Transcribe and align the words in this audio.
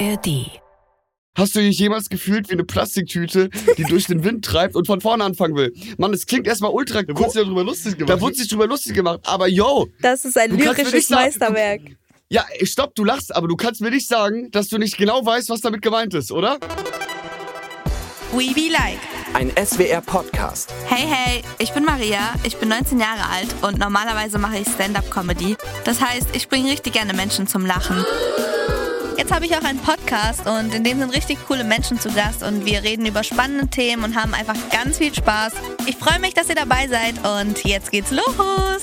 ARD. 0.00 0.50
Hast 1.36 1.56
du 1.56 1.60
dich 1.60 1.78
jemals 1.78 2.08
gefühlt 2.08 2.48
wie 2.48 2.52
eine 2.52 2.64
Plastiktüte, 2.64 3.48
die 3.76 3.82
durch 3.84 4.06
den 4.06 4.22
Wind 4.22 4.44
treibt 4.44 4.76
und 4.76 4.86
von 4.86 5.00
vorne 5.00 5.24
anfangen 5.24 5.56
will? 5.56 5.72
Mann, 5.98 6.12
es 6.14 6.26
klingt 6.26 6.46
erstmal 6.46 6.70
ultra 6.70 7.02
Da 7.02 7.16
wurde 7.16 7.30
sich 7.30 7.40
ja 7.40 7.44
drüber 7.44 7.64
lustig 7.64 7.98
gemacht. 7.98 8.10
Da 8.10 8.20
wurde 8.20 8.34
sich 8.36 8.48
drüber 8.48 8.66
lustig 8.68 8.94
gemacht. 8.94 9.20
Aber 9.24 9.48
yo, 9.48 9.88
Das 10.00 10.24
ist 10.24 10.38
ein 10.38 10.56
lyrisches 10.56 11.08
sagen- 11.08 11.22
Meisterwerk. 11.22 11.80
ja, 12.28 12.44
stopp, 12.62 12.94
du 12.94 13.04
lachst, 13.04 13.34
aber 13.34 13.48
du 13.48 13.56
kannst 13.56 13.80
mir 13.80 13.90
nicht 13.90 14.06
sagen, 14.06 14.50
dass 14.52 14.68
du 14.68 14.78
nicht 14.78 14.96
genau 14.96 15.24
weißt, 15.26 15.50
was 15.50 15.60
damit 15.60 15.82
gemeint 15.82 16.14
ist, 16.14 16.30
oder? 16.30 16.58
We 18.32 18.52
Be 18.54 18.70
Like. 18.70 18.98
Ein 19.32 19.50
SWR-Podcast. 19.56 20.72
Hey, 20.86 21.06
hey, 21.08 21.42
ich 21.58 21.72
bin 21.72 21.84
Maria, 21.84 22.34
ich 22.44 22.56
bin 22.56 22.68
19 22.68 23.00
Jahre 23.00 23.28
alt 23.32 23.48
und 23.62 23.78
normalerweise 23.78 24.38
mache 24.38 24.58
ich 24.58 24.68
Stand-Up-Comedy. 24.68 25.56
Das 25.84 26.00
heißt, 26.00 26.28
ich 26.34 26.48
bringe 26.48 26.70
richtig 26.70 26.92
gerne 26.92 27.12
Menschen 27.14 27.48
zum 27.48 27.66
Lachen. 27.66 28.04
Jetzt 29.16 29.32
habe 29.32 29.46
ich 29.46 29.56
auch 29.56 29.62
einen 29.62 29.78
Podcast 29.78 30.46
und 30.46 30.74
in 30.74 30.82
dem 30.82 30.98
sind 30.98 31.10
richtig 31.10 31.38
coole 31.46 31.62
Menschen 31.62 32.00
zu 32.00 32.10
Gast 32.10 32.42
und 32.42 32.66
wir 32.66 32.82
reden 32.82 33.06
über 33.06 33.22
spannende 33.22 33.68
Themen 33.68 34.02
und 34.02 34.16
haben 34.16 34.34
einfach 34.34 34.56
ganz 34.70 34.98
viel 34.98 35.14
Spaß. 35.14 35.52
Ich 35.86 35.96
freue 35.96 36.18
mich, 36.18 36.34
dass 36.34 36.48
ihr 36.48 36.56
dabei 36.56 36.88
seid 36.88 37.14
und 37.24 37.62
jetzt 37.64 37.92
geht's 37.92 38.10
los. 38.10 38.82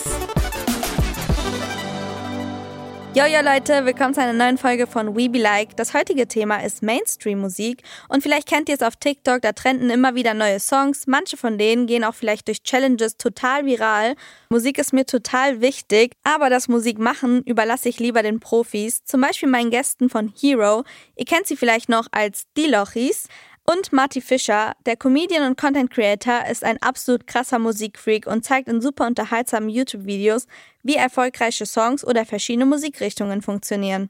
Jojo 3.13 3.41
Leute, 3.41 3.83
willkommen 3.83 4.13
zu 4.13 4.21
einer 4.21 4.31
neuen 4.31 4.57
Folge 4.57 4.87
von 4.87 5.17
We 5.17 5.27
Be 5.27 5.37
Like. 5.37 5.75
Das 5.75 5.93
heutige 5.93 6.29
Thema 6.29 6.63
ist 6.63 6.81
Mainstream-Musik 6.81 7.83
und 8.07 8.23
vielleicht 8.23 8.47
kennt 8.47 8.69
ihr 8.69 8.75
es 8.75 8.81
auf 8.81 8.95
TikTok, 8.95 9.41
da 9.41 9.51
trenden 9.51 9.89
immer 9.89 10.15
wieder 10.15 10.33
neue 10.33 10.61
Songs. 10.61 11.07
Manche 11.07 11.35
von 11.35 11.57
denen 11.57 11.87
gehen 11.87 12.05
auch 12.05 12.15
vielleicht 12.15 12.47
durch 12.47 12.63
Challenges 12.63 13.17
total 13.17 13.65
viral. 13.65 14.15
Musik 14.47 14.77
ist 14.77 14.93
mir 14.93 15.05
total 15.05 15.59
wichtig, 15.59 16.13
aber 16.23 16.49
das 16.49 16.69
Musikmachen 16.69 17.43
überlasse 17.43 17.89
ich 17.89 17.99
lieber 17.99 18.23
den 18.23 18.39
Profis, 18.39 19.03
zum 19.03 19.19
Beispiel 19.19 19.49
meinen 19.49 19.71
Gästen 19.71 20.09
von 20.09 20.31
Hero. 20.39 20.85
Ihr 21.17 21.25
kennt 21.25 21.47
sie 21.47 21.57
vielleicht 21.57 21.89
noch 21.89 22.07
als 22.11 22.43
Die 22.55 22.67
Lochis. 22.67 23.27
Und 23.65 23.93
Marty 23.93 24.21
Fischer, 24.21 24.73
der 24.85 24.97
Comedian 24.97 25.47
und 25.47 25.57
Content 25.57 25.91
Creator, 25.91 26.45
ist 26.49 26.63
ein 26.63 26.81
absolut 26.81 27.27
krasser 27.27 27.59
Musikfreak 27.59 28.27
und 28.27 28.43
zeigt 28.43 28.67
in 28.67 28.81
super 28.81 29.07
unterhaltsamen 29.07 29.69
YouTube-Videos, 29.69 30.47
wie 30.83 30.95
erfolgreiche 30.95 31.65
Songs 31.65 32.05
oder 32.05 32.25
verschiedene 32.25 32.65
Musikrichtungen 32.65 33.41
funktionieren. 33.41 34.09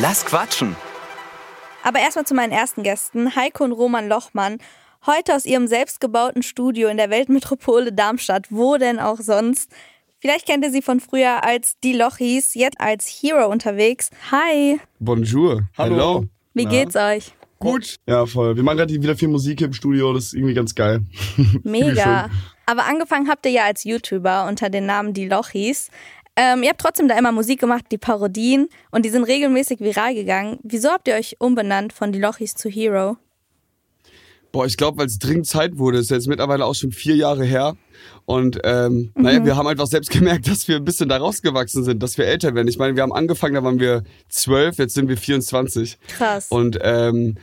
Lass 0.00 0.24
quatschen. 0.24 0.76
Aber 1.82 2.00
erstmal 2.00 2.26
zu 2.26 2.34
meinen 2.34 2.52
ersten 2.52 2.82
Gästen, 2.82 3.34
Heiko 3.34 3.64
und 3.64 3.72
Roman 3.72 4.08
Lochmann. 4.08 4.58
Heute 5.06 5.34
aus 5.34 5.46
ihrem 5.46 5.66
selbstgebauten 5.66 6.42
Studio 6.42 6.88
in 6.88 6.96
der 6.96 7.08
Weltmetropole 7.08 7.92
Darmstadt. 7.92 8.46
Wo 8.50 8.76
denn 8.76 8.98
auch 8.98 9.20
sonst? 9.20 9.72
Vielleicht 10.20 10.46
kennt 10.46 10.64
ihr 10.64 10.72
sie 10.72 10.82
von 10.82 11.00
früher 11.00 11.44
als 11.44 11.78
die 11.82 11.92
Lochis, 11.92 12.54
jetzt 12.54 12.80
als 12.80 13.06
Hero 13.06 13.46
unterwegs. 13.48 14.10
Hi, 14.32 14.80
Bonjour. 14.98 15.62
Hallo. 15.78 15.94
Hello. 15.94 16.24
wie 16.54 16.64
Na? 16.64 16.70
geht's 16.70 16.96
euch? 16.96 17.32
Gut. 17.58 17.96
Ja, 18.06 18.24
voll. 18.26 18.56
Wir 18.56 18.62
machen 18.62 18.78
gerade 18.78 18.94
wieder 18.94 19.16
viel 19.16 19.28
Musik 19.28 19.58
hier 19.58 19.66
im 19.66 19.72
Studio, 19.72 20.12
das 20.12 20.26
ist 20.26 20.34
irgendwie 20.34 20.54
ganz 20.54 20.74
geil. 20.74 21.00
Mega. 21.64 22.30
Aber 22.66 22.86
angefangen 22.86 23.28
habt 23.28 23.46
ihr 23.46 23.52
ja 23.52 23.64
als 23.64 23.84
YouTuber 23.84 24.46
unter 24.46 24.70
dem 24.70 24.86
Namen 24.86 25.14
Die 25.14 25.26
Lochis. 25.26 25.90
Ähm, 26.36 26.62
ihr 26.62 26.68
habt 26.68 26.80
trotzdem 26.80 27.08
da 27.08 27.18
immer 27.18 27.32
Musik 27.32 27.58
gemacht, 27.58 27.86
die 27.90 27.98
Parodien, 27.98 28.68
und 28.92 29.04
die 29.04 29.08
sind 29.08 29.24
regelmäßig 29.24 29.80
viral 29.80 30.14
gegangen. 30.14 30.60
Wieso 30.62 30.90
habt 30.90 31.08
ihr 31.08 31.14
euch 31.14 31.36
umbenannt 31.40 31.92
von 31.92 32.12
Die 32.12 32.20
Lochis 32.20 32.54
zu 32.54 32.68
Hero? 32.68 33.16
Boah, 34.58 34.66
ich 34.66 34.76
glaube, 34.76 34.98
weil 34.98 35.06
es 35.06 35.20
dringend 35.20 35.46
Zeit 35.46 35.78
wurde. 35.78 35.98
Ist 35.98 36.10
jetzt 36.10 36.26
mittlerweile 36.26 36.66
auch 36.66 36.74
schon 36.74 36.90
vier 36.90 37.14
Jahre 37.14 37.44
her. 37.44 37.76
Und 38.24 38.58
ähm, 38.64 39.12
naja, 39.14 39.44
wir 39.44 39.54
haben 39.54 39.68
einfach 39.68 39.86
selbst 39.86 40.10
gemerkt, 40.10 40.48
dass 40.48 40.66
wir 40.66 40.74
ein 40.74 40.84
bisschen 40.84 41.08
da 41.08 41.18
rausgewachsen 41.18 41.84
sind, 41.84 42.02
dass 42.02 42.18
wir 42.18 42.26
älter 42.26 42.56
werden. 42.56 42.66
Ich 42.66 42.76
meine, 42.76 42.96
wir 42.96 43.04
haben 43.04 43.12
angefangen, 43.12 43.54
da 43.54 43.62
waren 43.62 43.78
wir 43.78 44.02
zwölf, 44.28 44.78
jetzt 44.78 44.94
sind 44.94 45.08
wir 45.08 45.16
24. 45.16 45.96
Krass. 46.08 46.48
Und 46.48 46.76
ähm, 46.82 47.36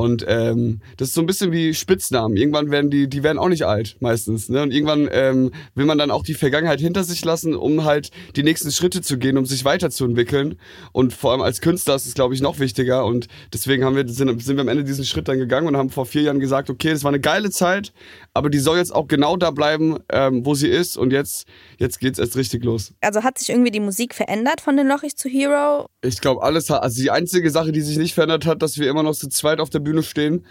und 0.00 0.24
ähm, 0.26 0.80
das 0.96 1.08
ist 1.08 1.14
so 1.14 1.20
ein 1.20 1.26
bisschen 1.26 1.52
wie 1.52 1.74
Spitznamen. 1.74 2.34
Irgendwann 2.34 2.70
werden 2.70 2.90
die, 2.90 3.06
die 3.06 3.22
werden 3.22 3.36
auch 3.38 3.50
nicht 3.50 3.66
alt, 3.66 3.96
meistens. 4.00 4.48
Ne? 4.48 4.62
Und 4.62 4.72
irgendwann 4.72 5.10
ähm, 5.12 5.50
will 5.74 5.84
man 5.84 5.98
dann 5.98 6.10
auch 6.10 6.22
die 6.22 6.32
Vergangenheit 6.32 6.80
hinter 6.80 7.04
sich 7.04 7.22
lassen, 7.22 7.54
um 7.54 7.84
halt 7.84 8.10
die 8.34 8.42
nächsten 8.42 8.72
Schritte 8.72 9.02
zu 9.02 9.18
gehen, 9.18 9.36
um 9.36 9.44
sich 9.44 9.66
weiterzuentwickeln. 9.66 10.58
Und 10.92 11.12
vor 11.12 11.32
allem 11.32 11.42
als 11.42 11.60
Künstler 11.60 11.96
ist 11.96 12.06
es, 12.06 12.14
glaube 12.14 12.32
ich, 12.34 12.40
noch 12.40 12.58
wichtiger. 12.58 13.04
Und 13.04 13.28
deswegen 13.52 13.84
haben 13.84 13.94
wir, 13.94 14.08
sind, 14.08 14.42
sind 14.42 14.56
wir 14.56 14.62
am 14.62 14.68
Ende 14.68 14.84
diesen 14.84 15.04
Schritt 15.04 15.28
dann 15.28 15.38
gegangen 15.38 15.66
und 15.66 15.76
haben 15.76 15.90
vor 15.90 16.06
vier 16.06 16.22
Jahren 16.22 16.40
gesagt, 16.40 16.70
okay, 16.70 16.92
das 16.92 17.04
war 17.04 17.10
eine 17.10 17.20
geile 17.20 17.50
Zeit, 17.50 17.92
aber 18.32 18.48
die 18.48 18.58
soll 18.58 18.78
jetzt 18.78 18.94
auch 18.94 19.06
genau 19.06 19.36
da 19.36 19.50
bleiben, 19.50 19.98
ähm, 20.10 20.46
wo 20.46 20.54
sie 20.54 20.68
ist. 20.68 20.96
Und 20.96 21.12
jetzt, 21.12 21.46
jetzt 21.76 22.00
geht's 22.00 22.18
erst 22.18 22.36
richtig 22.36 22.64
los. 22.64 22.94
Also 23.02 23.22
hat 23.22 23.36
sich 23.36 23.50
irgendwie 23.50 23.70
die 23.70 23.80
Musik 23.80 24.14
verändert 24.14 24.62
von 24.62 24.78
den 24.78 24.88
Lochis 24.88 25.14
zu 25.14 25.28
Hero? 25.28 25.88
Ich 26.00 26.22
glaube, 26.22 26.42
alles 26.42 26.70
hat, 26.70 26.82
also 26.82 27.02
die 27.02 27.10
einzige 27.10 27.50
Sache, 27.50 27.70
die 27.70 27.82
sich 27.82 27.98
nicht 27.98 28.14
verändert 28.14 28.46
hat, 28.46 28.62
dass 28.62 28.78
wir 28.78 28.88
immer 28.88 29.02
noch 29.02 29.14
zu 29.14 29.28
zweit 29.28 29.60
auf 29.60 29.68
der 29.68 29.80
Bühne 29.80 29.89
stehen 30.02 30.44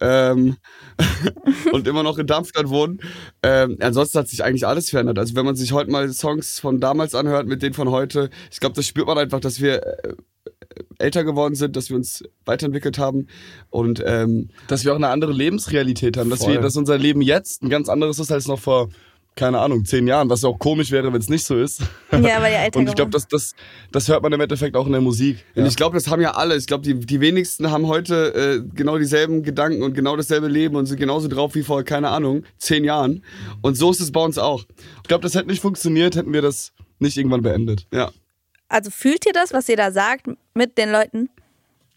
ähm, 0.00 0.56
und 1.72 1.86
immer 1.86 2.02
noch 2.02 2.18
in 2.18 2.26
Darmstadt 2.26 2.68
wohnen. 2.68 3.00
Ähm, 3.42 3.76
ansonsten 3.80 4.18
hat 4.18 4.28
sich 4.28 4.44
eigentlich 4.44 4.66
alles 4.66 4.90
verändert. 4.90 5.18
Also 5.18 5.34
wenn 5.34 5.44
man 5.44 5.56
sich 5.56 5.72
heute 5.72 5.90
mal 5.90 6.12
Songs 6.12 6.60
von 6.60 6.80
damals 6.80 7.14
anhört 7.14 7.46
mit 7.46 7.62
denen 7.62 7.74
von 7.74 7.90
heute, 7.90 8.30
ich 8.50 8.60
glaube, 8.60 8.74
das 8.74 8.86
spürt 8.86 9.06
man 9.06 9.18
einfach, 9.18 9.40
dass 9.40 9.60
wir 9.60 9.84
äh, 9.84 10.14
älter 10.98 11.24
geworden 11.24 11.54
sind, 11.54 11.76
dass 11.76 11.90
wir 11.90 11.96
uns 11.96 12.22
weiterentwickelt 12.44 12.98
haben 12.98 13.26
und 13.70 14.02
ähm, 14.06 14.48
Dass 14.68 14.84
wir 14.84 14.92
auch 14.92 14.96
eine 14.96 15.08
andere 15.08 15.32
Lebensrealität 15.32 16.16
haben, 16.16 16.30
dass, 16.30 16.46
wir, 16.46 16.60
dass 16.60 16.76
unser 16.76 16.98
Leben 16.98 17.22
jetzt 17.22 17.62
ein 17.62 17.70
ganz 17.70 17.88
anderes 17.88 18.18
ist 18.18 18.32
als 18.32 18.46
noch 18.46 18.60
vor, 18.60 18.88
keine 19.36 19.60
Ahnung, 19.60 19.84
zehn 19.84 20.06
Jahren, 20.06 20.30
was 20.30 20.42
auch 20.44 20.58
komisch 20.58 20.90
wäre, 20.90 21.12
wenn 21.12 21.20
es 21.20 21.28
nicht 21.28 21.44
so 21.44 21.56
ist. 21.58 21.82
Ja, 22.10 22.40
weil 22.40 22.52
ihr 22.52 22.58
älter 22.58 22.78
Und 22.80 22.88
ich 22.88 22.94
glaube, 22.94 23.10
das, 23.10 23.28
das, 23.28 23.54
das 23.92 24.08
hört 24.08 24.22
man 24.22 24.32
im 24.32 24.40
Endeffekt 24.40 24.74
auch 24.74 24.86
in 24.86 24.92
der 24.92 25.02
Musik. 25.02 25.44
Und 25.54 25.66
ich 25.66 25.76
glaube, 25.76 25.94
das 25.94 26.08
haben 26.08 26.22
ja 26.22 26.32
alle. 26.32 26.56
Ich 26.56 26.66
glaube, 26.66 26.82
die, 26.82 26.94
die 26.94 27.20
wenigsten 27.20 27.70
haben 27.70 27.86
heute 27.86 28.34
äh, 28.34 28.68
genau 28.74 28.98
dieselben 28.98 29.42
Gedanken 29.42 29.82
und 29.82 29.94
genau 29.94 30.16
dasselbe 30.16 30.48
Leben 30.48 30.74
und 30.76 30.86
sind 30.86 30.98
genauso 30.98 31.28
drauf 31.28 31.54
wie 31.54 31.62
vor, 31.62 31.84
keine 31.84 32.08
Ahnung, 32.08 32.44
zehn 32.56 32.82
Jahren. 32.82 33.22
Und 33.60 33.76
so 33.76 33.90
ist 33.90 34.00
es 34.00 34.10
bei 34.10 34.20
uns 34.20 34.38
auch. 34.38 34.64
Ich 35.02 35.08
glaube, 35.08 35.22
das 35.22 35.34
hätte 35.34 35.48
nicht 35.48 35.60
funktioniert, 35.60 36.16
hätten 36.16 36.32
wir 36.32 36.42
das 36.42 36.72
nicht 36.98 37.18
irgendwann 37.18 37.42
beendet. 37.42 37.86
Ja. 37.92 38.10
Also 38.68 38.90
fühlt 38.90 39.26
ihr 39.26 39.32
das, 39.32 39.52
was 39.52 39.68
ihr 39.68 39.76
da 39.76 39.92
sagt, 39.92 40.28
mit 40.54 40.78
den 40.78 40.90
Leuten? 40.90 41.28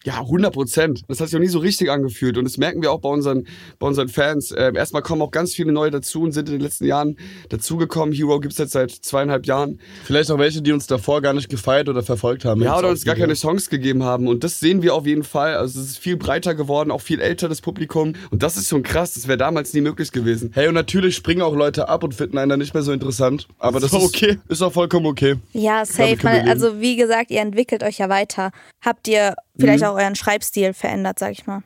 Ja, 0.04 0.20
100 0.20 0.52
Prozent. 0.52 1.02
Das 1.08 1.20
hat 1.20 1.28
sich 1.28 1.36
auch 1.36 1.40
nie 1.40 1.48
so 1.48 1.58
richtig 1.58 1.90
angefühlt. 1.90 2.38
Und 2.38 2.44
das 2.44 2.56
merken 2.56 2.80
wir 2.80 2.90
auch 2.90 3.00
bei 3.00 3.10
unseren, 3.10 3.46
bei 3.78 3.86
unseren 3.86 4.08
Fans. 4.08 4.54
Ähm, 4.56 4.74
erstmal 4.74 5.02
kommen 5.02 5.20
auch 5.20 5.30
ganz 5.30 5.54
viele 5.54 5.72
neue 5.72 5.90
dazu 5.90 6.22
und 6.22 6.32
sind 6.32 6.48
in 6.48 6.54
den 6.54 6.62
letzten 6.62 6.86
Jahren 6.86 7.16
dazugekommen. 7.50 8.14
Hero 8.14 8.40
gibt's 8.40 8.56
jetzt 8.56 8.72
seit 8.72 8.90
zweieinhalb 8.90 9.46
Jahren. 9.46 9.78
Vielleicht 10.04 10.30
auch 10.30 10.38
welche, 10.38 10.62
die 10.62 10.72
uns 10.72 10.86
davor 10.86 11.20
gar 11.20 11.34
nicht 11.34 11.50
gefeiert 11.50 11.90
oder 11.90 12.02
verfolgt 12.02 12.46
haben. 12.46 12.62
Ja, 12.62 12.78
oder 12.78 12.88
uns 12.88 13.04
gar 13.04 13.14
keine 13.14 13.34
Chance 13.34 13.68
gegeben 13.68 14.02
haben. 14.02 14.26
Und 14.26 14.42
das 14.42 14.58
sehen 14.58 14.80
wir 14.82 14.94
auf 14.94 15.06
jeden 15.06 15.22
Fall. 15.22 15.54
Also 15.56 15.80
es 15.80 15.86
ist 15.90 15.98
viel 15.98 16.16
breiter 16.16 16.54
geworden, 16.54 16.90
auch 16.90 17.02
viel 17.02 17.20
älter 17.20 17.50
das 17.50 17.60
Publikum. 17.60 18.14
Und 18.30 18.42
das 18.42 18.56
ist 18.56 18.68
schon 18.68 18.82
krass. 18.82 19.14
Das 19.14 19.28
wäre 19.28 19.36
damals 19.36 19.74
nie 19.74 19.82
möglich 19.82 20.12
gewesen. 20.12 20.50
Hey, 20.54 20.68
und 20.68 20.74
natürlich 20.74 21.14
springen 21.14 21.42
auch 21.42 21.54
Leute 21.54 21.88
ab 21.88 22.04
und 22.04 22.14
finden 22.14 22.38
einen 22.38 22.48
dann 22.48 22.58
nicht 22.58 22.72
mehr 22.72 22.82
so 22.82 22.92
interessant. 22.92 23.48
Aber 23.58 23.80
das 23.80 23.92
Ist 23.92 23.98
ist 23.98 24.04
okay. 24.08 24.38
Ist 24.48 24.62
auch 24.62 24.72
vollkommen 24.72 25.06
okay. 25.06 25.36
Ja, 25.52 25.84
safe. 25.84 26.16
Man, 26.22 26.48
also 26.48 26.80
wie 26.80 26.96
gesagt, 26.96 27.30
ihr 27.30 27.40
entwickelt 27.40 27.82
euch 27.82 27.98
ja 27.98 28.08
weiter. 28.08 28.50
Habt 28.82 29.08
ihr 29.08 29.34
vielleicht 29.58 29.84
auch 29.84 29.94
euren 29.94 30.16
Schreibstil 30.16 30.72
verändert, 30.72 31.18
sag 31.18 31.32
ich 31.32 31.46
mal? 31.46 31.62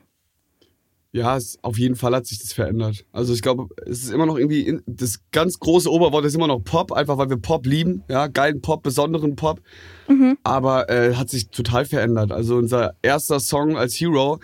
Ja, 1.15 1.37
es, 1.37 1.57
auf 1.61 1.77
jeden 1.77 1.95
Fall 1.95 2.13
hat 2.13 2.25
sich 2.25 2.39
das 2.39 2.51
verändert. 2.51 3.05
Also 3.13 3.33
ich 3.33 3.41
glaube, 3.41 3.69
es 3.85 4.03
ist 4.03 4.11
immer 4.11 4.25
noch 4.25 4.37
irgendwie, 4.37 4.63
in, 4.63 4.83
das 4.85 5.21
ganz 5.31 5.59
große 5.59 5.89
Oberwort 5.89 6.25
ist 6.25 6.35
immer 6.35 6.47
noch 6.47 6.59
Pop, 6.59 6.91
einfach 6.91 7.17
weil 7.17 7.29
wir 7.29 7.37
Pop 7.37 7.65
lieben, 7.65 8.03
ja, 8.09 8.27
geilen 8.27 8.59
Pop, 8.61 8.83
besonderen 8.83 9.37
Pop. 9.37 9.61
Aber 10.43 10.89
äh, 10.89 11.15
hat 11.15 11.29
sich 11.29 11.49
total 11.51 11.85
verändert. 11.85 12.33
Also 12.33 12.57
unser 12.57 12.95
erster 13.01 13.39
Song 13.39 13.77
als 13.77 13.95
Hero, 13.95 14.39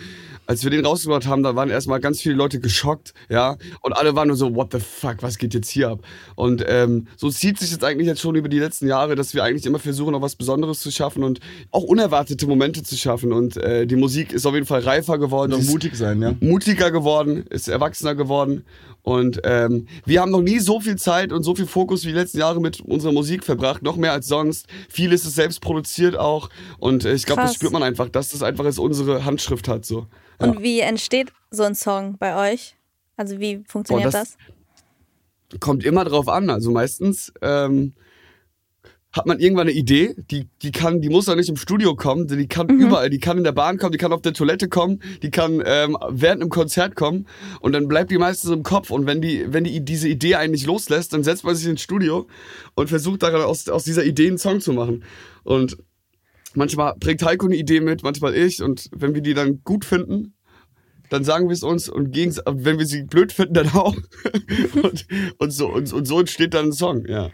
als 0.47 0.63
wir 0.63 0.71
den 0.71 0.85
rausgebracht 0.85 1.27
haben, 1.27 1.43
da 1.43 1.55
waren 1.55 1.69
erstmal 1.69 1.99
ganz 1.99 2.21
viele 2.21 2.35
Leute 2.35 2.59
geschockt, 2.59 3.13
ja, 3.29 3.57
und 3.81 3.93
alle 3.93 4.15
waren 4.15 4.27
nur 4.27 4.37
so, 4.37 4.55
what 4.55 4.71
the 4.71 4.79
fuck, 4.79 5.17
was 5.21 5.37
geht 5.37 5.53
jetzt 5.53 5.69
hier 5.69 5.89
ab? 5.89 5.99
Und 6.35 6.63
ähm, 6.67 7.07
so 7.15 7.29
zieht 7.29 7.59
sich 7.59 7.71
jetzt 7.71 7.83
eigentlich 7.83 8.07
jetzt 8.07 8.21
schon 8.21 8.35
über 8.35 8.49
die 8.49 8.59
letzten 8.59 8.87
Jahre, 8.87 9.15
dass 9.15 9.33
wir 9.33 9.43
eigentlich 9.43 9.65
immer 9.65 9.79
versuchen, 9.79 10.13
noch 10.13 10.21
was 10.21 10.35
Besonderes 10.35 10.79
zu 10.79 10.89
schaffen 10.89 11.23
und 11.23 11.39
auch 11.69 11.83
unerwartete 11.83 12.47
Momente 12.47 12.81
zu 12.81 12.97
schaffen. 12.97 13.31
Und 13.31 13.57
äh, 13.57 13.85
die 13.85 13.95
Musik 13.95 14.33
ist 14.33 14.45
auf 14.45 14.53
jeden 14.53 14.65
Fall 14.65 14.81
reifer 14.81 15.19
geworden. 15.19 15.53
Und 15.53 15.67
mutig 15.67 15.95
sein, 15.95 16.21
ja. 16.21 16.33
Mutiger 16.61 16.91
geworden, 16.91 17.45
ist 17.49 17.67
erwachsener 17.67 18.15
geworden. 18.15 18.65
Und 19.03 19.41
ähm, 19.45 19.87
wir 20.05 20.21
haben 20.21 20.29
noch 20.31 20.41
nie 20.41 20.59
so 20.59 20.79
viel 20.79 20.95
Zeit 20.95 21.31
und 21.33 21.41
so 21.41 21.55
viel 21.55 21.65
Fokus 21.65 22.03
wie 22.03 22.09
die 22.09 22.13
letzten 22.15 22.37
Jahre 22.37 22.61
mit 22.61 22.81
unserer 22.81 23.11
Musik 23.11 23.43
verbracht, 23.43 23.81
noch 23.81 23.95
mehr 23.95 24.11
als 24.11 24.27
sonst. 24.27 24.67
Vieles 24.89 25.25
ist 25.25 25.33
selbst 25.35 25.59
produziert 25.61 26.15
auch. 26.15 26.49
Und 26.77 27.03
äh, 27.03 27.13
ich 27.13 27.25
glaube, 27.25 27.41
das 27.41 27.55
spürt 27.55 27.73
man 27.73 27.81
einfach, 27.81 28.09
dass 28.09 28.29
das 28.29 28.43
einfach 28.43 28.65
jetzt 28.65 28.77
unsere 28.77 29.25
Handschrift 29.25 29.67
hat. 29.67 29.85
So. 29.85 30.05
Ja. 30.39 30.47
Und 30.47 30.61
wie 30.61 30.81
entsteht 30.81 31.31
so 31.49 31.63
ein 31.63 31.73
Song 31.73 32.17
bei 32.19 32.53
euch? 32.53 32.75
Also 33.17 33.39
wie 33.39 33.63
funktioniert 33.67 34.11
Boah, 34.11 34.19
das? 34.19 34.37
das- 35.49 35.59
Kommt 35.59 35.83
immer 35.83 36.05
drauf 36.05 36.29
an. 36.29 36.49
Also 36.49 36.71
meistens 36.71 37.33
ähm, 37.41 37.93
hat 39.13 39.25
man 39.25 39.39
irgendwann 39.39 39.67
eine 39.67 39.75
Idee, 39.75 40.15
die, 40.31 40.47
die 40.61 40.71
kann, 40.71 41.01
die 41.01 41.09
muss 41.09 41.25
doch 41.25 41.35
nicht 41.35 41.49
im 41.49 41.57
Studio 41.57 41.95
kommen, 41.95 42.27
die 42.27 42.47
kann 42.47 42.69
überall, 42.69 43.09
die 43.09 43.19
kann 43.19 43.37
in 43.37 43.43
der 43.43 43.51
Bahn 43.51 43.77
kommen, 43.77 43.91
die 43.91 43.97
kann 43.97 44.13
auf 44.13 44.21
der 44.21 44.33
Toilette 44.33 44.69
kommen, 44.69 45.01
die 45.21 45.31
kann 45.31 45.61
ähm, 45.65 45.97
während 46.09 46.41
einem 46.41 46.49
Konzert 46.49 46.95
kommen 46.95 47.27
und 47.59 47.73
dann 47.73 47.87
bleibt 47.87 48.11
die 48.11 48.17
meistens 48.17 48.51
im 48.51 48.63
Kopf 48.63 48.89
und 48.89 49.05
wenn 49.05 49.21
die, 49.21 49.45
wenn 49.47 49.65
die 49.65 49.83
diese 49.83 50.07
Idee 50.07 50.35
einen 50.35 50.53
nicht 50.53 50.65
loslässt, 50.65 51.13
dann 51.13 51.23
setzt 51.23 51.43
man 51.43 51.55
sich 51.55 51.67
ins 51.67 51.81
Studio 51.81 52.27
und 52.75 52.87
versucht 52.87 53.23
daran 53.23 53.41
aus, 53.41 53.67
aus 53.67 53.83
dieser 53.83 54.05
Idee 54.05 54.27
einen 54.27 54.37
Song 54.37 54.61
zu 54.61 54.71
machen 54.71 55.03
und 55.43 55.77
manchmal 56.55 56.95
bringt 56.99 57.23
Heiko 57.23 57.45
eine 57.45 57.55
Idee 57.55 57.81
mit, 57.81 58.03
manchmal 58.03 58.35
ich. 58.35 58.61
Und 58.61 58.89
wenn 58.95 59.13
wir 59.15 59.21
die 59.21 59.33
dann 59.33 59.61
gut 59.63 59.85
finden, 59.85 60.35
dann 61.09 61.23
sagen 61.23 61.49
wir 61.49 61.53
es 61.53 61.63
uns 61.63 61.89
und 61.89 62.11
gegens 62.11 62.41
wenn 62.45 62.79
wir 62.79 62.85
sie 62.85 63.03
blöd 63.03 63.31
finden, 63.31 63.53
dann 63.53 63.69
auch. 63.69 63.95
und, 64.83 65.07
und, 65.37 65.51
so, 65.51 65.67
und, 65.67 65.91
und 65.91 66.05
so 66.05 66.19
entsteht 66.19 66.53
dann 66.53 66.67
ein 66.67 66.73
Song, 66.73 67.05
ja. 67.05 67.29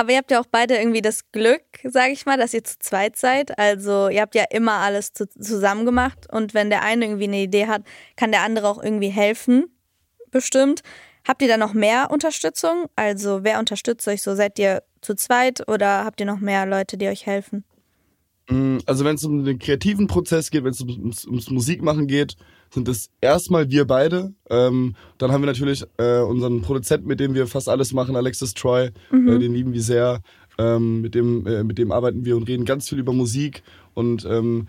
Aber 0.00 0.12
ihr 0.12 0.18
habt 0.18 0.30
ja 0.30 0.40
auch 0.40 0.46
beide 0.48 0.76
irgendwie 0.76 1.02
das 1.02 1.32
Glück, 1.32 1.62
sage 1.82 2.12
ich 2.12 2.24
mal, 2.24 2.38
dass 2.38 2.54
ihr 2.54 2.62
zu 2.62 2.78
zweit 2.78 3.16
seid. 3.16 3.58
Also 3.58 4.08
ihr 4.08 4.20
habt 4.20 4.36
ja 4.36 4.44
immer 4.50 4.74
alles 4.74 5.12
zu, 5.12 5.28
zusammen 5.28 5.84
gemacht 5.84 6.26
und 6.32 6.54
wenn 6.54 6.70
der 6.70 6.82
eine 6.82 7.06
irgendwie 7.06 7.24
eine 7.24 7.42
Idee 7.42 7.66
hat, 7.66 7.82
kann 8.14 8.30
der 8.30 8.42
andere 8.42 8.68
auch 8.68 8.80
irgendwie 8.80 9.08
helfen, 9.08 9.64
bestimmt. 10.30 10.82
Habt 11.26 11.42
ihr 11.42 11.48
da 11.48 11.56
noch 11.56 11.74
mehr 11.74 12.10
Unterstützung? 12.12 12.86
Also 12.94 13.40
wer 13.42 13.58
unterstützt 13.58 14.06
euch 14.06 14.22
so? 14.22 14.36
Seid 14.36 14.58
ihr 14.60 14.84
zu 15.00 15.16
zweit 15.16 15.68
oder 15.68 16.04
habt 16.04 16.20
ihr 16.20 16.26
noch 16.26 16.38
mehr 16.38 16.64
Leute, 16.64 16.96
die 16.96 17.08
euch 17.08 17.26
helfen? 17.26 17.64
Mm, 18.48 18.78
also 18.86 19.04
wenn 19.04 19.16
es 19.16 19.24
um 19.24 19.44
den 19.44 19.58
kreativen 19.58 20.06
Prozess 20.06 20.50
geht, 20.50 20.62
wenn 20.62 20.70
es 20.70 20.80
ums, 20.80 21.26
ums 21.26 21.50
Musikmachen 21.50 22.06
geht, 22.06 22.36
sind 22.70 22.88
es 22.88 23.10
erstmal 23.20 23.70
wir 23.70 23.86
beide. 23.86 24.32
Ähm, 24.50 24.94
dann 25.18 25.32
haben 25.32 25.42
wir 25.42 25.46
natürlich 25.46 25.84
äh, 25.98 26.20
unseren 26.20 26.62
Produzenten, 26.62 27.06
mit 27.08 27.20
dem 27.20 27.34
wir 27.34 27.46
fast 27.46 27.68
alles 27.68 27.92
machen, 27.92 28.16
Alexis 28.16 28.54
Troy. 28.54 28.90
Mhm. 29.10 29.28
Äh, 29.28 29.38
den 29.38 29.54
lieben 29.54 29.72
wir 29.72 29.82
sehr. 29.82 30.20
Ähm, 30.58 31.02
mit, 31.02 31.14
dem, 31.14 31.46
äh, 31.46 31.62
mit 31.62 31.78
dem 31.78 31.92
arbeiten 31.92 32.24
wir 32.24 32.36
und 32.36 32.48
reden 32.48 32.64
ganz 32.64 32.88
viel 32.88 32.98
über 32.98 33.12
Musik. 33.12 33.62
Und 33.94 34.24
ähm, 34.24 34.66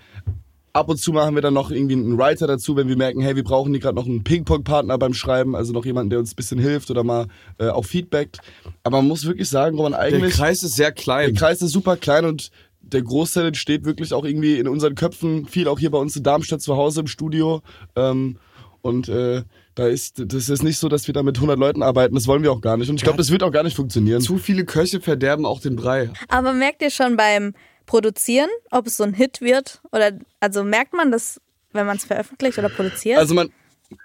ab 0.71 0.87
und 0.87 0.97
zu 0.97 1.11
machen 1.11 1.35
wir 1.35 1.41
dann 1.41 1.53
noch 1.53 1.71
irgendwie 1.71 1.95
einen 1.95 2.17
Writer 2.17 2.47
dazu, 2.47 2.75
wenn 2.75 2.87
wir 2.87 2.95
merken, 2.95 3.21
hey, 3.21 3.35
wir 3.35 3.43
brauchen 3.43 3.71
hier 3.71 3.79
gerade 3.79 3.95
noch 3.95 4.05
einen 4.05 4.23
Ping-Pong-Partner 4.23 4.97
beim 4.97 5.13
Schreiben, 5.13 5.55
also 5.55 5.73
noch 5.73 5.85
jemanden, 5.85 6.11
der 6.11 6.19
uns 6.19 6.33
ein 6.33 6.35
bisschen 6.35 6.59
hilft 6.59 6.91
oder 6.91 7.03
mal 7.03 7.27
äh, 7.57 7.69
auch 7.69 7.85
feedbackt. 7.85 8.37
Aber 8.83 8.97
man 8.97 9.07
muss 9.07 9.25
wirklich 9.25 9.49
sagen, 9.49 9.77
Roman, 9.77 9.93
eigentlich... 9.93 10.35
Der 10.35 10.45
Kreis 10.45 10.63
ist 10.63 10.75
sehr 10.75 10.91
klein. 10.91 11.33
Der 11.33 11.39
Kreis 11.39 11.61
ist 11.61 11.71
super 11.71 11.97
klein 11.97 12.25
und 12.25 12.51
der 12.94 13.01
Großteil 13.01 13.47
entsteht 13.47 13.86
wirklich 13.86 14.13
auch 14.13 14.25
irgendwie 14.25 14.59
in 14.59 14.68
unseren 14.68 14.95
Köpfen, 14.95 15.45
viel 15.45 15.68
auch 15.68 15.80
hier 15.80 15.91
bei 15.91 15.97
uns 15.97 16.15
in 16.15 16.24
Darmstadt 16.24 16.62
zu 16.62 16.75
Hause 16.75 17.01
im 17.01 17.07
Studio. 17.07 17.62
Ähm, 17.95 18.38
und 18.81 19.09
äh, 19.09 19.44
da 19.75 19.88
ist 19.88 20.21
das 20.25 20.50
ist 20.50 20.63
nicht 20.63 20.77
so, 20.77 20.89
dass 20.89 21.07
wir 21.07 21.13
da 21.13 21.24
mit 21.24 21.38
100 21.38 21.57
Leuten 21.59 21.83
arbeiten. 21.83 22.15
Das 22.15 22.27
wollen 22.27 22.44
wir 22.44 22.51
auch 22.51 22.62
gar 22.62 22.77
nicht. 22.77 22.89
Und 22.89 22.95
ich 22.95 23.03
glaube, 23.03 23.18
das 23.18 23.31
wird 23.31 23.44
auch 23.44 23.51
gar 23.51 23.63
nicht 23.63 23.75
funktionieren. 23.75 24.21
Zu 24.21 24.38
viele 24.38 24.65
Köche 24.65 25.01
verderben 25.01 25.45
auch 25.45 25.59
den 25.59 25.75
Brei. 25.75 26.12
Aber 26.27 26.53
merkt 26.53 26.81
ihr 26.81 26.89
schon 26.89 27.18
beim 27.18 27.53
Produzieren, 27.86 28.50
ob 28.71 28.88
es 28.88 28.97
so 28.97 29.03
ein 29.03 29.13
Hit 29.13 29.42
wird? 29.42 29.81
Oder 29.92 30.13
also 30.39 30.63
merkt 30.63 30.94
man 30.94 31.12
das, 31.12 31.42
wenn 31.74 31.85
man 31.85 31.97
es 31.97 32.06
veröffentlicht 32.06 32.57
oder 32.57 32.69
produziert? 32.69 33.18
Also 33.18 33.33
man 33.33 33.50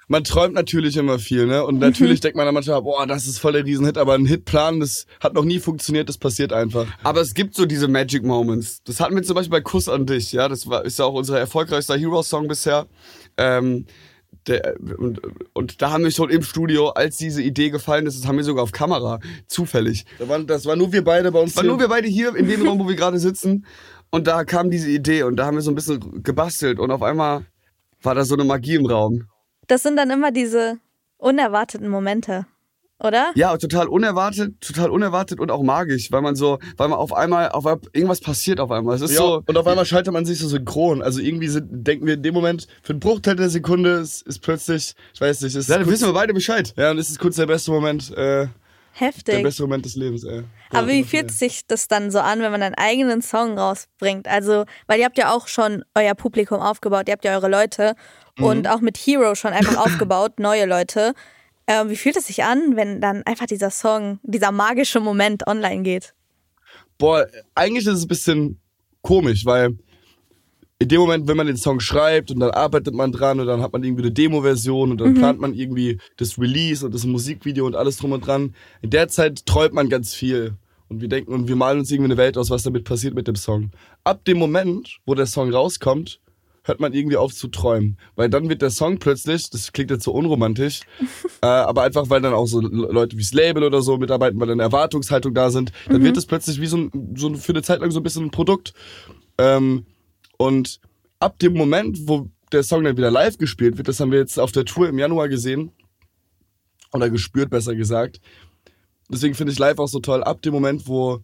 man 0.09 0.25
träumt 0.25 0.55
natürlich 0.55 0.97
immer 0.97 1.19
viel, 1.19 1.47
ne? 1.47 1.65
Und 1.65 1.79
natürlich 1.79 2.21
mhm. 2.21 2.23
denkt 2.23 2.37
man 2.37 2.47
dann 2.47 2.55
manchmal, 2.55 2.83
boah, 2.83 3.07
das 3.07 3.27
ist 3.27 3.39
voll 3.39 3.53
der 3.53 3.65
Riesenhit, 3.65 3.99
aber 3.99 4.15
ein 4.15 4.27
Hitplan, 4.27 4.81
das 4.81 5.07
hat 5.21 5.35
noch 5.35 5.45
nie 5.45 5.59
funktioniert, 5.59 6.09
das 6.09 6.19
passiert 6.19 6.53
einfach. 6.53 6.87
Aber 7.03 7.21
es 7.21 7.35
gibt 7.35 7.55
so 7.55 7.67
diese 7.67 7.89
Magic 7.89 8.25
Moments. 8.25 8.83
Das 8.85 9.01
hatten 9.01 9.15
wir 9.15 9.23
zum 9.23 9.35
Beispiel 9.35 9.51
bei 9.51 9.61
Kuss 9.61 9.89
an 9.89 10.07
dich, 10.07 10.33
ja. 10.33 10.49
Das 10.49 10.69
war, 10.69 10.85
ist 10.85 10.99
ja 10.99 11.05
auch 11.05 11.15
unser 11.15 11.39
erfolgreichster 11.39 11.97
Hero-Song 11.97 12.49
bisher. 12.49 12.87
Ähm, 13.37 13.87
der, 14.47 14.75
und, 14.99 15.21
und 15.53 15.81
da 15.81 15.91
haben 15.91 16.05
wir 16.05 16.11
schon 16.11 16.29
im 16.29 16.43
Studio, 16.43 16.89
als 16.91 17.17
diese 17.17 17.43
Idee 17.43 17.71
gefallen 17.71 18.07
ist, 18.07 18.19
das 18.19 18.27
haben 18.27 18.37
wir 18.37 18.45
sogar 18.45 18.65
auf 18.65 18.73
Kamera, 18.73 19.21
zufällig. 19.47 20.05
Das 20.19 20.29
waren, 20.29 20.47
das 20.47 20.67
waren 20.67 20.79
nur 20.79 20.93
wir 20.93 21.05
beide 21.05 21.33
bei 21.33 21.41
uns. 21.41 21.55
Das 21.55 21.59
waren 21.59 21.69
nur 21.69 21.81
wir 21.81 21.89
beide 21.89 22.09
hier 22.09 22.35
in 22.35 22.49
dem 22.49 22.67
Raum, 22.67 22.79
wo 22.79 22.89
wir 22.89 22.97
gerade 22.97 23.19
sitzen. 23.19 23.65
Und 24.11 24.27
da 24.27 24.45
kam 24.45 24.71
diese 24.71 24.91
Idee 24.91 25.23
und 25.23 25.37
da 25.37 25.47
haben 25.47 25.57
wir 25.57 25.63
so 25.63 25.71
ein 25.71 25.75
bisschen 25.75 26.23
gebastelt 26.23 26.79
und 26.79 26.91
auf 26.91 27.03
einmal 27.03 27.47
war 28.03 28.15
da 28.15 28.25
so 28.25 28.35
eine 28.35 28.45
Magie 28.45 28.75
im 28.75 28.87
Raum. 28.87 29.25
Das 29.67 29.83
sind 29.83 29.97
dann 29.97 30.11
immer 30.11 30.31
diese 30.31 30.79
unerwarteten 31.19 31.89
Momente, 31.89 32.47
oder? 32.99 33.33
Ja, 33.35 33.57
total 33.57 33.89
unerwartet, 33.89 34.61
total 34.61 34.91
unerwartet 34.91 35.41
und 35.41 35.51
auch 35.51 35.63
magisch, 35.63 36.13
weil 36.13 36.23
man 36.23 36.37
so, 36.37 36.59
weil 36.77 36.89
man 36.89 36.99
auf 36.99 37.13
einmal, 37.13 37.51
auf 37.51 37.65
irgendwas 37.93 38.21
passiert 38.21 38.61
auf 38.61 38.71
einmal. 38.71 38.97
Es 38.97 39.03
ist 39.03 39.13
ja, 39.13 39.19
so. 39.19 39.43
Und 39.47 39.57
auf 39.57 39.67
einmal 39.67 39.87
schaltet 39.87 40.13
man 40.13 40.25
sich 40.25 40.39
so 40.39 40.49
synchron. 40.49 41.03
Also 41.03 41.21
irgendwie 41.21 41.49
sind, 41.49 41.69
denken 41.71 42.07
wir 42.07 42.15
in 42.15 42.23
dem 42.23 42.35
Moment, 42.35 42.67
für 42.83 42.93
einen 42.93 43.01
Bruchteil 43.01 43.37
der 43.37 43.51
Sekunde 43.51 43.95
ist, 43.95 44.23
ist 44.27 44.41
plötzlich, 44.41 44.95
ich 45.15 45.21
weiß 45.21 45.41
nicht, 45.43 45.55
ist. 45.55 45.69
Ja, 45.69 45.79
dann 45.79 45.89
wissen 45.89 46.07
wir 46.07 46.13
beide 46.13 46.35
Bescheid. 46.35 46.73
Ja, 46.77 46.91
und 46.91 46.99
es 46.99 47.11
ist 47.11 47.19
kurz 47.19 47.37
der 47.37 47.47
beste 47.47 47.71
Moment, 47.71 48.15
äh, 48.17 48.49
Heftig. 48.97 49.35
Der 49.35 49.43
beste 49.43 49.63
Moment 49.63 49.85
des 49.85 49.97
Lebens, 49.97 50.23
ey. 50.23 50.45
Aber 50.71 50.87
wie 50.87 51.03
fühlt 51.03 51.33
sich 51.33 51.67
das 51.67 51.89
dann 51.89 52.13
so 52.13 52.21
an, 52.21 52.39
wenn 52.41 52.53
man 52.53 52.63
einen 52.63 52.77
eigenen 52.77 53.23
Song 53.23 53.59
rausbringt? 53.59 54.29
Also, 54.29 54.67
weil 54.87 55.01
ihr 55.01 55.05
habt 55.07 55.19
ja 55.19 55.35
auch 55.35 55.49
schon 55.49 55.85
euer 55.97 56.15
Publikum 56.15 56.61
aufgebaut, 56.61 57.09
ihr 57.09 57.13
habt 57.13 57.25
ja 57.25 57.35
eure 57.35 57.49
Leute 57.49 57.97
mhm. 58.39 58.45
und 58.45 58.69
auch 58.69 58.81
mit 58.81 58.97
Hero 58.97 59.35
schon 59.35 59.53
einfach 59.53 59.77
aufgebaut, 59.85 60.39
neue 60.39 60.67
Leute. 60.67 61.15
Äh, 61.67 61.89
wie 61.89 61.97
fühlt 61.97 62.17
es 62.17 62.27
sich 62.27 62.45
an, 62.45 62.77
wenn 62.77 63.01
dann 63.01 63.23
einfach 63.25 63.47
dieser 63.47 63.71
Song, 63.71 64.19
dieser 64.23 64.53
magische 64.53 65.01
Moment 65.01 65.47
online 65.47 65.83
geht? 65.83 66.15
Boah, 66.99 67.27
eigentlich 67.55 67.87
ist 67.87 67.95
es 67.95 68.05
ein 68.05 68.09
bisschen 68.09 68.61
komisch, 69.03 69.45
weil 69.45 69.77
in 70.79 70.89
dem 70.89 71.01
Moment, 71.01 71.29
wenn 71.29 71.37
man 71.37 71.47
den 71.47 71.57
Song 71.57 71.81
schreibt 71.81 72.31
und 72.31 72.41
dann 72.41 72.51
arbeitet 72.51 72.95
man 72.95 73.13
dran 73.13 73.41
und 73.41 73.47
dann 73.47 73.63
hat 73.63 73.73
man 73.73 73.83
irgendwie 73.83 74.03
eine 74.03 74.13
Demo-Version 74.13 74.91
und 74.91 75.01
dann 75.01 75.11
mhm. 75.11 75.19
plant 75.19 75.41
man 75.41 75.55
irgendwie 75.55 75.99
das 76.17 76.39
Release 76.39 76.85
und 76.85 76.95
das 76.95 77.07
Musikvideo 77.07 77.65
und 77.67 77.77
alles 77.77 77.97
drum 77.97 78.13
und 78.13 78.27
dran. 78.27 78.55
In 78.83 78.91
der 78.91 79.09
Zeit 79.09 79.47
träumt 79.47 79.73
man 79.73 79.89
ganz 79.89 80.15
viel 80.15 80.55
und 80.89 81.01
wir 81.01 81.09
denken 81.09 81.33
und 81.33 81.49
wir 81.49 81.57
malen 81.57 81.79
uns 81.79 81.91
irgendwie 81.91 82.13
eine 82.13 82.17
Welt 82.19 82.37
aus, 82.37 82.51
was 82.51 82.65
damit 82.65 82.85
passiert 82.85 83.15
mit 83.15 83.29
dem 83.29 83.37
Song. 83.37 83.71
Ab 84.03 84.25
dem 84.25 84.39
Moment, 84.39 84.99
wo 85.07 85.15
der 85.15 85.27
Song 85.27 85.53
rauskommt, 85.53 86.21
hört 86.65 86.81
man 86.81 86.93
irgendwie 86.93 87.17
auf 87.17 87.33
zu 87.33 87.49
träumen. 87.49 87.99
Weil 88.17 88.29
dann 88.29 88.49
wird 88.49 88.63
der 88.63 88.71
Song 88.71 88.99
plötzlich, 88.99 89.51
das 89.51 89.73
klingt 89.73 89.91
jetzt 89.91 90.05
so 90.05 90.13
unromantisch, 90.13 90.81
äh, 91.43 91.47
aber 91.47 91.83
einfach, 91.83 92.11
weil 92.11 92.21
dann 92.21 92.35
auch 92.35 92.47
so 92.47 92.61
Leute 92.61 93.17
wie 93.17 93.23
das 93.23 93.33
Label 93.33 93.63
oder 93.63 93.83
so 93.83 93.97
mitarbeiten, 93.97 94.41
weil 94.41 94.49
dann 94.49 94.61
Erwartungshaltung 94.61 95.35
da 95.35 95.51
sind, 95.51 95.73
dann 95.87 96.01
mhm. 96.01 96.07
wird 96.07 96.17
es 96.17 96.27
plötzlich 96.27 96.61
wie 96.61 96.67
so, 96.67 96.79
ein, 96.79 97.15
so 97.17 97.33
für 97.35 97.53
eine 97.53 97.63
Zeit 97.63 97.81
lang 97.81 97.91
so 97.91 98.01
ein 98.01 98.03
bisschen 98.03 98.25
ein 98.25 98.31
Produkt. 98.31 98.75
Ähm, 99.39 99.87
und 100.39 100.81
ab 101.21 101.39
dem 101.39 101.55
Moment, 101.55 102.09
wo 102.09 102.29
der 102.51 102.63
Song 102.63 102.83
dann 102.85 102.97
wieder 102.97 103.11
live 103.11 103.39
gespielt 103.39 103.77
wird, 103.77 103.89
das 103.89 104.01
haben 104.01 104.11
wir 104.11 104.19
jetzt 104.19 104.39
auf 104.39 104.53
der 104.53 104.65
Tour 104.65 104.89
im 104.89 104.99
Januar 104.99 105.29
gesehen, 105.29 105.71
oder 106.95 107.11
gespürt, 107.11 107.51
besser 107.51 107.75
gesagt. 107.75 108.21
Deswegen 109.11 109.35
finde 109.35 109.53
ich 109.53 109.59
live 109.59 109.79
auch 109.79 109.89
so 109.89 109.99
toll. 109.99 110.23
Ab 110.23 110.41
dem 110.43 110.55
Moment, 110.55 110.89
wo 110.89 111.21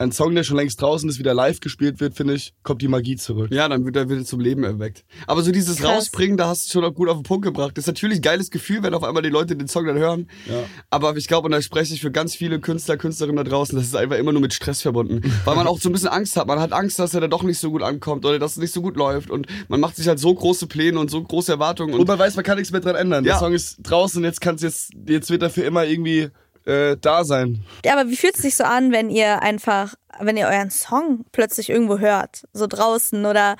ein 0.00 0.12
Song, 0.12 0.32
der 0.36 0.44
schon 0.44 0.56
längst 0.56 0.80
draußen 0.80 1.08
ist, 1.08 1.18
wieder 1.18 1.34
live 1.34 1.58
gespielt 1.58 1.98
wird, 1.98 2.14
finde 2.14 2.34
ich, 2.34 2.54
kommt 2.62 2.82
die 2.82 2.88
Magie 2.88 3.16
zurück. 3.16 3.50
Ja, 3.50 3.68
dann 3.68 3.84
wird 3.84 3.96
er 3.96 4.08
wieder 4.08 4.24
zum 4.24 4.38
Leben 4.38 4.62
erweckt. 4.62 5.04
Aber 5.26 5.42
so 5.42 5.50
dieses 5.50 5.78
Krass. 5.78 5.90
Rausbringen, 5.90 6.36
da 6.36 6.46
hast 6.46 6.72
du 6.72 6.80
schon 6.80 6.94
gut 6.94 7.08
auf 7.08 7.16
den 7.16 7.24
Punkt 7.24 7.44
gebracht. 7.44 7.72
Das 7.76 7.82
ist 7.82 7.88
natürlich 7.88 8.18
ein 8.18 8.22
geiles 8.22 8.50
Gefühl, 8.50 8.84
wenn 8.84 8.94
auf 8.94 9.02
einmal 9.02 9.24
die 9.24 9.28
Leute 9.28 9.56
den 9.56 9.66
Song 9.66 9.86
dann 9.86 9.98
hören. 9.98 10.30
Ja. 10.46 10.64
Aber 10.90 11.16
ich 11.16 11.26
glaube, 11.26 11.46
und 11.46 11.52
da 11.52 11.60
spreche 11.60 11.94
ich 11.94 12.00
für 12.00 12.12
ganz 12.12 12.36
viele 12.36 12.60
Künstler, 12.60 12.96
Künstlerinnen 12.96 13.44
da 13.44 13.50
draußen, 13.50 13.76
das 13.76 13.86
ist 13.86 13.96
einfach 13.96 14.16
immer 14.16 14.30
nur 14.30 14.40
mit 14.40 14.54
Stress 14.54 14.82
verbunden. 14.82 15.20
Weil 15.44 15.56
man 15.56 15.66
auch 15.66 15.80
so 15.80 15.88
ein 15.88 15.92
bisschen 15.92 16.10
Angst 16.10 16.36
hat. 16.36 16.46
Man 16.46 16.60
hat 16.60 16.72
Angst, 16.72 17.00
dass 17.00 17.14
er 17.14 17.20
dann 17.20 17.30
doch 17.30 17.42
nicht 17.42 17.58
so 17.58 17.72
gut 17.72 17.82
ankommt 17.82 18.24
oder 18.24 18.38
dass 18.38 18.52
es 18.52 18.58
nicht 18.58 18.72
so 18.72 18.82
gut 18.82 18.96
läuft. 18.96 19.30
Und 19.30 19.48
man 19.66 19.80
macht 19.80 19.96
sich 19.96 20.06
halt 20.06 20.20
so 20.20 20.32
große 20.32 20.68
Pläne 20.68 21.00
und 21.00 21.10
so 21.10 21.20
große 21.20 21.50
Erwartungen. 21.50 21.94
Und, 21.94 22.00
und 22.00 22.06
man 22.06 22.20
weiß, 22.20 22.36
man 22.36 22.44
kann 22.44 22.56
nichts 22.56 22.70
mehr 22.70 22.80
dran 22.80 22.94
ändern. 22.94 23.24
Ja. 23.24 23.32
Der 23.32 23.40
Song 23.40 23.52
ist 23.52 23.78
draußen, 23.82 24.22
jetzt 24.22 24.40
kann 24.40 24.54
es 24.54 24.62
jetzt, 24.62 24.92
jetzt 25.08 25.28
wird 25.28 25.42
er 25.42 25.50
für 25.50 25.62
immer 25.62 25.86
irgendwie 25.86 26.30
äh, 26.68 26.96
da 27.00 27.24
sein. 27.24 27.64
Ja, 27.84 27.98
aber 27.98 28.10
wie 28.10 28.16
fühlt 28.16 28.36
es 28.36 28.42
sich 28.42 28.54
so 28.54 28.64
an, 28.64 28.92
wenn 28.92 29.08
ihr 29.08 29.42
einfach, 29.42 29.94
wenn 30.20 30.36
ihr 30.36 30.46
euren 30.46 30.70
Song 30.70 31.24
plötzlich 31.32 31.70
irgendwo 31.70 31.98
hört, 31.98 32.46
so 32.52 32.66
draußen 32.66 33.24
oder 33.24 33.56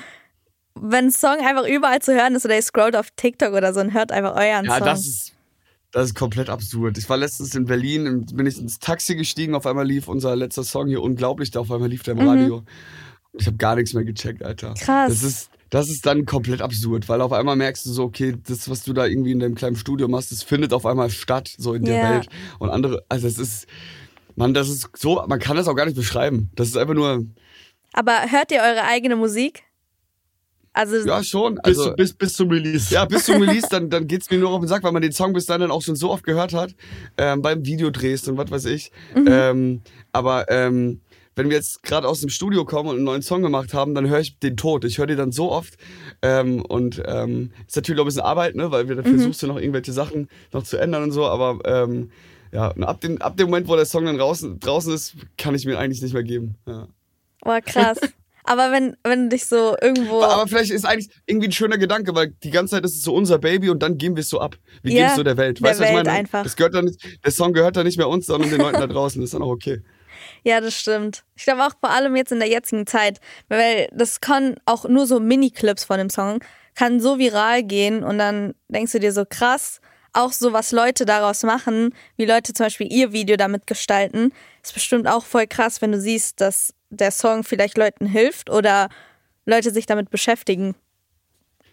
wenn 0.75 1.07
ein 1.07 1.11
Song 1.11 1.39
einfach 1.39 1.67
überall 1.67 2.01
zu 2.01 2.15
hören 2.15 2.35
ist 2.35 2.45
oder 2.45 2.55
ihr 2.55 2.63
scrollt 2.63 2.95
auf 2.95 3.09
TikTok 3.17 3.55
oder 3.55 3.73
so 3.73 3.81
und 3.81 3.95
hört 3.95 4.13
einfach 4.13 4.37
euren 4.37 4.67
ja, 4.67 4.77
Song. 4.77 4.87
Ja, 4.87 4.93
das 4.93 5.07
ist, 5.07 5.33
das 5.91 6.07
ist 6.07 6.15
komplett 6.15 6.51
absurd. 6.51 6.99
Ich 6.99 7.09
war 7.09 7.17
letztens 7.17 7.55
in 7.55 7.65
Berlin, 7.65 8.27
bin 8.27 8.47
ich 8.47 8.61
ins 8.61 8.79
Taxi 8.79 9.17
gestiegen, 9.17 9.55
auf 9.55 9.67
einmal 9.67 9.87
lief 9.87 10.07
unser 10.07 10.37
letzter 10.37 10.65
Song 10.65 10.89
hier 10.89 11.03
unglaublich, 11.03 11.51
da 11.51 11.61
auf 11.61 11.71
einmal 11.71 11.89
lief 11.89 12.03
der 12.03 12.13
im 12.15 12.29
Radio. 12.29 12.59
Mhm. 12.59 12.67
Ich 13.41 13.47
habe 13.47 13.57
gar 13.57 13.77
nichts 13.77 13.95
mehr 13.95 14.05
gecheckt, 14.05 14.43
Alter. 14.43 14.75
Krass. 14.75 15.09
Das 15.09 15.23
ist, 15.23 15.51
das 15.71 15.89
ist 15.89 16.07
dann 16.07 16.25
komplett 16.25 16.63
absurd, 16.63 17.09
weil 17.09 17.21
auf 17.21 17.33
einmal 17.33 17.57
merkst 17.57 17.85
du 17.87 17.91
so, 17.91 18.05
okay, 18.05 18.35
das, 18.47 18.71
was 18.71 18.85
du 18.85 18.93
da 18.93 19.07
irgendwie 19.07 19.33
in 19.33 19.41
deinem 19.41 19.55
kleinen 19.55 19.77
Studio 19.77 20.09
machst, 20.09 20.33
das 20.33 20.43
findet 20.43 20.73
auf 20.73 20.87
einmal 20.87 21.11
statt, 21.11 21.55
so 21.59 21.75
in 21.75 21.85
der 21.85 21.97
yeah. 21.97 22.11
Welt. 22.11 22.29
Und 22.59 22.71
andere, 22.71 23.05
also 23.09 23.27
es 23.27 23.39
ist, 23.39 23.67
man, 24.37 24.55
das 24.55 24.69
ist 24.69 24.89
so, 24.97 25.23
man 25.27 25.39
kann 25.39 25.57
das 25.57 25.69
auch 25.69 25.75
gar 25.75 25.85
nicht 25.85 25.97
beschreiben. 25.97 26.51
Das 26.55 26.69
ist 26.69 26.77
einfach 26.77 26.95
nur. 26.95 27.25
Aber 27.93 28.31
hört 28.31 28.51
ihr 28.53 28.61
eure 28.61 28.85
eigene 28.85 29.17
Musik? 29.17 29.65
Also 30.73 30.97
ja, 31.09 31.25
schon. 31.25 31.59
Also, 31.61 31.87
bis, 31.97 31.97
bis, 31.97 32.13
bis 32.15 32.33
zum 32.35 32.51
Release. 32.51 32.95
Ja, 32.95 33.05
bis 33.05 33.25
zum 33.25 33.37
Release, 33.43 33.67
dann, 33.69 33.91
dann 33.91 34.07
geht's 34.07 34.31
mir 34.31 34.39
nur 34.39 34.51
auf 34.51 34.61
den 34.61 34.69
Sack, 34.69 34.85
weil 34.85 34.93
man 34.93 35.03
den 35.03 35.13
Song 35.13 35.33
bis 35.33 35.47
dahin 35.47 35.63
dann 35.63 35.71
auch 35.73 35.83
schon 35.83 35.97
so 35.97 36.11
oft 36.11 36.23
gehört 36.23 36.55
hat, 36.55 36.75
ähm, 37.17 37.43
beim 37.43 37.67
Videodrehst 37.67 38.29
und 38.29 38.39
was 38.39 38.51
weiß 38.51 38.67
ich. 38.67 38.93
Mhm. 39.15 39.27
Ähm, 39.29 39.83
aber 40.13 40.49
ähm, 40.51 41.01
wenn 41.39 41.51
wir 41.51 41.57
jetzt 41.57 41.85
gerade 41.85 42.09
aus 42.09 42.21
dem 42.21 42.31
Studio 42.31 42.65
kommen 42.65 42.89
und 42.89 42.97
einen 42.97 43.05
neuen 43.05 43.23
Song 43.23 43.43
gemacht 43.43 43.73
haben, 43.73 43.95
dann 43.95 44.09
höre 44.09 44.19
ich 44.19 44.41
den 44.41 44.57
Tod. 44.57 44.85
Ich 44.85 44.99
höre 44.99 45.07
den 45.07 45.17
dann 45.17 45.31
so 45.31 45.53
oft. 45.53 45.75
Ähm, 46.21 46.65
und 46.65 47.01
ähm, 47.07 47.53
ist 47.67 47.77
natürlich 47.77 48.01
auch 48.01 48.05
ein 48.05 48.09
bisschen 48.09 48.23
Arbeit, 48.23 48.57
ne? 48.57 48.73
weil 48.73 48.89
wir 48.89 48.97
dann 48.97 49.05
mhm. 49.05 49.19
versuchst 49.19 49.43
du 49.43 49.47
noch 49.47 49.59
irgendwelche 49.59 49.93
Sachen 49.93 50.29
noch 50.53 50.65
zu 50.65 50.77
ändern 50.79 51.05
und 51.05 51.13
so. 51.13 51.27
Aber 51.27 51.61
ähm, 51.65 52.11
ja, 52.53 52.71
ab, 52.73 53.01
dem, 53.01 53.23
ab 53.23 53.37
dem 53.37 53.47
Moment, 53.47 53.69
wo 53.69 53.77
der 53.77 53.87
Song 53.87 54.05
dann 54.05 54.19
draußen, 54.19 54.59
draußen 54.59 54.93
ist, 54.93 55.15
kann 55.37 55.55
ich 55.55 55.65
mir 55.65 55.79
eigentlich 55.79 56.03
nicht 56.03 56.13
mehr 56.13 56.25
geben. 56.25 56.57
Ja. 56.67 56.89
Boah, 57.41 57.61
krass. 57.61 57.99
Aber 58.43 58.73
wenn, 58.73 58.97
wenn 59.05 59.25
du 59.25 59.37
dich 59.37 59.45
so 59.45 59.77
irgendwo. 59.81 60.23
Aber 60.23 60.49
vielleicht 60.49 60.71
ist 60.71 60.87
eigentlich 60.87 61.11
irgendwie 61.27 61.49
ein 61.49 61.53
schöner 61.53 61.77
Gedanke, 61.77 62.15
weil 62.15 62.35
die 62.43 62.51
ganze 62.51 62.77
Zeit 62.77 62.85
ist 62.85 62.97
es 62.97 63.03
so 63.03 63.15
unser 63.15 63.39
Baby 63.39 63.69
und 63.69 63.81
dann 63.81 63.99
geben 63.99 64.17
wir 64.17 64.23
es 64.23 64.31
so 64.31 64.41
ab. 64.41 64.57
Wir 64.83 64.93
ja, 64.93 64.97
geben 64.97 65.11
es 65.11 65.17
so 65.17 65.23
der 65.23 65.37
Welt. 65.37 65.61
Weißt 65.61 65.79
du, 65.79 65.85
was 65.85 65.91
ich 65.91 65.97
meine? 65.97 66.11
Einfach. 66.11 66.43
Das 66.43 66.57
gehört 66.57 66.75
dann 66.75 66.87
nicht, 66.87 66.99
der 67.23 67.31
Song 67.31 67.53
gehört 67.53 67.77
dann 67.77 67.85
nicht 67.85 67.99
mehr 67.99 68.09
uns, 68.09 68.27
sondern 68.27 68.51
den 68.51 68.59
Leuten 68.59 68.81
da 68.81 68.87
draußen. 68.87 69.21
Das 69.21 69.29
ist 69.29 69.35
dann 69.35 69.43
auch 69.43 69.51
okay. 69.51 69.83
Ja, 70.45 70.61
das 70.61 70.75
stimmt. 70.75 71.25
Ich 71.37 71.45
glaube 71.45 71.65
auch 71.65 71.73
vor 71.81 71.91
allem 71.91 72.17
jetzt 72.17 72.33
in 72.33 72.39
der 72.39 72.49
jetzigen 72.49 72.87
Zeit, 72.87 73.21
weil 73.49 73.89
das 73.93 74.21
kann 74.21 74.57
auch 74.67 74.85
nur 74.89 75.07
so 75.07 75.21
Mini-Clips 75.21 75.85
von 75.85 75.99
dem 75.99 76.11
Song, 76.11 76.41
kann 76.75 77.01
so 77.01 77.19
viral 77.19 77.63
gehen 77.63 78.05
und 78.05 78.19
dann 78.19 78.55
denkst 78.69 78.93
du 78.93 79.01
dir 79.01 79.13
so 79.13 79.25
krass, 79.29 79.81
auch 80.13 80.33
so 80.33 80.53
was 80.53 80.73
Leute 80.73 81.05
daraus 81.05 81.43
machen, 81.43 81.95
wie 82.17 82.25
Leute 82.25 82.53
zum 82.53 82.67
Beispiel 82.67 82.93
ihr 82.93 83.13
Video 83.13 83.37
damit 83.37 83.67
gestalten, 83.67 84.33
ist 84.63 84.75
bestimmt 84.75 85.07
auch 85.07 85.25
voll 85.25 85.47
krass, 85.47 85.83
wenn 85.83 85.93
du 85.93 86.01
siehst, 86.01 86.41
dass 86.41 86.75
der 86.91 87.11
Song 87.11 87.45
vielleicht 87.45 87.77
Leuten 87.77 88.07
hilft 88.07 88.51
oder 88.51 88.89
Leute 89.45 89.71
sich 89.71 89.87
damit 89.87 90.11
beschäftigen. 90.11 90.75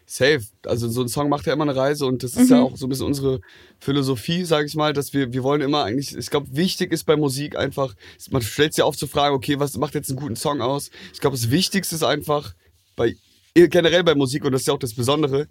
Safe. 0.07 0.41
Also 0.65 0.87
so 0.87 1.01
ein 1.01 1.07
Song 1.07 1.29
macht 1.29 1.47
ja 1.47 1.53
immer 1.53 1.63
eine 1.63 1.75
Reise 1.75 2.05
und 2.05 2.21
das 2.23 2.31
ist 2.35 2.49
Mhm. 2.49 2.55
ja 2.55 2.61
auch 2.61 2.77
so 2.77 2.85
ein 2.85 2.89
bisschen 2.89 3.07
unsere 3.07 3.41
Philosophie, 3.79 4.45
sage 4.45 4.67
ich 4.67 4.75
mal, 4.75 4.93
dass 4.93 5.13
wir, 5.13 5.33
wir 5.33 5.43
wollen 5.43 5.61
immer 5.61 5.83
eigentlich, 5.83 6.15
ich 6.15 6.29
glaube, 6.29 6.47
wichtig 6.51 6.91
ist 6.91 7.05
bei 7.05 7.15
Musik 7.15 7.55
einfach, 7.57 7.95
man 8.29 8.41
stellt 8.41 8.73
sich 8.73 8.83
auf 8.83 8.95
zu 8.95 9.07
fragen, 9.07 9.35
okay, 9.35 9.59
was 9.59 9.77
macht 9.77 9.95
jetzt 9.95 10.09
einen 10.09 10.19
guten 10.19 10.35
Song 10.35 10.61
aus? 10.61 10.91
Ich 11.13 11.19
glaube, 11.19 11.35
das 11.35 11.49
Wichtigste 11.49 11.95
ist 11.95 12.03
einfach 12.03 12.53
bei 12.95 13.15
generell 13.55 14.03
bei 14.03 14.15
Musik 14.15 14.43
und 14.45 14.51
das 14.51 14.61
ist 14.61 14.67
ja 14.67 14.73
auch 14.73 14.79
das 14.79 14.93
Besondere, 14.95 15.47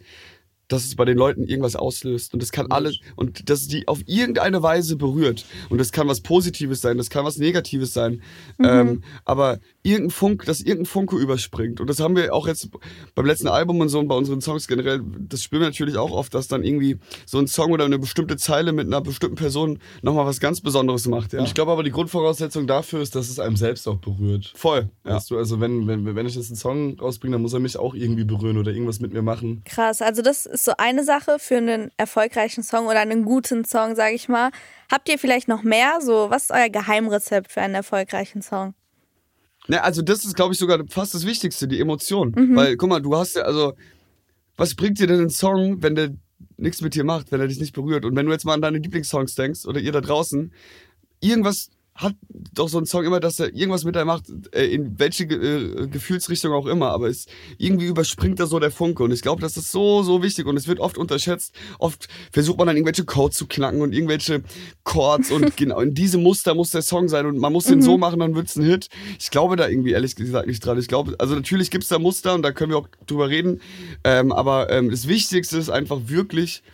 dass 0.68 0.84
es 0.84 0.94
bei 0.94 1.04
den 1.04 1.18
Leuten 1.18 1.44
irgendwas 1.44 1.76
auslöst 1.76 2.32
und 2.32 2.40
das 2.42 2.52
kann 2.52 2.70
alles 2.70 2.99
und 3.16 3.50
dass 3.50 3.62
es 3.62 3.68
die 3.68 3.87
auf 3.88 4.00
irgendeine 4.06 4.62
Weise 4.62 4.96
berührt 4.96 5.44
und 5.68 5.78
das 5.78 5.92
kann 5.92 6.08
was 6.08 6.20
Positives 6.20 6.80
sein, 6.80 6.96
das 6.96 7.11
kann 7.11 7.25
was 7.25 7.37
Negatives 7.38 7.92
sein, 7.92 8.23
ähm, 8.62 9.02
aber 9.25 9.58
irgendein 9.85 10.11
Funk, 10.11 10.45
dass 10.47 10.61
irgendein 10.61 10.87
Funke 10.87 11.17
überspringt 11.17 11.81
und 11.81 11.88
das 11.88 12.00
haben 12.00 12.17
wir 12.17 12.35
auch 12.35 12.49
jetzt 12.49 12.71
beim 13.14 13.26
letzten 13.26 13.49
Album 13.49 13.81
und 13.81 13.91
so 13.91 13.99
und 14.00 14.09
bei 14.09 14.17
unseren 14.17 14.41
Songs 14.41 14.67
generell, 14.67 15.03
das 15.29 15.43
spüren 15.43 15.61
wir 15.61 15.69
natürlich 15.69 15.99
auch 15.99 16.11
oft, 16.11 16.35
dass 16.35 16.49
dann 16.49 16.64
irgendwie 16.64 16.99
so 17.26 17.38
ein 17.38 17.47
Song 17.47 17.71
oder 17.71 17.85
eine 17.85 17.99
bestimmte 17.99 18.37
Zeile 18.38 18.73
mit 18.73 18.87
einer 18.87 19.03
bestimmten 19.03 19.37
Person 19.37 19.79
nochmal 20.00 20.25
was 20.25 20.41
ganz 20.41 20.62
Besonderes 20.62 21.07
macht, 21.07 21.35
ja. 21.35 21.41
Und 21.41 21.45
ich 21.47 21.55
glaube 21.55 21.71
aber, 21.71 21.83
die 21.83 21.91
Grundvoraussetzung 21.91 22.67
dafür 22.67 23.03
ist, 23.03 23.14
dass 23.14 23.29
es 23.29 23.38
einem 23.38 23.57
selbst 23.57 23.87
auch 23.87 23.99
berührt. 23.99 24.53
Voll, 24.57 24.88
ja. 25.05 25.17
Weißt 25.17 25.31
du, 25.31 25.37
also 25.37 25.61
wenn, 25.61 25.87
wenn, 25.87 26.17
wenn 26.17 26.26
ich 26.26 26.35
jetzt 26.35 26.49
einen 26.49 26.57
Song 26.57 26.99
rausbringe, 26.99 27.35
dann 27.35 27.43
muss 27.43 27.53
er 27.53 27.61
mich 27.61 27.76
auch 27.76 27.95
irgendwie 27.95 28.25
berühren 28.25 28.57
oder 28.57 28.73
irgendwas 28.73 29.00
mit 29.00 29.12
mir 29.12 29.23
machen. 29.23 29.62
Krass, 29.67 30.00
also 30.00 30.23
das 30.23 30.47
ist 30.47 30.64
so 30.64 30.73
eine 30.79 31.05
Sache 31.05 31.37
für 31.38 31.59
einen 31.59 31.91
erfolgreichen 31.99 32.62
Song 32.62 32.87
oder 32.87 33.00
einen 33.00 33.25
guten 33.25 33.67
Song, 33.67 33.95
sage 33.95 34.14
ich 34.14 34.29
mal. 34.31 34.50
Habt 34.91 35.11
ihr 35.11 35.19
vielleicht 35.19 35.49
noch 35.49 35.62
mehr? 35.62 35.99
So, 36.00 36.31
was 36.31 36.45
ist 36.45 36.50
euer 36.53 36.71
Geheimrezept 36.71 37.53
für 37.53 37.61
einen 37.61 37.75
erfolgreichen 37.75 38.41
Song? 38.41 38.75
Ne, 39.68 39.83
also 39.83 40.02
das 40.02 40.25
ist, 40.25 40.37
glaube 40.37 40.52
ich, 40.52 40.59
sogar 40.59 40.80
fast 40.88 41.14
das 41.14 41.26
Wichtigste, 41.26 41.66
die 41.66 41.80
Emotion. 41.80 42.33
Weil, 42.56 42.76
guck 42.76 42.88
mal, 42.90 43.00
du 43.00 43.16
hast 43.16 43.37
ja, 43.37 43.42
also, 43.42 43.75
was 44.56 44.75
bringt 44.75 44.99
dir 44.99 45.06
denn 45.06 45.21
ein 45.21 45.30
Song, 45.30 45.83
wenn 45.83 45.94
der 45.94 46.11
nichts 46.56 46.80
mit 46.83 46.94
dir 46.94 47.04
macht, 47.04 47.33
wenn 47.33 47.40
er 47.40 47.49
dich 47.49 47.59
nicht 47.59 47.75
berührt? 47.75 48.04
Und 48.04 48.14
wenn 48.14 48.26
du 48.26 48.33
jetzt 48.33 48.44
mal 48.44 48.54
an 48.54 48.61
deine 48.61 48.78
Lieblingssongs 48.78 49.35
denkst 49.35 49.64
oder 49.66 49.80
ihr 49.80 49.92
da 49.92 50.00
draußen, 50.00 50.52
irgendwas 51.21 51.71
hat 51.94 52.16
doch 52.52 52.68
so 52.68 52.78
ein 52.78 52.86
Song 52.86 53.04
immer, 53.04 53.20
dass 53.20 53.38
er 53.38 53.54
irgendwas 53.54 53.84
mit 53.84 53.96
einem 53.96 54.08
macht, 54.08 54.24
äh, 54.52 54.66
in 54.66 54.98
welche 54.98 55.24
äh, 55.24 55.86
Gefühlsrichtung 55.86 56.52
auch 56.52 56.66
immer, 56.66 56.90
aber 56.90 57.08
es 57.08 57.26
irgendwie 57.56 57.86
überspringt 57.86 58.40
da 58.40 58.46
so 58.46 58.58
der 58.58 58.72
Funke 58.72 59.04
und 59.04 59.12
ich 59.12 59.22
glaube, 59.22 59.40
das 59.40 59.56
ist 59.56 59.70
so, 59.70 60.02
so 60.02 60.20
wichtig 60.22 60.46
und 60.46 60.56
es 60.56 60.66
wird 60.66 60.80
oft 60.80 60.98
unterschätzt. 60.98 61.54
Oft 61.78 62.08
versucht 62.32 62.58
man 62.58 62.66
dann 62.66 62.76
irgendwelche 62.76 63.04
Codes 63.04 63.36
zu 63.36 63.46
knacken 63.46 63.80
und 63.80 63.92
irgendwelche 63.92 64.42
Chords 64.82 65.30
und 65.30 65.56
genau 65.56 65.80
in 65.80 65.94
diesem 65.94 66.22
Muster 66.22 66.54
muss 66.54 66.70
der 66.70 66.82
Song 66.82 67.08
sein 67.08 67.26
und 67.26 67.38
man 67.38 67.52
muss 67.52 67.66
den 67.66 67.80
so 67.80 67.96
machen, 67.96 68.18
dann 68.18 68.34
wird's 68.34 68.56
ein 68.56 68.64
Hit. 68.64 68.88
Ich 69.20 69.30
glaube 69.30 69.54
da 69.54 69.68
irgendwie 69.68 69.92
ehrlich 69.92 70.16
gesagt 70.16 70.48
nicht 70.48 70.64
dran. 70.66 70.78
Ich 70.78 70.88
glaube, 70.88 71.14
also 71.18 71.36
natürlich 71.36 71.70
gibt's 71.70 71.88
da 71.88 72.00
Muster 72.00 72.34
und 72.34 72.42
da 72.42 72.50
können 72.50 72.72
wir 72.72 72.78
auch 72.78 72.88
drüber 73.06 73.28
reden, 73.28 73.60
ähm, 74.02 74.32
aber 74.32 74.68
ähm, 74.70 74.90
das 74.90 75.06
Wichtigste 75.06 75.58
ist 75.58 75.70
einfach 75.70 76.00
wirklich, 76.06 76.64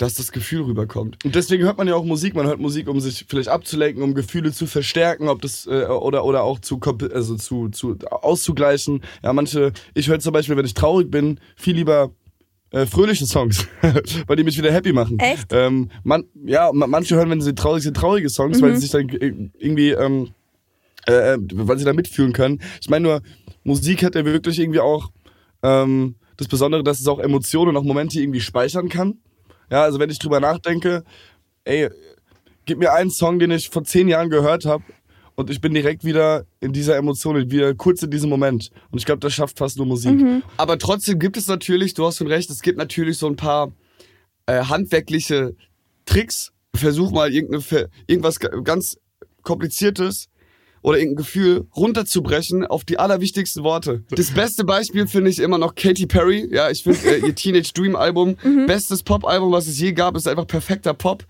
dass 0.00 0.14
das 0.14 0.32
Gefühl 0.32 0.62
rüberkommt. 0.62 1.22
Und 1.26 1.34
deswegen 1.34 1.62
hört 1.64 1.76
man 1.76 1.86
ja 1.86 1.94
auch 1.94 2.04
Musik. 2.04 2.34
Man 2.34 2.46
hört 2.46 2.58
Musik, 2.58 2.88
um 2.88 3.00
sich 3.00 3.26
vielleicht 3.28 3.48
abzulenken, 3.48 4.02
um 4.02 4.14
Gefühle 4.14 4.50
zu 4.50 4.66
verstärken, 4.66 5.28
ob 5.28 5.42
das 5.42 5.66
äh, 5.66 5.84
oder 5.84 6.24
oder 6.24 6.42
auch 6.42 6.58
zu 6.58 6.80
also 7.12 7.36
zu, 7.36 7.68
zu 7.68 7.98
auszugleichen. 8.10 9.02
Ja, 9.22 9.34
manche. 9.34 9.72
Ich 9.92 10.08
höre 10.08 10.18
zum 10.18 10.32
Beispiel, 10.32 10.56
wenn 10.56 10.64
ich 10.64 10.72
traurig 10.72 11.10
bin, 11.10 11.38
viel 11.54 11.74
lieber 11.76 12.12
äh, 12.70 12.86
fröhliche 12.86 13.26
Songs, 13.26 13.66
weil 14.26 14.36
die 14.36 14.44
mich 14.44 14.56
wieder 14.56 14.72
happy 14.72 14.94
machen. 14.94 15.18
Echt? 15.18 15.48
Ähm, 15.52 15.90
man, 16.02 16.24
ja, 16.46 16.70
ma- 16.72 16.86
manche 16.86 17.16
hören, 17.16 17.28
wenn 17.28 17.42
sie 17.42 17.54
traurig 17.54 17.82
sind, 17.82 17.94
traurige 17.94 18.30
Songs, 18.30 18.62
weil 18.62 18.74
sie 18.76 18.80
sich 18.80 18.90
dann 18.92 19.06
äh, 19.10 19.34
irgendwie 19.58 19.90
ähm, 19.90 20.28
äh, 21.06 21.34
äh, 21.34 21.38
weil 21.52 21.78
sie 21.78 21.84
da 21.84 21.92
mitfühlen 21.92 22.32
können. 22.32 22.62
Ich 22.80 22.88
meine 22.88 23.02
nur, 23.02 23.22
Musik 23.64 24.02
hat 24.02 24.14
ja 24.14 24.24
wirklich 24.24 24.58
irgendwie 24.58 24.80
auch 24.80 25.10
ähm, 25.62 26.14
das 26.38 26.48
Besondere, 26.48 26.82
dass 26.82 27.00
es 27.00 27.06
auch 27.06 27.18
Emotionen 27.18 27.70
und 27.70 27.76
auch 27.76 27.84
Momente 27.84 28.18
irgendwie 28.18 28.40
speichern 28.40 28.88
kann. 28.88 29.18
Ja, 29.70 29.82
also 29.82 29.98
wenn 29.98 30.10
ich 30.10 30.18
drüber 30.18 30.40
nachdenke, 30.40 31.04
ey, 31.64 31.88
gib 32.64 32.78
mir 32.78 32.92
einen 32.92 33.10
Song, 33.10 33.38
den 33.38 33.50
ich 33.50 33.70
vor 33.70 33.84
zehn 33.84 34.08
Jahren 34.08 34.30
gehört 34.30 34.64
habe 34.64 34.82
und 35.36 35.48
ich 35.50 35.60
bin 35.60 35.72
direkt 35.74 36.04
wieder 36.04 36.44
in 36.60 36.72
dieser 36.72 36.96
Emotion, 36.96 37.50
wieder 37.50 37.74
kurz 37.74 38.02
in 38.02 38.10
diesem 38.10 38.28
Moment. 38.30 38.70
Und 38.90 38.98
ich 38.98 39.06
glaube, 39.06 39.20
das 39.20 39.32
schafft 39.32 39.58
fast 39.58 39.76
nur 39.76 39.86
Musik. 39.86 40.20
Aber 40.56 40.78
trotzdem 40.78 41.18
gibt 41.18 41.36
es 41.36 41.46
natürlich, 41.46 41.94
du 41.94 42.04
hast 42.06 42.18
schon 42.18 42.26
recht, 42.26 42.50
es 42.50 42.62
gibt 42.62 42.78
natürlich 42.78 43.16
so 43.18 43.26
ein 43.26 43.36
paar 43.36 43.72
äh, 44.46 44.64
handwerkliche 44.64 45.54
Tricks. 46.04 46.52
Versuch 46.74 47.10
mal 47.10 47.32
irgendwas 47.32 48.38
ga- 48.38 48.60
ganz 48.62 48.96
kompliziertes 49.42 50.28
oder 50.82 50.98
irgendein 50.98 51.16
Gefühl 51.16 51.66
runterzubrechen 51.76 52.66
auf 52.66 52.84
die 52.84 52.98
allerwichtigsten 52.98 53.62
Worte. 53.64 54.02
Das 54.10 54.30
beste 54.30 54.64
Beispiel 54.64 55.06
finde 55.06 55.30
ich 55.30 55.38
immer 55.38 55.58
noch 55.58 55.74
Katy 55.74 56.06
Perry. 56.06 56.48
Ja, 56.50 56.70
ich 56.70 56.82
finde 56.82 56.98
äh, 57.00 57.26
ihr 57.26 57.34
Teenage 57.34 57.72
Dream 57.74 57.96
Album, 57.96 58.36
bestes 58.66 59.02
Pop-Album, 59.02 59.52
was 59.52 59.66
es 59.66 59.78
je 59.78 59.92
gab, 59.92 60.16
ist 60.16 60.26
einfach 60.26 60.46
perfekter 60.46 60.94
Pop. 60.94 61.24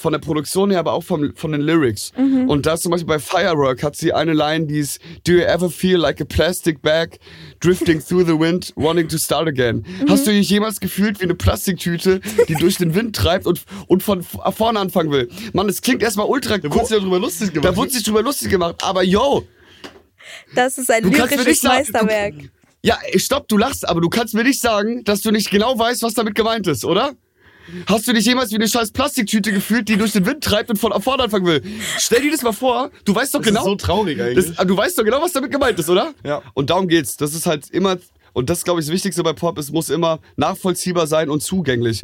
Von 0.00 0.12
der 0.12 0.20
Produktion 0.20 0.70
her, 0.70 0.78
aber 0.78 0.92
auch 0.92 1.02
vom, 1.02 1.34
von 1.34 1.50
den 1.52 1.60
Lyrics. 1.60 2.12
Und 2.16 2.66
da 2.66 2.76
zum 2.76 2.92
Beispiel 2.92 3.08
bei 3.08 3.18
Firework 3.18 3.82
hat 3.82 3.96
sie 3.96 4.12
eine 4.12 4.32
Line, 4.32 4.66
die 4.66 4.78
ist 4.78 5.00
Do 5.26 5.32
you 5.32 5.40
ever 5.40 5.68
feel 5.68 5.96
like 5.98 6.20
a 6.20 6.24
plastic 6.24 6.80
bag 6.82 7.18
drifting 7.60 8.00
through 8.00 8.24
the 8.24 8.38
wind, 8.38 8.72
wanting 8.76 9.08
to 9.08 9.18
start 9.18 9.48
again? 9.48 9.84
Hast 10.08 10.26
du 10.26 10.30
dich 10.30 10.48
jemals 10.48 10.78
gefühlt 10.78 11.18
wie 11.18 11.24
eine 11.24 11.34
Plastiktüte, 11.34 12.20
die 12.48 12.54
durch 12.54 12.76
den 12.76 12.94
Wind 12.94 13.16
treibt 13.16 13.44
und, 13.46 13.62
und 13.88 14.04
von 14.04 14.20
f- 14.20 14.38
vorne 14.56 14.78
anfangen 14.78 15.10
will? 15.10 15.28
Mann, 15.52 15.68
es 15.68 15.82
klingt 15.82 16.00
erstmal 16.02 16.26
ultra 16.28 16.58
Da 16.58 16.70
wurde 16.72 16.86
sich 16.86 16.96
ja 16.96 17.02
drüber 17.02 17.18
lustig 17.18 17.52
gemacht. 17.52 17.64
da 17.72 17.76
wurde 17.76 17.90
sich 17.90 18.04
drüber 18.04 18.22
lustig 18.22 18.50
gemacht, 18.50 18.76
aber 18.84 19.02
yo, 19.02 19.44
Das 20.54 20.78
ist 20.78 20.90
ein 20.90 21.02
Du 21.02 21.08
lyrisches 21.10 21.60
sagen- 21.60 21.74
Meisterwerk. 21.76 22.34
ja, 22.82 22.98
stopp, 23.16 23.48
du 23.48 23.56
lachst, 23.58 23.88
aber 23.88 24.00
du 24.00 24.08
kannst 24.08 24.34
mir 24.34 24.44
nicht 24.44 24.60
sagen, 24.60 25.02
dass 25.04 25.22
du 25.22 25.30
nicht 25.32 25.50
genau 25.50 25.76
weißt, 25.76 26.02
was 26.04 26.14
damit 26.14 26.34
gemeint 26.36 26.68
ist, 26.68 26.84
oder? 26.84 27.14
Hast 27.86 28.08
du 28.08 28.12
dich 28.12 28.24
jemals 28.24 28.50
wie 28.50 28.56
eine 28.56 28.68
scheiß 28.68 28.90
Plastiktüte 28.92 29.52
gefühlt, 29.52 29.88
die 29.88 29.96
durch 29.96 30.12
den 30.12 30.26
Wind 30.26 30.42
treibt 30.42 30.70
und 30.70 30.78
von 30.78 30.92
vorne 31.02 31.24
anfangen 31.24 31.46
will? 31.46 31.62
Stell 31.98 32.22
dir 32.22 32.30
das 32.30 32.42
mal 32.42 32.52
vor, 32.52 32.90
du 33.04 33.14
weißt 33.14 33.34
doch 33.34 33.40
das 33.40 33.48
genau. 33.48 33.60
ist 33.60 33.66
so 33.66 33.74
traurig 33.76 34.20
eigentlich. 34.20 34.54
das, 34.56 34.66
du 34.66 34.76
weißt 34.76 34.98
doch 34.98 35.04
genau, 35.04 35.20
was 35.22 35.32
damit 35.32 35.50
gemeint 35.50 35.78
ist, 35.78 35.88
oder? 35.88 36.14
Ja. 36.24 36.42
Und 36.54 36.70
darum 36.70 36.88
geht's. 36.88 37.16
Das 37.16 37.34
ist 37.34 37.46
halt 37.46 37.70
immer, 37.70 37.96
und 38.32 38.50
das 38.50 38.64
glaube 38.64 38.80
ich 38.80 38.86
das 38.86 38.92
Wichtigste 38.92 39.22
bei 39.22 39.32
Pop, 39.32 39.58
es 39.58 39.70
muss 39.70 39.90
immer 39.90 40.18
nachvollziehbar 40.36 41.06
sein 41.06 41.30
und 41.30 41.42
zugänglich. 41.42 42.00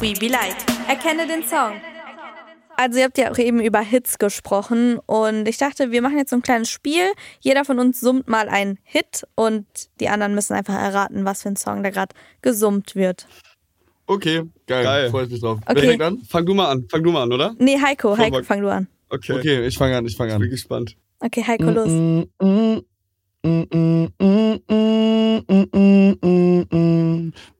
We 0.00 0.12
Be 0.12 0.28
Like. 0.28 0.56
Erkenne 0.88 1.26
den 1.26 1.42
Song. 1.46 1.80
Also 2.76 2.98
ihr 2.98 3.04
habt 3.04 3.16
ja 3.18 3.30
auch 3.32 3.38
eben 3.38 3.60
über 3.60 3.80
Hits 3.80 4.18
gesprochen 4.18 4.98
und 5.06 5.48
ich 5.48 5.56
dachte, 5.58 5.90
wir 5.92 6.02
machen 6.02 6.18
jetzt 6.18 6.30
so 6.30 6.36
ein 6.36 6.42
kleines 6.42 6.68
Spiel. 6.70 7.04
Jeder 7.40 7.64
von 7.64 7.78
uns 7.78 8.00
summt 8.00 8.28
mal 8.28 8.48
einen 8.48 8.78
Hit 8.84 9.26
und 9.34 9.66
die 10.00 10.08
anderen 10.08 10.34
müssen 10.34 10.52
einfach 10.54 10.74
erraten, 10.74 11.24
was 11.24 11.42
für 11.42 11.48
ein 11.48 11.56
Song 11.56 11.82
da 11.82 11.90
gerade 11.90 12.14
gesummt 12.42 12.94
wird. 12.94 13.26
okay, 14.06 14.42
geil. 14.66 14.84
Geil. 14.84 15.10
Freue 15.10 15.24
ich 15.24 15.30
mich 15.30 15.40
drauf. 15.40 15.58
Okay. 15.66 15.74
Wer 15.82 15.88
fängt 15.90 16.02
an? 16.02 16.18
Fang 16.28 16.44
du 16.46 16.54
mal 16.54 16.70
an, 16.70 16.86
fang 16.90 17.02
du 17.02 17.10
mal 17.12 17.22
an, 17.22 17.32
oder? 17.32 17.54
Nee, 17.58 17.78
Heiko, 17.80 18.10
Heiko, 18.16 18.28
Vorwärts. 18.28 18.46
fang 18.48 18.60
du 18.60 18.68
an. 18.70 18.86
Okay. 19.08 19.32
Okay, 19.38 19.66
ich 19.66 19.76
fange 19.78 19.96
an, 19.96 20.04
ich 20.06 20.16
fange 20.16 20.32
Ich 20.32 20.36
bin 20.38 20.44
an. 20.44 20.50
gespannt. 20.50 20.96
Okay, 21.20 21.42
Heiko, 21.46 21.70
los. 21.70 21.90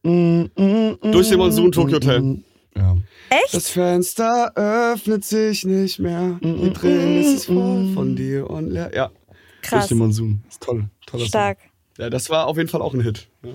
Durch 0.02 1.28
den 1.28 1.38
Monsun, 1.38 1.73
Tokyo 1.73 1.96
Hotel. 1.96 2.38
Ja. 2.76 2.96
Echt? 3.30 3.54
Das 3.54 3.68
Fenster 3.71 4.52
öffnet 4.56 5.25
sich 5.25 5.64
nicht 5.64 5.99
mehr. 5.99 6.38
Hier 6.40 6.71
drin 6.71 7.21
ist 7.21 7.35
es 7.35 7.45
voll 7.47 7.92
von 7.95 8.16
dir 8.16 8.49
und 8.49 8.71
leer. 8.71 8.90
Ja. 8.95 9.09
Durch 9.09 9.62
Krass. 9.62 9.88
den 9.88 9.99
Monsun. 9.99 10.45
Ist 10.49 10.62
toll. 10.62 10.85
Toller 11.06 11.26
Stark. 11.26 11.59
ja, 11.99 12.09
das 12.11 12.30
war 12.30 12.47
auf 12.47 12.56
jeden 12.56 12.68
Fall 12.68 12.83
auch 12.83 12.95
ein 12.95 13.00
Hit. 13.00 13.28
Ja. 13.42 13.50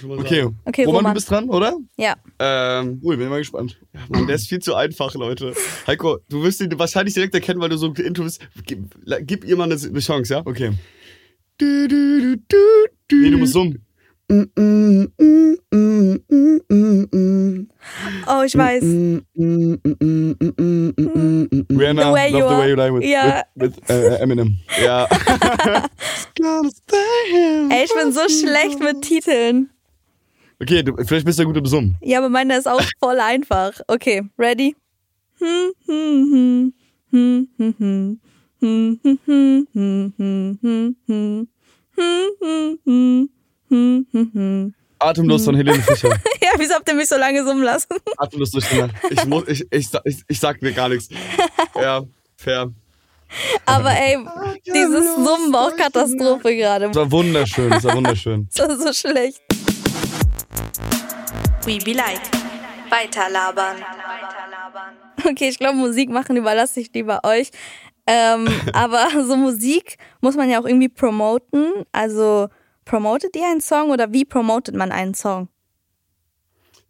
Song. 0.00 0.18
Okay. 0.18 0.48
Okay, 0.64 0.84
Roman, 0.84 0.96
Roman. 1.00 1.04
du 1.12 1.14
bist 1.14 1.30
dran, 1.30 1.50
oder? 1.50 1.76
Ja. 1.96 2.16
Ähm, 2.38 3.00
Ui, 3.02 3.16
bin 3.16 3.28
mal 3.28 3.38
gespannt. 3.38 3.78
Mann, 4.08 4.26
der 4.26 4.36
ist 4.36 4.48
viel 4.48 4.60
zu 4.60 4.74
einfach, 4.74 5.14
Leute. 5.14 5.54
Heiko, 5.86 6.18
du 6.30 6.42
wirst 6.42 6.60
ihn 6.60 6.78
wahrscheinlich 6.78 7.14
direkt 7.14 7.34
erkennen, 7.34 7.60
weil 7.60 7.68
du 7.68 7.76
so 7.76 7.92
into 7.92 8.22
bist. 8.22 8.40
Gib, 8.64 8.94
gib 9.22 9.44
ihr 9.44 9.56
mal 9.56 9.64
eine, 9.70 9.74
eine 9.74 10.00
Chance, 10.00 10.32
ja? 10.32 10.42
Okay. 10.44 10.72
Du, 11.58 11.88
du, 11.88 12.20
du, 12.20 12.36
du, 12.48 12.56
du. 13.08 13.16
Nee, 13.16 13.30
du 13.30 13.38
musst 13.38 13.52
summen. 13.52 13.84
Mm, 14.32 14.48
mm, 14.56 15.12
mm, 15.18 15.56
mm, 15.72 16.18
mm, 16.30 16.60
mm, 16.70 17.06
mm. 17.12 17.68
Oh, 18.26 18.42
ich 18.42 18.56
weiß. 18.56 18.82
Mm, 18.82 19.20
mm, 19.34 19.76
mm, 19.84 19.96
mm, 20.00 20.36
mm, 20.40 20.54
mm, 20.56 20.92
mm, 20.96 21.48
mm, 21.52 21.66
mm. 21.68 21.78
Rihanna, 21.78 22.02
The 22.02 22.12
Way 22.12 22.30
Love 22.30 22.40
You 22.40 22.48
the. 22.48 22.56
Way 22.56 22.68
You 22.70 22.76
Lie 22.76 22.90
with, 22.90 23.04
Ja. 23.04 23.44
with, 23.56 23.76
with 23.76 23.90
äh, 23.90 24.22
Eminem. 24.22 24.56
Ja. 24.82 25.06
Ey, 27.68 27.84
ich 27.84 27.92
bin 27.92 28.12
so 28.12 28.26
schlecht 28.30 28.80
mit 28.80 29.02
Titeln. 29.02 29.68
Okay, 30.62 30.82
du, 30.82 30.96
vielleicht 31.04 31.26
bist 31.26 31.38
du 31.38 31.42
ja 31.42 31.46
gut 31.46 31.58
im 31.58 31.66
Summen. 31.66 31.98
Ja, 32.00 32.16
aber 32.18 32.30
meine 32.30 32.56
ist 32.56 32.66
auch 32.66 32.80
voll 33.00 33.20
einfach. 33.20 33.78
Okay, 33.86 34.22
ready? 34.38 34.74
Hm, 35.40 35.72
hm, 35.86 36.32
hm. 36.32 36.72
hm, 37.10 37.48
hm, 37.58 37.74
hm. 37.78 38.20
Hm, 38.60 39.00
hm, 39.02 39.18
hm, 39.26 39.66
hm, 39.74 40.12
hm, 40.16 40.58
hm, 40.62 40.96
hm. 41.06 41.06
Hm, 41.06 41.06
hm, 41.06 41.46
hm, 41.96 41.98
hm, 41.98 42.28
hm, 42.40 42.78
hm. 42.86 43.41
Atemlos 44.98 45.44
von 45.44 45.56
Helene 45.56 45.82
Fischer. 45.82 46.10
Ja, 46.42 46.50
wieso 46.58 46.74
habt 46.74 46.88
ihr 46.88 46.94
mich 46.94 47.08
so 47.08 47.16
lange 47.16 47.44
summen 47.44 47.62
lassen? 47.62 47.96
Atemlos 48.18 48.50
durch 48.50 48.68
die 48.68 48.76
Nacht. 48.76 48.94
Ich, 49.10 49.24
muss, 49.24 49.48
ich, 49.48 49.66
ich, 49.70 49.88
ich, 50.04 50.22
ich 50.28 50.38
sag 50.40 50.60
mir 50.60 50.72
gar 50.72 50.88
nichts. 50.88 51.08
Ja, 51.74 52.02
fair. 52.36 52.70
Aber 53.64 53.90
ey, 53.90 54.18
dieses 54.66 55.14
Summen 55.14 55.52
war 55.52 55.68
auch 55.68 55.76
Katastrophe 55.76 56.54
gerade. 56.54 56.88
Das 56.88 56.96
war 56.96 57.10
wunderschön, 57.10 57.70
das 57.70 57.84
war 57.84 57.96
wunderschön. 57.96 58.48
Das 58.54 58.68
war 58.68 58.76
so 58.76 58.92
schlecht. 58.92 59.40
We 61.64 61.78
Be 61.78 61.92
Like. 61.92 62.20
Weiterlabern. 62.90 63.76
Okay, 65.24 65.48
ich 65.48 65.58
glaube, 65.58 65.78
Musik 65.78 66.10
machen 66.10 66.36
überlasse 66.36 66.80
ich 66.80 66.92
lieber 66.92 67.20
euch. 67.24 67.50
Ähm, 68.06 68.46
aber 68.74 69.08
so 69.24 69.36
Musik 69.36 69.96
muss 70.20 70.36
man 70.36 70.50
ja 70.50 70.60
auch 70.60 70.66
irgendwie 70.66 70.90
promoten. 70.90 71.84
Also 71.92 72.48
promotet 72.84 73.36
ihr 73.36 73.46
einen 73.46 73.60
Song 73.60 73.90
oder 73.90 74.12
wie 74.12 74.24
promotet 74.24 74.74
man 74.74 74.92
einen 74.92 75.14
Song? 75.14 75.48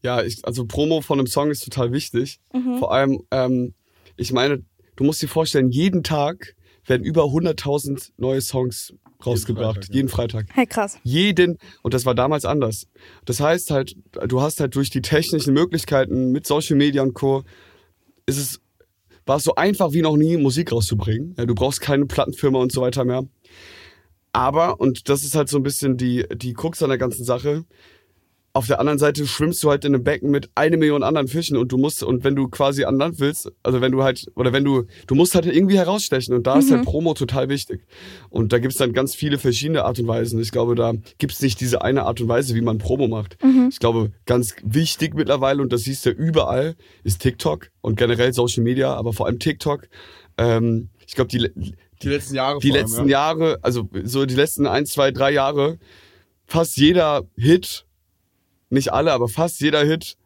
Ja, 0.02 0.22
ich, 0.22 0.44
also 0.44 0.66
Promo 0.66 1.00
von 1.00 1.18
einem 1.18 1.26
Song 1.26 1.50
ist 1.50 1.64
total 1.64 1.92
wichtig. 1.92 2.40
Vor 2.78 2.92
allem, 2.92 3.22
ähm, 3.30 3.74
ich 4.16 4.32
meine, 4.32 4.64
du 4.96 5.04
musst 5.04 5.22
dir 5.22 5.28
vorstellen, 5.28 5.70
jeden 5.70 6.02
Tag 6.02 6.56
werden 6.86 7.04
über 7.04 7.24
100.000 7.24 8.10
neue 8.16 8.40
Songs 8.40 8.94
rausgebracht. 9.24 9.76
Freitag, 9.76 9.88
ja. 9.88 9.94
jeden 9.94 10.08
Freitag. 10.08 10.46
Hey, 10.52 10.66
krass. 10.66 10.98
Jeden, 11.04 11.58
und 11.82 11.94
das 11.94 12.04
war 12.06 12.14
damals 12.14 12.44
anders. 12.44 12.88
Das 13.24 13.40
heißt 13.40 13.70
halt, 13.70 13.96
du 14.26 14.40
hast 14.40 14.60
halt 14.60 14.74
durch 14.74 14.90
die 14.90 15.02
technischen 15.02 15.54
Möglichkeiten 15.54 16.32
mit 16.32 16.46
Social 16.46 16.76
Media 16.76 17.02
und 17.02 17.14
Co. 17.14 17.44
ist 18.26 18.38
es, 18.38 18.60
war 19.24 19.36
es 19.36 19.44
so 19.44 19.54
einfach 19.54 19.92
wie 19.92 20.02
noch 20.02 20.16
nie, 20.16 20.36
Musik 20.36 20.72
rauszubringen. 20.72 21.34
Ja, 21.38 21.46
du 21.46 21.54
brauchst 21.54 21.80
keine 21.80 22.06
Plattenfirma 22.06 22.58
und 22.58 22.72
so 22.72 22.80
weiter 22.80 23.04
mehr. 23.04 23.24
Aber, 24.32 24.80
und 24.80 25.08
das 25.08 25.24
ist 25.24 25.34
halt 25.34 25.48
so 25.48 25.58
ein 25.58 25.62
bisschen 25.62 25.96
die, 25.96 26.26
die 26.34 26.54
Krux 26.54 26.82
an 26.82 26.88
der 26.88 26.98
ganzen 26.98 27.24
Sache, 27.24 27.64
auf 28.54 28.66
der 28.66 28.80
anderen 28.80 28.98
Seite 28.98 29.26
schwimmst 29.26 29.62
du 29.62 29.70
halt 29.70 29.84
in 29.84 29.94
einem 29.94 30.04
Becken 30.04 30.30
mit 30.30 30.50
eine 30.54 30.76
Million 30.76 31.02
anderen 31.02 31.26
Fischen 31.26 31.56
und 31.56 31.72
du 31.72 31.78
musst, 31.78 32.02
und 32.02 32.22
wenn 32.22 32.36
du 32.36 32.48
quasi 32.48 32.84
an 32.84 32.98
Land 32.98 33.18
willst, 33.18 33.50
also 33.62 33.80
wenn 33.80 33.92
du 33.92 34.02
halt, 34.02 34.26
oder 34.34 34.52
wenn 34.52 34.64
du, 34.64 34.84
du 35.06 35.14
musst 35.14 35.34
halt 35.34 35.46
irgendwie 35.46 35.78
herausstechen 35.78 36.34
und 36.34 36.46
da 36.46 36.58
ist 36.58 36.70
halt 36.70 36.84
Promo 36.84 37.14
total 37.14 37.48
wichtig. 37.48 37.86
Und 38.28 38.52
da 38.52 38.58
gibt's 38.58 38.76
dann 38.76 38.92
ganz 38.92 39.14
viele 39.14 39.38
verschiedene 39.38 39.84
Art 39.84 39.98
und 39.98 40.06
Weisen. 40.06 40.38
Ich 40.38 40.50
glaube, 40.50 40.74
da 40.74 40.92
gibt's 41.16 41.40
nicht 41.40 41.60
diese 41.60 41.82
eine 41.82 42.02
Art 42.02 42.20
und 42.20 42.28
Weise, 42.28 42.54
wie 42.54 42.60
man 42.60 42.76
Promo 42.76 43.08
macht. 43.08 43.38
Ich 43.70 43.78
glaube, 43.78 44.12
ganz 44.26 44.54
wichtig 44.62 45.14
mittlerweile, 45.14 45.62
und 45.62 45.72
das 45.72 45.82
siehst 45.82 46.04
du 46.04 46.10
ja 46.10 46.16
überall, 46.16 46.76
ist 47.04 47.22
TikTok 47.22 47.70
und 47.80 47.96
generell 47.96 48.34
Social 48.34 48.62
Media, 48.62 48.94
aber 48.94 49.14
vor 49.14 49.26
allem 49.26 49.38
TikTok. 49.38 49.88
Ähm, 50.36 50.90
ich 51.06 51.14
glaube, 51.14 51.28
die, 51.28 51.50
Die 52.02 52.08
letzten 52.08 52.34
Jahre 52.34 52.58
die 52.60 52.68
vor 52.68 52.76
allem, 52.76 52.86
letzten 52.86 53.08
ja. 53.08 53.10
Jahre, 53.10 53.58
also 53.62 53.88
so 54.04 54.26
die 54.26 54.34
letzten 54.34 54.66
ein, 54.66 54.86
zwei, 54.86 55.10
drei 55.10 55.30
Jahre, 55.32 55.78
fast 56.46 56.76
jeder 56.76 57.22
Hit, 57.36 57.86
nicht 58.70 58.92
alle, 58.92 59.12
aber 59.12 59.28
fast 59.28 59.60
jeder 59.60 59.84
Hit 59.84 60.16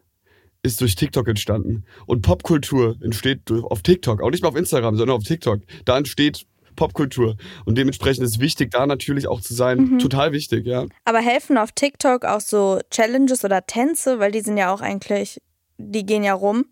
ist 0.63 0.81
durch 0.81 0.95
TikTok 0.95 1.27
entstanden. 1.27 1.85
Und 2.05 2.21
Popkultur 2.21 2.97
entsteht 3.01 3.41
auf 3.51 3.81
TikTok, 3.81 4.21
auch 4.21 4.31
nicht 4.31 4.43
mal 4.43 4.49
auf 4.49 4.55
Instagram, 4.55 4.97
sondern 4.97 5.17
auf 5.17 5.23
TikTok. 5.23 5.61
Da 5.85 5.97
entsteht 5.97 6.45
Popkultur. 6.75 7.35
Und 7.65 7.77
dementsprechend 7.77 8.23
ist 8.23 8.39
wichtig, 8.39 8.71
da 8.71 8.85
natürlich 8.85 9.27
auch 9.27 9.41
zu 9.41 9.53
sein. 9.53 9.99
Total 9.99 10.31
wichtig, 10.31 10.65
ja. 10.65 10.85
Aber 11.05 11.19
helfen 11.19 11.57
auf 11.57 11.71
TikTok 11.71 12.23
auch 12.25 12.41
so 12.41 12.79
Challenges 12.91 13.43
oder 13.43 13.65
Tänze, 13.65 14.19
weil 14.19 14.31
die 14.31 14.41
sind 14.41 14.57
ja 14.57 14.73
auch 14.73 14.81
eigentlich, 14.81 15.41
die 15.77 16.05
gehen 16.05 16.23
ja 16.23 16.33
rum, 16.33 16.65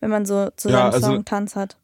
wenn 0.00 0.10
man 0.10 0.26
so 0.26 0.50
zu 0.56 0.68
Ja, 0.68 0.90
seinem 0.90 0.94
also- 0.94 1.06
Song 1.06 1.24
Tanz 1.24 1.56
hat. 1.56 1.76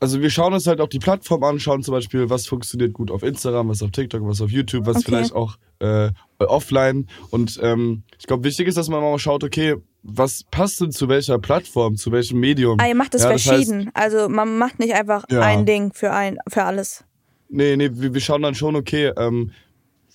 Also 0.00 0.20
wir 0.20 0.28
schauen 0.30 0.52
uns 0.52 0.66
halt 0.66 0.80
auch 0.80 0.88
die 0.88 0.98
Plattform 0.98 1.42
an, 1.44 1.58
schauen 1.60 1.82
zum 1.82 1.92
Beispiel, 1.92 2.28
was 2.28 2.46
funktioniert 2.46 2.92
gut 2.92 3.10
auf 3.10 3.22
Instagram, 3.22 3.68
was 3.68 3.82
auf 3.82 3.90
TikTok, 3.90 4.26
was 4.26 4.40
auf 4.40 4.50
YouTube, 4.50 4.86
was 4.86 4.96
Okay. 4.98 5.04
vielleicht 5.06 5.32
auch 5.32 5.56
äh, 5.78 6.10
offline. 6.38 7.06
Und 7.30 7.58
ähm, 7.62 8.02
ich 8.18 8.26
glaube, 8.26 8.44
wichtig 8.44 8.68
ist, 8.68 8.76
dass 8.76 8.88
man 8.88 9.00
mal 9.00 9.18
schaut, 9.18 9.44
okay, 9.44 9.76
was 10.02 10.44
passt 10.50 10.80
denn 10.80 10.90
zu 10.90 11.08
welcher 11.08 11.38
Plattform, 11.38 11.96
zu 11.96 12.12
welchem 12.12 12.38
Medium? 12.40 12.78
Ah, 12.80 12.88
ihr 12.88 12.94
macht 12.94 13.14
es 13.14 13.22
Ja, 13.22 13.32
das 13.32 13.42
verschieden. 13.44 13.90
also 13.94 14.28
man 14.28 14.58
macht 14.58 14.78
nicht 14.78 14.92
einfach 14.94 15.24
Ja. 15.30 15.40
ein 15.40 15.64
Ding 15.64 15.92
für 15.94 16.12
ein, 16.12 16.38
für 16.48 16.64
alles. 16.64 17.04
Nee, 17.48 17.76
nee, 17.76 17.90
wir, 17.92 18.12
wir 18.12 18.20
schauen 18.20 18.42
dann 18.42 18.54
schon, 18.54 18.76
okay, 18.76 19.12
ähm, 19.16 19.52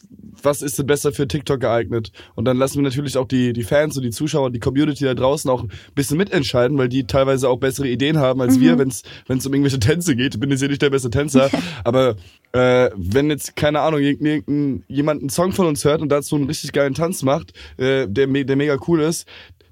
was 0.10 0.62
ist 0.62 0.80
denn 0.80 0.88
besser 0.88 1.12
für 1.12 1.28
TikTok 1.28 1.60
geeignet? 1.60 2.12
Und 2.36 2.46
dann 2.46 2.58
lassen 2.58 2.76
wir 2.76 2.84
natürlich 2.84 3.18
auch 3.18 3.28
die, 3.28 3.54
die 3.54 3.64
Fans 3.64 3.96
und 3.98 4.04
die 4.04 4.10
Zuschauer, 4.10 4.50
die 4.50 4.60
Community 4.60 5.04
da 5.04 5.14
draußen 5.14 5.50
auch 5.50 5.64
ein 5.64 5.72
bisschen 5.96 6.18
mitentscheiden, 6.18 6.78
weil 6.78 6.90
die 6.90 7.06
teilweise 7.06 7.50
auch 7.50 7.58
bessere 7.58 7.88
Ideen 7.88 8.18
haben 8.18 8.42
als 8.42 8.60
wir, 8.60 8.78
wenn 8.78 8.90
es 8.90 9.04
um 9.46 9.54
irgendwelche 9.54 9.80
Tänze 9.80 10.16
geht. 10.16 10.36
Ich 10.36 10.40
bin 10.40 10.50
jetzt 10.50 10.60
hier 10.60 10.70
nicht 10.70 10.82
der 10.82 10.90
beste 10.90 11.10
Tänzer, 11.10 11.50
aber 11.84 12.16
äh, 12.54 12.90
wenn 12.96 13.30
jetzt, 13.30 13.56
keine 13.56 13.82
Ahnung, 13.82 14.00
jemand 14.88 15.22
einen 15.22 15.30
Song 15.30 15.52
von 15.52 15.68
uns 15.68 15.86
hört 15.86 16.02
und 16.02 16.10
dazu 16.10 16.36
einen 16.36 16.48
richtig 16.48 16.72
geilen 16.72 16.94
Tanz 16.94 17.24
macht, 17.24 17.54
äh, 17.78 18.08
der, 18.08 18.28
der 18.28 18.56
mega 18.56 18.78
cool 18.88 19.02
ist, 19.02 19.28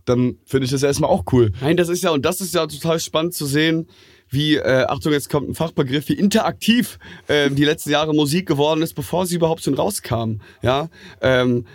dann 0.06 0.38
finde 0.46 0.66
ich 0.66 0.72
das 0.72 0.84
erstmal 0.84 1.10
auch 1.10 1.26
cool. 1.32 1.52
Nein, 1.62 1.78
das 1.78 1.90
ist 1.90 2.04
ja, 2.04 2.12
und 2.12 2.26
das 2.26 2.40
ist 2.40 2.54
ja 2.54 2.66
total 2.66 3.00
spannend 3.00 3.34
zu 3.34 3.46
sehen, 3.46 3.88
wie, 4.30 4.56
äh, 4.56 4.86
Achtung, 4.88 5.12
jetzt 5.14 5.30
kommt 5.30 5.50
ein 5.50 5.56
Fachbegriff, 5.56 6.10
wie 6.10 6.14
interaktiv 6.14 7.00
äh, 7.28 7.50
die 7.50 7.64
letzten 7.66 7.92
Jahre 7.92 8.14
Musik 8.14 8.48
geworden 8.48 8.82
ist, 8.82 8.94
bevor 8.94 9.26
sie 9.26 9.36
überhaupt 9.36 9.64
schon 9.64 9.74
rauskam. 9.74 10.40
Ja, 10.62 10.90
ähm, 11.22 11.66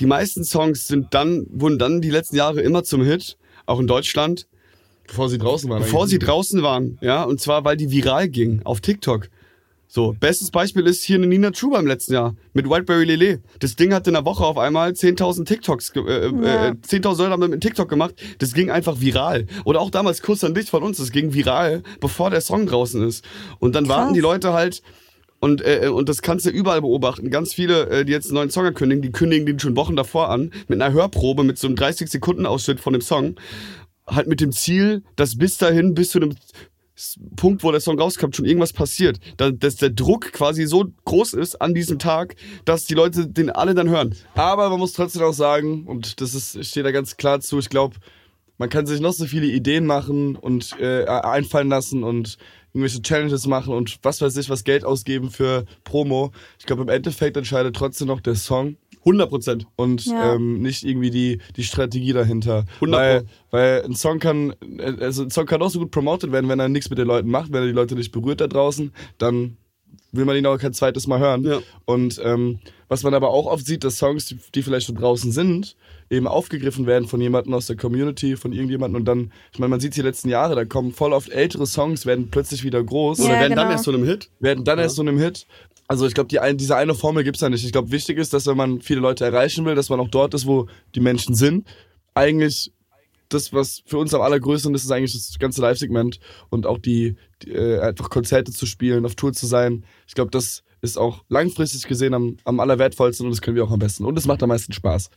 die 0.00 0.06
meisten 0.06 0.42
Songs 0.44 0.88
sind 0.88 1.14
dann, 1.14 1.46
wurden 1.50 1.78
dann 1.78 2.00
die 2.00 2.10
letzten 2.10 2.36
Jahre 2.36 2.60
immer 2.60 2.82
zum 2.82 3.04
Hit, 3.04 3.36
auch 3.66 3.78
in 3.78 3.86
Deutschland, 3.86 4.46
Bevor 5.06 5.28
sie 5.28 5.38
draußen 5.38 5.68
waren. 5.68 5.82
bevor 5.82 6.06
sie 6.06 6.18
draußen 6.18 6.62
waren. 6.62 6.98
Ja, 7.02 7.24
und 7.24 7.40
zwar, 7.40 7.64
weil 7.64 7.76
die 7.76 7.90
viral 7.90 8.28
gingen 8.28 8.62
auf 8.64 8.80
TikTok. 8.80 9.28
So, 9.94 10.16
bestes 10.18 10.50
Beispiel 10.50 10.86
ist 10.86 11.04
hier 11.04 11.16
eine 11.16 11.26
Nina 11.26 11.50
Chuba 11.50 11.78
im 11.78 11.86
letzten 11.86 12.14
Jahr 12.14 12.34
mit 12.54 12.66
Whiteberry 12.66 13.04
Lele. 13.04 13.42
Das 13.58 13.76
Ding 13.76 13.92
hat 13.92 14.06
in 14.08 14.16
einer 14.16 14.24
Woche 14.24 14.42
auf 14.42 14.56
einmal 14.56 14.92
10.000 14.92 15.44
TikToks, 15.44 15.92
ge- 15.92 16.06
äh, 16.06 16.30
Ja. 16.30 16.68
äh, 16.68 16.74
10.000 16.80 17.18
Leute 17.18 17.32
haben 17.32 17.50
mit 17.50 17.60
TikTok 17.60 17.90
gemacht. 17.90 18.14
Das 18.38 18.54
ging 18.54 18.70
einfach 18.70 19.02
viral. 19.02 19.46
Oder 19.66 19.80
auch 19.82 19.90
damals 19.90 20.22
Kuss 20.22 20.44
an 20.44 20.54
dich 20.54 20.70
von 20.70 20.82
uns, 20.82 20.96
das 20.96 21.10
ging 21.12 21.34
viral, 21.34 21.82
bevor 22.00 22.30
der 22.30 22.40
Song 22.40 22.64
draußen 22.64 23.06
ist. 23.06 23.22
Und 23.58 23.74
dann 23.74 23.86
warten 23.86 24.14
die 24.14 24.20
Leute 24.20 24.54
halt 24.54 24.80
und, 25.40 25.60
äh, 25.60 25.90
und 25.92 26.08
das 26.08 26.22
kannst 26.22 26.46
du 26.46 26.50
überall 26.50 26.80
beobachten. 26.80 27.28
Ganz 27.28 27.52
viele, 27.52 27.90
äh, 27.90 28.04
die 28.06 28.12
jetzt 28.12 28.28
einen 28.28 28.36
neuen 28.36 28.50
Song 28.50 28.64
ankündigen, 28.64 29.02
die 29.02 29.12
kündigen 29.12 29.44
den 29.44 29.58
schon 29.58 29.76
Wochen 29.76 29.94
davor 29.94 30.30
an, 30.30 30.52
mit 30.68 30.80
einer 30.80 30.94
Hörprobe, 30.94 31.44
mit 31.44 31.58
so 31.58 31.66
einem 31.66 31.76
30-Sekunden-Ausschnitt 31.76 32.80
von 32.80 32.94
dem 32.94 33.02
Song. 33.02 33.34
Halt 34.06 34.26
mit 34.26 34.40
dem 34.40 34.52
Ziel, 34.52 35.02
dass 35.16 35.36
bis 35.36 35.58
dahin, 35.58 35.92
bis 35.92 36.10
zu 36.12 36.18
dem 36.18 36.34
Punkt, 37.36 37.62
wo 37.62 37.70
der 37.70 37.80
Song 37.80 37.98
rauskommt, 37.98 38.36
schon 38.36 38.44
irgendwas 38.46 38.72
passiert. 38.72 39.18
Da, 39.36 39.50
dass 39.50 39.76
der 39.76 39.90
Druck 39.90 40.32
quasi 40.32 40.66
so 40.66 40.86
groß 41.04 41.34
ist 41.34 41.60
an 41.60 41.74
diesem 41.74 41.98
Tag, 41.98 42.36
dass 42.64 42.84
die 42.84 42.94
Leute 42.94 43.28
den 43.28 43.50
alle 43.50 43.74
dann 43.74 43.88
hören. 43.88 44.14
Aber 44.34 44.70
man 44.70 44.78
muss 44.78 44.92
trotzdem 44.92 45.22
auch 45.22 45.32
sagen, 45.32 45.86
und 45.86 46.20
das 46.20 46.34
ist, 46.34 46.64
steht 46.64 46.84
da 46.84 46.90
ganz 46.90 47.16
klar 47.16 47.40
zu, 47.40 47.58
ich 47.58 47.68
glaube, 47.68 47.96
man 48.58 48.68
kann 48.68 48.86
sich 48.86 49.00
noch 49.00 49.12
so 49.12 49.26
viele 49.26 49.46
Ideen 49.46 49.86
machen 49.86 50.36
und 50.36 50.78
äh, 50.78 51.04
einfallen 51.06 51.68
lassen 51.68 52.04
und 52.04 52.38
irgendwelche 52.72 53.02
Challenges 53.02 53.46
machen 53.46 53.74
und 53.74 53.98
was 54.02 54.20
weiß 54.20 54.36
ich, 54.36 54.48
was 54.48 54.64
Geld 54.64 54.84
ausgeben 54.84 55.30
für 55.30 55.64
Promo. 55.84 56.32
Ich 56.58 56.66
glaube, 56.66 56.82
im 56.82 56.88
Endeffekt 56.88 57.36
entscheidet 57.36 57.76
trotzdem 57.76 58.08
noch 58.08 58.20
der 58.20 58.34
Song 58.34 58.76
100 59.04 59.28
Prozent. 59.28 59.66
und 59.76 60.04
Ja. 60.06 60.34
ähm, 60.34 60.60
nicht 60.62 60.84
irgendwie 60.84 61.10
die, 61.10 61.38
die 61.56 61.64
Strategie 61.64 62.12
dahinter. 62.12 62.64
100 62.76 63.00
Weil, 63.00 63.24
weil 63.50 63.82
ein 63.84 63.94
Song 63.94 64.18
kann, 64.18 64.54
also 65.00 65.24
ein 65.24 65.30
Song 65.30 65.46
kann 65.46 65.60
auch 65.62 65.70
so 65.70 65.78
gut 65.80 65.90
promotet 65.90 66.32
werden, 66.32 66.48
wenn 66.48 66.60
er 66.60 66.68
nichts 66.68 66.88
mit 66.90 66.98
den 66.98 67.06
Leuten 67.08 67.30
macht, 67.30 67.52
wenn 67.52 67.62
er 67.62 67.66
die 67.66 67.72
Leute 67.72 67.94
nicht 67.94 68.12
berührt 68.12 68.40
da 68.40 68.46
draußen, 68.46 68.92
dann 69.18 69.56
will 70.14 70.24
man 70.26 70.36
ihn 70.36 70.44
auch 70.46 70.58
kein 70.58 70.74
zweites 70.74 71.06
Mal 71.06 71.18
hören. 71.20 71.42
Ja. 71.44 71.60
Und 71.86 72.20
ähm, 72.22 72.58
was 72.88 73.02
man 73.02 73.14
aber 73.14 73.30
auch 73.30 73.46
oft 73.46 73.64
sieht, 73.64 73.82
dass 73.84 73.96
Songs, 73.96 74.26
die, 74.26 74.38
die 74.54 74.62
vielleicht 74.62 74.86
schon 74.86 74.96
draußen 74.96 75.32
sind, 75.32 75.74
eben 76.10 76.26
aufgegriffen 76.26 76.84
werden 76.86 77.08
von 77.08 77.18
jemandem 77.22 77.54
aus 77.54 77.66
der 77.66 77.76
Community, 77.76 78.36
von 78.36 78.52
irgendjemandem 78.52 79.00
und 79.00 79.04
dann, 79.06 79.32
ich 79.52 79.58
meine, 79.58 79.70
man 79.70 79.80
sieht 79.80 79.96
die 79.96 80.02
letzten 80.02 80.28
Jahre, 80.28 80.54
da 80.54 80.66
kommen 80.66 80.92
voll 80.92 81.14
oft 81.14 81.30
ältere 81.30 81.66
Songs, 81.66 82.04
werden 82.04 82.28
plötzlich 82.30 82.62
wieder 82.64 82.82
groß 82.84 83.18
Ja, 83.20 83.24
Oder 83.24 83.32
werden 83.40 83.56
dann 83.56 83.58
genau. 83.60 83.70
erst 83.72 83.84
zu 83.84 83.92
einem 83.92 84.04
Hit. 84.04 84.28
werden 84.40 84.64
dann 84.64 84.78
erst 84.78 84.96
so 84.96 85.02
einem 85.02 85.18
Hit. 85.18 85.46
Also 85.92 86.06
ich 86.06 86.14
glaube, 86.14 86.28
die 86.28 86.40
ein, 86.40 86.56
diese 86.56 86.74
eine 86.74 86.94
Formel 86.94 87.22
gibt's 87.22 87.42
ja 87.42 87.50
nicht. 87.50 87.66
Ich 87.66 87.70
glaube, 87.70 87.90
wichtig 87.90 88.16
ist, 88.16 88.32
dass 88.32 88.46
wenn 88.46 88.56
man 88.56 88.80
viele 88.80 89.00
Leute 89.00 89.26
erreichen 89.26 89.66
will, 89.66 89.74
dass 89.74 89.90
man 89.90 90.00
auch 90.00 90.08
dort 90.08 90.32
ist, 90.32 90.46
wo 90.46 90.66
die 90.94 91.00
Menschen 91.00 91.34
sind. 91.34 91.68
Eigentlich 92.14 92.72
das, 93.28 93.52
was 93.52 93.82
für 93.84 93.98
uns 93.98 94.14
am 94.14 94.22
allergrößten 94.22 94.74
ist, 94.74 94.84
ist 94.84 94.90
eigentlich 94.90 95.12
das 95.12 95.38
ganze 95.38 95.60
Live-Segment 95.60 96.18
und 96.48 96.64
auch 96.64 96.78
die, 96.78 97.16
die 97.42 97.50
äh, 97.50 97.80
einfach 97.80 98.08
Konzerte 98.08 98.52
zu 98.52 98.64
spielen, 98.64 99.04
auf 99.04 99.16
Tour 99.16 99.34
zu 99.34 99.44
sein. 99.44 99.84
Ich 100.08 100.14
glaube, 100.14 100.30
das 100.30 100.62
ist 100.80 100.96
auch 100.96 101.24
langfristig 101.28 101.86
gesehen 101.86 102.14
am, 102.14 102.38
am 102.44 102.58
allerwertvollsten 102.58 103.26
und 103.26 103.32
das 103.32 103.42
können 103.42 103.56
wir 103.56 103.64
auch 103.64 103.70
am 103.70 103.78
besten. 103.78 104.06
Und 104.06 104.16
es 104.16 104.26
macht 104.26 104.42
am 104.42 104.48
meisten 104.48 104.72
Spaß. 104.72 105.10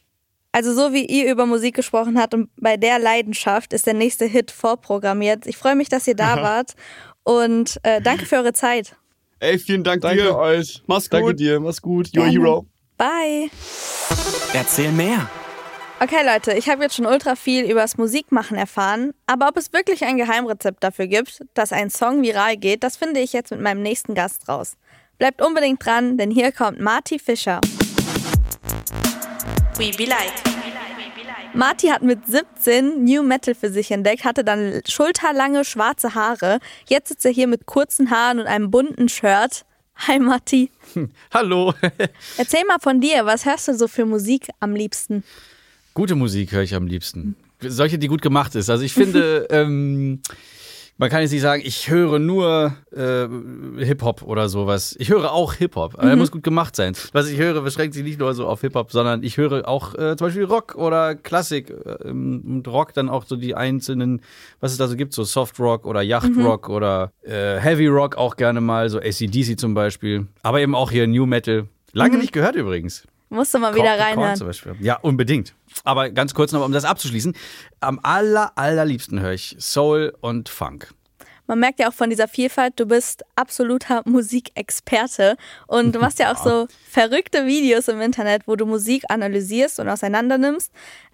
Also 0.51 0.73
so 0.73 0.91
wie 0.91 1.05
ihr 1.05 1.31
über 1.31 1.45
Musik 1.45 1.73
gesprochen 1.73 2.19
habt 2.19 2.33
und 2.33 2.49
bei 2.59 2.75
der 2.75 2.99
Leidenschaft 2.99 3.71
ist 3.71 3.87
der 3.87 3.93
nächste 3.93 4.25
Hit 4.25 4.51
vorprogrammiert. 4.51 5.47
Ich 5.47 5.55
freue 5.55 5.77
mich, 5.77 5.87
dass 5.87 6.05
ihr 6.05 6.17
da 6.17 6.35
wart 6.41 6.73
und 7.23 7.79
äh, 7.83 8.01
danke 8.01 8.25
für 8.25 8.35
eure 8.35 8.51
Zeit. 8.51 8.97
Ey, 9.45 9.59
vielen 9.59 9.83
Dank 9.83 10.01
Danke 10.01 10.23
dir. 10.23 10.35
euch. 10.37 10.81
Mach's 10.87 11.07
Danke 11.09 11.27
gut. 11.27 11.39
dir. 11.39 11.59
Mach's 11.59 11.81
gut. 11.81 12.07
You're 12.07 12.21
a 12.21 12.29
Gerne. 12.29 12.31
hero. 12.31 12.65
Bye. 12.97 13.49
Erzähl 14.53 14.91
mehr. 14.91 15.29
Okay, 15.99 16.25
Leute, 16.25 16.53
ich 16.53 16.67
habe 16.67 16.83
jetzt 16.83 16.95
schon 16.95 17.05
ultra 17.05 17.35
viel 17.35 17.63
übers 17.69 17.97
Musikmachen 17.97 18.57
erfahren, 18.57 19.13
aber 19.27 19.47
ob 19.47 19.55
es 19.57 19.71
wirklich 19.71 20.03
ein 20.03 20.17
Geheimrezept 20.17 20.83
dafür 20.83 21.07
gibt, 21.07 21.41
dass 21.53 21.71
ein 21.71 21.89
Song 21.89 22.21
viral 22.21 22.57
geht, 22.57 22.83
das 22.83 22.97
finde 22.97 23.21
ich 23.21 23.31
jetzt 23.33 23.51
mit 23.51 23.61
meinem 23.61 23.81
nächsten 23.81 24.13
Gast 24.13 24.49
raus. 24.49 24.73
Bleibt 25.19 25.41
unbedingt 25.41 25.85
dran, 25.85 26.17
denn 26.17 26.31
hier 26.31 26.51
kommt 26.51 26.81
Marty 26.81 27.17
Fischer. 27.19 27.61
We 29.77 29.91
be 29.95 30.05
like. 30.05 30.54
Marty 31.55 31.87
hat 31.87 32.01
mit 32.01 32.19
17 32.27 33.05
New 33.05 33.23
Metal 33.23 33.55
für 33.55 33.71
sich 33.71 33.89
entdeckt, 33.89 34.25
hatte 34.25 34.43
dann 34.43 34.81
schulterlange 34.85 35.63
schwarze 35.63 36.13
Haare. 36.13 36.59
Jetzt 36.87 37.07
sitzt 37.07 37.25
er 37.25 37.31
hier 37.31 37.47
mit 37.47 37.65
kurzen 37.65 38.11
Haaren 38.11 38.39
und 38.39 38.45
einem 38.45 38.69
bunten 38.71 39.07
Shirt. 39.07 39.63
Hi 39.95 40.19
Marty. 40.19 40.69
Hallo. 41.33 41.73
Erzähl 42.37 42.65
mal 42.67 42.79
von 42.81 42.99
dir, 42.99 43.25
was 43.25 43.45
hörst 43.45 43.69
du 43.69 43.73
so 43.73 43.87
für 43.87 44.05
Musik 44.05 44.49
am 44.59 44.75
liebsten? 44.75 45.23
Gute 45.93 46.15
Musik 46.15 46.51
höre 46.51 46.63
ich 46.63 46.75
am 46.75 46.87
liebsten. 46.87 47.37
Solche, 47.61 47.97
die 47.97 48.07
gut 48.07 48.21
gemacht 48.21 48.53
ist. 48.55 48.69
Also 48.69 48.83
ich 48.83 48.93
finde, 48.93 49.47
ähm, 49.49 50.19
man 50.97 51.09
kann 51.09 51.21
jetzt 51.21 51.31
nicht 51.31 51.41
sagen, 51.41 51.61
ich 51.65 51.89
höre 51.89 52.19
nur 52.19 52.73
äh, 52.95 53.27
Hip-Hop 53.83 54.21
oder 54.23 54.47
sowas. 54.49 54.95
Ich 54.97 55.09
höre 55.09 55.31
auch 55.33 55.53
Hip-Hop, 55.53 55.95
aber 55.97 56.09
er 56.09 56.15
muss 56.15 56.31
gut 56.31 56.43
gemacht 56.43 56.75
sein. 56.75 56.93
Was 57.11 57.27
ich 57.29 57.37
höre, 57.37 57.61
beschränkt 57.61 57.93
sich 57.93 58.03
nicht 58.03 58.19
nur 58.19 58.33
so 58.33 58.47
auf 58.47 58.61
Hip-Hop, 58.61 58.91
sondern 58.91 59.21
ich 59.23 59.37
höre 59.37 59.67
auch 59.67 59.93
äh, 59.95 60.15
zum 60.15 60.27
Beispiel 60.27 60.45
Rock 60.45 60.75
oder 60.75 61.15
Klassik. 61.15 61.69
Äh, 61.69 62.09
und 62.09 62.63
Rock 62.67 62.93
dann 62.93 63.09
auch 63.09 63.25
so 63.25 63.35
die 63.35 63.55
einzelnen, 63.55 64.21
was 64.61 64.71
es 64.71 64.77
da 64.77 64.87
so 64.87 64.95
gibt, 64.95 65.13
so 65.13 65.23
Soft 65.25 65.59
Rock 65.59 65.85
oder 65.85 66.01
Yacht 66.01 66.31
Rock 66.37 66.69
oder 66.69 67.11
äh, 67.23 67.57
Heavy 67.59 67.87
Rock 67.87 68.15
auch 68.17 68.35
gerne 68.37 68.61
mal, 68.61 68.89
so 68.89 68.99
ACDC 68.99 69.59
zum 69.59 69.73
Beispiel. 69.73 70.27
Aber 70.43 70.61
eben 70.61 70.75
auch 70.75 70.91
hier 70.91 71.07
New 71.07 71.25
Metal. 71.25 71.67
Lange 71.91 72.17
nicht 72.17 72.31
gehört 72.31 72.55
übrigens. 72.55 73.03
Musst 73.29 73.53
du 73.53 73.59
mal 73.59 73.73
wieder 73.73 73.83
Korn- 73.85 73.97
Korn 73.97 74.07
reinhören. 74.07 74.35
zum 74.37 74.47
Beispiel. 74.47 74.75
Ja, 74.79 74.97
unbedingt. 75.01 75.55
Aber 75.83 76.09
ganz 76.09 76.33
kurz 76.33 76.51
noch, 76.51 76.63
um 76.65 76.71
das 76.71 76.85
abzuschließen. 76.85 77.35
Am 77.79 77.99
aller, 78.03 78.57
allerliebsten 78.57 79.19
höre 79.19 79.33
ich 79.33 79.55
Soul 79.59 80.13
und 80.21 80.49
Funk. 80.49 80.93
Man 81.47 81.59
merkt 81.59 81.79
ja 81.79 81.89
auch 81.89 81.93
von 81.93 82.09
dieser 82.09 82.27
Vielfalt, 82.27 82.73
du 82.79 82.87
bist 82.87 83.23
absoluter 83.35 84.01
Musikexperte 84.05 85.37
und 85.67 85.93
du 85.93 85.99
machst 85.99 86.19
ja 86.19 86.33
auch 86.33 86.43
so 86.43 86.67
verrückte 86.89 87.45
Videos 87.45 87.87
im 87.87 88.01
Internet, 88.01 88.47
wo 88.47 88.55
du 88.55 88.65
Musik 88.65 89.03
analysierst 89.09 89.79
und 89.79 89.87
auseinander 89.89 90.37
nimmst 90.37 90.71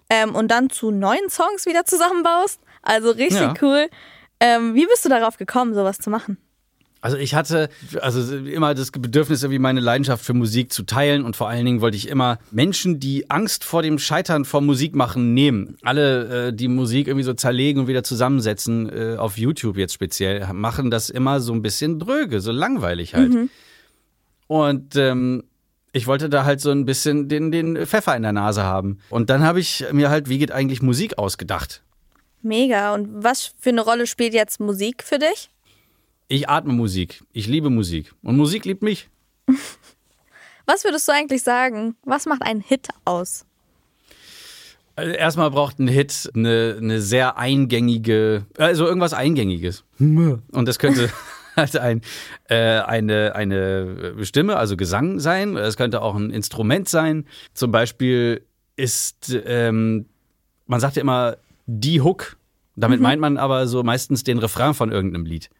ähm, 0.08 0.34
und 0.34 0.48
dann 0.48 0.70
zu 0.70 0.90
neuen 0.90 1.28
Songs 1.28 1.66
wieder 1.66 1.84
zusammenbaust. 1.84 2.60
Also 2.82 3.10
richtig 3.10 3.40
Ja. 3.40 3.54
cool. 3.60 3.88
Ähm, 4.40 4.74
wie 4.74 4.86
bist 4.86 5.04
du 5.04 5.08
darauf 5.08 5.36
gekommen, 5.36 5.74
sowas 5.74 5.98
zu 5.98 6.10
machen? 6.10 6.38
Also 7.02 7.16
ich 7.16 7.34
hatte 7.34 7.68
also 8.00 8.36
immer 8.36 8.74
das 8.74 8.92
Bedürfnis, 8.92 9.42
irgendwie 9.42 9.58
meine 9.58 9.80
Leidenschaft 9.80 10.24
für 10.24 10.34
Musik 10.34 10.72
zu 10.72 10.84
teilen 10.84 11.24
und 11.24 11.34
vor 11.34 11.48
allen 11.48 11.66
Dingen 11.66 11.80
wollte 11.80 11.96
ich 11.96 12.08
immer 12.08 12.38
Menschen, 12.52 13.00
die 13.00 13.28
Angst 13.28 13.64
vor 13.64 13.82
dem 13.82 13.98
Scheitern 13.98 14.44
vom 14.44 14.64
Musikmachen 14.66 15.34
nehmen, 15.34 15.76
alle, 15.82 16.46
äh, 16.46 16.52
die 16.52 16.68
Musik 16.68 17.08
irgendwie 17.08 17.24
so 17.24 17.34
zerlegen 17.34 17.82
und 17.82 17.88
wieder 17.88 18.04
zusammensetzen, 18.04 18.88
äh, 18.88 19.16
auf 19.16 19.36
YouTube 19.36 19.76
jetzt 19.76 19.94
speziell, 19.94 20.46
machen 20.52 20.92
das 20.92 21.10
immer 21.10 21.40
so 21.40 21.52
ein 21.52 21.60
bisschen 21.60 21.98
dröge, 21.98 22.40
so 22.40 22.52
langweilig 22.52 23.14
halt. 23.16 23.32
Und 24.46 24.94
ähm, 24.94 25.42
ich 25.92 26.06
wollte 26.06 26.28
da 26.28 26.44
halt 26.44 26.60
so 26.60 26.70
ein 26.70 26.84
bisschen 26.84 27.28
den, 27.28 27.50
den 27.50 27.84
Pfeffer 27.84 28.14
in 28.14 28.22
der 28.22 28.32
Nase 28.32 28.62
haben. 28.62 28.98
Und 29.10 29.28
dann 29.28 29.42
habe 29.42 29.58
ich 29.58 29.84
mir 29.90 30.08
halt, 30.08 30.28
wie 30.28 30.38
geht 30.38 30.52
eigentlich 30.52 30.82
Musik 30.82 31.18
ausgedacht? 31.18 31.82
Mega. 32.42 32.94
Und 32.94 33.24
was 33.24 33.54
für 33.58 33.70
eine 33.70 33.80
Rolle 33.80 34.06
spielt 34.06 34.34
jetzt 34.34 34.60
Musik 34.60 35.02
für 35.02 35.18
dich? 35.18 35.50
Ich 36.32 36.48
atme 36.48 36.72
Musik. 36.72 37.22
Ich 37.34 37.46
liebe 37.46 37.68
Musik. 37.68 38.14
Und 38.22 38.38
Musik 38.38 38.64
liebt 38.64 38.82
mich. 38.82 39.10
Was 40.64 40.82
würdest 40.82 41.06
du 41.06 41.12
eigentlich 41.12 41.42
sagen? 41.42 41.94
Was 42.06 42.24
macht 42.24 42.40
einen 42.40 42.62
Hit 42.62 42.88
aus? 43.04 43.44
Also 44.96 45.12
erstmal 45.12 45.50
braucht 45.50 45.78
ein 45.78 45.88
Hit 45.88 46.30
eine, 46.34 46.78
eine 46.80 47.02
sehr 47.02 47.36
eingängige, 47.36 48.46
also 48.56 48.86
irgendwas 48.86 49.12
Eingängiges. 49.12 49.84
Und 49.98 50.40
das 50.66 50.78
könnte 50.78 51.10
halt 51.56 51.76
ein, 51.76 52.00
äh, 52.48 52.78
eine, 52.78 53.34
eine 53.34 54.24
Stimme, 54.24 54.56
also 54.56 54.78
Gesang 54.78 55.20
sein. 55.20 55.58
Es 55.58 55.76
könnte 55.76 56.00
auch 56.00 56.14
ein 56.14 56.30
Instrument 56.30 56.88
sein. 56.88 57.26
Zum 57.52 57.72
Beispiel 57.72 58.46
ist, 58.76 59.38
ähm, 59.44 60.06
man 60.64 60.80
sagt 60.80 60.96
ja 60.96 61.02
immer 61.02 61.36
die 61.66 62.00
Hook. 62.00 62.38
Damit 62.74 63.02
meint 63.02 63.20
man 63.20 63.36
aber 63.36 63.66
so 63.66 63.82
meistens 63.82 64.24
den 64.24 64.38
Refrain 64.38 64.72
von 64.72 64.90
irgendeinem 64.90 65.26
Lied. 65.26 65.50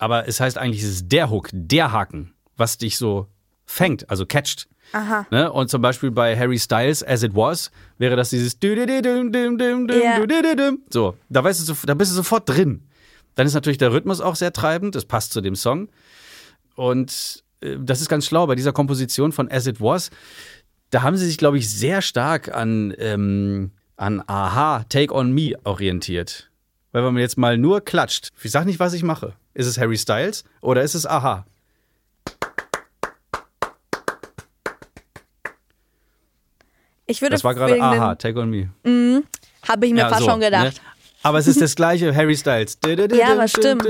Aber 0.00 0.26
es 0.26 0.40
heißt 0.40 0.56
eigentlich, 0.56 0.82
es 0.82 0.88
ist 0.88 1.12
der 1.12 1.30
Hook, 1.30 1.50
der 1.52 1.92
Haken, 1.92 2.32
was 2.56 2.78
dich 2.78 2.96
so 2.96 3.26
fängt, 3.66 4.08
also 4.08 4.24
catcht. 4.24 4.66
Aha. 4.92 5.26
Ne? 5.30 5.52
Und 5.52 5.68
zum 5.68 5.82
Beispiel 5.82 6.10
bei 6.10 6.36
Harry 6.36 6.58
Styles, 6.58 7.06
As 7.06 7.22
It 7.22 7.34
Was, 7.34 7.70
wäre 7.98 8.16
das 8.16 8.30
dieses 8.30 8.58
dü-dü-dü-düm. 8.58 9.30
So, 10.88 11.16
da, 11.28 11.44
weißt 11.44 11.68
du, 11.68 11.74
da 11.84 11.92
bist 11.92 12.12
du 12.12 12.16
sofort 12.16 12.48
drin. 12.48 12.88
Dann 13.34 13.46
ist 13.46 13.52
natürlich 13.52 13.76
der 13.76 13.92
Rhythmus 13.92 14.22
auch 14.22 14.36
sehr 14.36 14.54
treibend, 14.54 14.94
das 14.94 15.04
passt 15.04 15.34
zu 15.34 15.42
dem 15.42 15.54
Song. 15.54 15.90
Und 16.76 17.44
äh, 17.60 17.76
das 17.78 18.00
ist 18.00 18.08
ganz 18.08 18.24
schlau 18.24 18.46
bei 18.46 18.54
dieser 18.54 18.72
Komposition 18.72 19.32
von 19.32 19.50
As 19.50 19.66
It 19.66 19.82
Was. 19.82 20.10
Da 20.88 21.02
haben 21.02 21.18
sie 21.18 21.26
sich, 21.26 21.36
glaube 21.36 21.58
ich, 21.58 21.68
sehr 21.70 22.00
stark 22.00 22.54
an, 22.54 22.94
ähm, 22.98 23.72
an 23.96 24.22
Aha, 24.26 24.84
Take 24.88 25.14
On 25.14 25.30
Me 25.30 25.52
orientiert. 25.64 26.49
Weil 26.92 27.04
wenn 27.04 27.14
man 27.14 27.20
jetzt 27.20 27.38
mal 27.38 27.56
nur 27.56 27.80
klatscht, 27.80 28.30
ich 28.42 28.50
sag 28.50 28.66
nicht, 28.66 28.80
was 28.80 28.92
ich 28.94 29.02
mache. 29.02 29.34
Ist 29.54 29.66
es 29.66 29.78
Harry 29.78 29.96
Styles 29.96 30.44
oder 30.60 30.82
ist 30.82 30.94
es 30.94 31.06
Aha? 31.06 31.44
Ich 37.06 37.20
würde 37.20 37.34
Das 37.34 37.44
war 37.44 37.54
gerade 37.54 37.80
Aha, 37.80 38.14
Take 38.14 38.38
On 38.38 38.50
Me. 38.50 38.70
Habe 39.68 39.86
ich 39.86 39.92
mir 39.92 40.08
fast 40.08 40.20
so, 40.20 40.30
schon 40.30 40.40
gedacht. 40.40 40.64
Ne? 40.64 40.90
Aber 41.22 41.38
es 41.38 41.46
ist 41.46 41.60
das 41.60 41.76
gleiche, 41.76 42.14
Harry 42.14 42.36
Styles. 42.36 42.78
Ja, 42.86 43.32
aber 43.32 43.46
stimmt. 43.46 43.84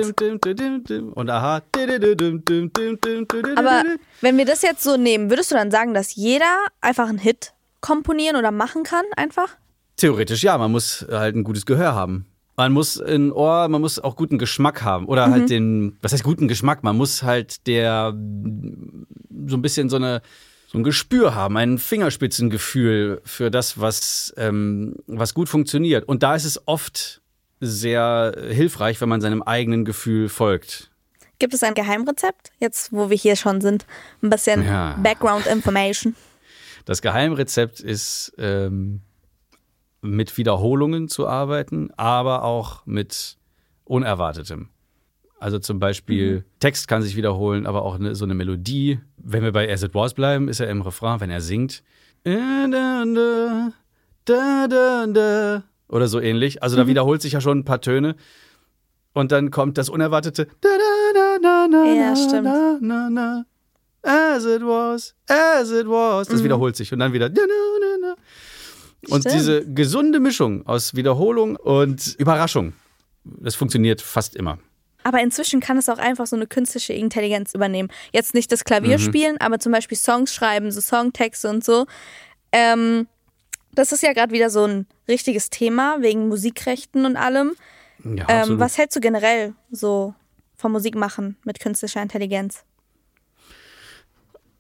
Und 1.15 1.31
aha. 1.31 1.63
Aber 3.57 3.85
wenn 4.21 4.37
wir 4.37 4.45
das 4.45 4.63
jetzt 4.63 4.83
so 4.83 4.97
nehmen, 4.97 5.31
würdest 5.31 5.51
du 5.53 5.55
dann 5.55 5.71
sagen, 5.71 5.95
dass 5.95 6.17
jeder 6.17 6.57
einfach 6.81 7.09
einen 7.09 7.19
Hit 7.19 7.53
komponieren 7.81 8.37
oder 8.37 8.51
machen 8.51 8.83
kann, 8.83 9.05
einfach? 9.17 9.57
Theoretisch 9.97 10.43
ja, 10.43 10.59
man 10.59 10.73
muss 10.73 11.07
halt 11.11 11.37
ein 11.37 11.45
gutes 11.45 11.67
Gehör 11.67 11.95
haben. 11.95 12.27
Man 12.57 12.73
muss 12.73 13.01
ein 13.01 13.33
Ohr, 13.33 13.69
man 13.69 13.81
muss 13.81 13.99
auch 13.99 14.17
guten 14.17 14.37
Geschmack 14.39 14.83
haben. 14.83 15.07
Oder 15.07 15.29
Mhm. 15.29 15.33
halt 15.33 15.51
den, 15.51 15.97
was 16.03 16.13
heißt 16.13 16.25
guten 16.25 16.47
Geschmack? 16.49 16.83
Man 16.83 16.97
muss 16.97 17.23
halt 17.23 17.67
der 17.67 18.13
so 18.13 19.57
ein 19.57 19.63
bisschen 19.63 19.89
so 19.89 19.97
eine 19.97 20.21
so 20.73 20.79
ein 20.79 20.85
Gespür 20.85 21.35
haben, 21.35 21.57
ein 21.57 21.79
Fingerspitzengefühl 21.79 23.21
für 23.25 23.51
das, 23.51 23.81
was, 23.81 24.33
ähm, 24.37 24.95
was 25.09 25.35
gut 25.35 25.49
funktioniert. 25.49 26.07
Und 26.07 26.23
da 26.23 26.37
ist 26.37 26.45
es 26.45 26.61
oft 26.69 27.21
sehr 27.59 28.37
hilfreich, 28.51 29.01
wenn 29.01 29.09
man 29.09 29.21
seinem 29.21 29.43
eigenen 29.43 29.85
Gefühl 29.85 30.29
folgt. 30.29 30.91
Gibt 31.41 31.55
es 31.55 31.65
ein 31.65 31.75
Geheimrezept? 31.75 32.53
Jetzt, 32.61 32.93
wo 32.93 33.11
wir 33.11 33.17
hier 33.17 33.35
schon 33.35 33.61
sind, 33.61 33.85
ein 34.23 34.31
bisschen 34.31 34.65
Ja. 34.65 34.97
Background 35.03 35.47
Information. 35.47 36.15
Das 36.85 37.03
Geheimrezept 37.03 37.81
ist, 37.81 38.33
ähm, 38.39 39.01
mit 40.03 40.37
Wiederholungen 40.39 41.09
zu 41.09 41.27
arbeiten, 41.27 41.91
aber 41.97 42.45
auch 42.45 42.87
mit 42.87 43.37
Unerwartetem. 43.85 44.69
Also 45.39 45.59
zum 45.59 45.79
Beispiel, 45.79 46.45
Text 46.59 46.87
kann 46.87 47.03
sich 47.03 47.17
wiederholen, 47.17 47.67
aber 47.67 47.83
auch 47.83 47.95
eine, 47.95 48.15
so 48.15 48.25
eine 48.25 48.35
Melodie. 48.35 49.01
Wenn 49.17 49.43
wir 49.43 49.53
bei 49.53 49.73
As 49.73 49.83
It 49.83 49.95
Was 49.95 50.13
bleiben, 50.15 50.49
ist 50.49 50.61
er 50.61 50.69
im 50.69 50.83
Refrain, 50.83 51.21
wenn 51.21 51.31
er 51.31 51.41
singt. 51.41 51.83
Oder 55.89 56.09
so 56.09 56.21
ähnlich. 56.21 56.63
Also 56.63 56.77
da 56.77 56.87
wiederholt 56.87 57.23
sich 57.23 57.33
ja 57.33 57.41
schon 57.41 57.61
ein 57.61 57.65
paar 57.65 57.81
Töne. 57.81 58.17
Und 59.15 59.33
dann 59.33 59.51
kommt 59.51 59.79
das 59.79 59.89
Unerwartete. 59.89 60.47
Ja, 60.63 62.15
stimmt. 62.15 62.47
As 64.03 64.45
it 64.47 64.63
was, 64.63 65.15
as 65.27 65.71
it 65.73 65.87
was. 65.87 66.29
Das 66.29 66.45
wiederholt 66.45 66.77
sich 66.77 66.93
und 66.93 67.01
dann 67.01 67.13
wieder. 67.13 67.29
Und 69.09 69.21
Stimmt. 69.23 69.35
diese 69.35 69.65
gesunde 69.67 70.21
Mischung 70.21 70.67
aus 70.67 70.95
Wiederholung 70.95 71.57
und 71.57 72.15
Überraschung, 72.19 72.75
das 73.25 73.55
funktioniert 73.55 74.03
fast 74.03 74.37
immer. 74.37 74.59
Aber 75.03 75.21
inzwischen 75.23 75.61
kann 75.61 75.79
es 75.79 75.89
auch 75.89 75.97
einfach 75.99 76.27
so 76.27 76.37
eine 76.37 76.47
künstliche 76.47 76.93
Intelligenz 76.93 77.55
übernehmen. 77.55 77.89
Jetzt 78.13 78.35
nicht 78.35 78.53
das 78.53 78.65
Klavier 78.65 78.99
Mhm. 78.99 79.37
aber 79.41 79.59
zum 79.59 79.73
Beispiel 79.73 79.97
Songs 79.97 80.35
schreiben, 80.35 80.71
so 80.71 80.83
Songtexte 80.83 81.49
und 81.49 81.65
so. 81.65 81.87
Ähm, 82.53 83.07
das 83.73 83.93
ist 83.93 84.03
ja 84.03 84.13
gerade 84.13 84.33
wieder 84.33 84.51
so 84.51 84.65
ein 84.65 84.87
richtiges 85.09 85.49
Thema 85.49 85.97
wegen 86.01 86.29
Musikrechten 86.29 87.07
und 87.07 87.17
allem. 87.17 87.53
Ja, 88.05 88.27
Ähm, 88.29 88.59
was 88.59 88.77
hältst 88.77 88.97
du 88.97 89.01
generell 89.01 89.55
so 89.71 90.15
vom 90.57 90.73
Musikmachen 90.73 91.37
mit 91.45 91.61
künstlicher 91.61 92.03
Intelligenz? 92.03 92.65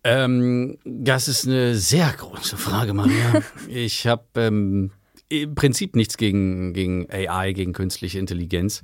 Ähm, 0.02 0.78
das 0.84 1.28
ist 1.28 1.46
eine 1.46 1.74
sehr 1.74 2.12
große 2.12 2.56
Frage, 2.56 2.94
Maria. 2.94 3.42
ich 3.68 4.06
habe 4.06 4.24
ähm, 4.36 4.92
im 5.28 5.54
Prinzip 5.54 5.94
nichts 5.94 6.16
gegen, 6.16 6.72
gegen 6.72 7.10
AI, 7.10 7.52
gegen 7.52 7.72
künstliche 7.72 8.18
Intelligenz. 8.18 8.82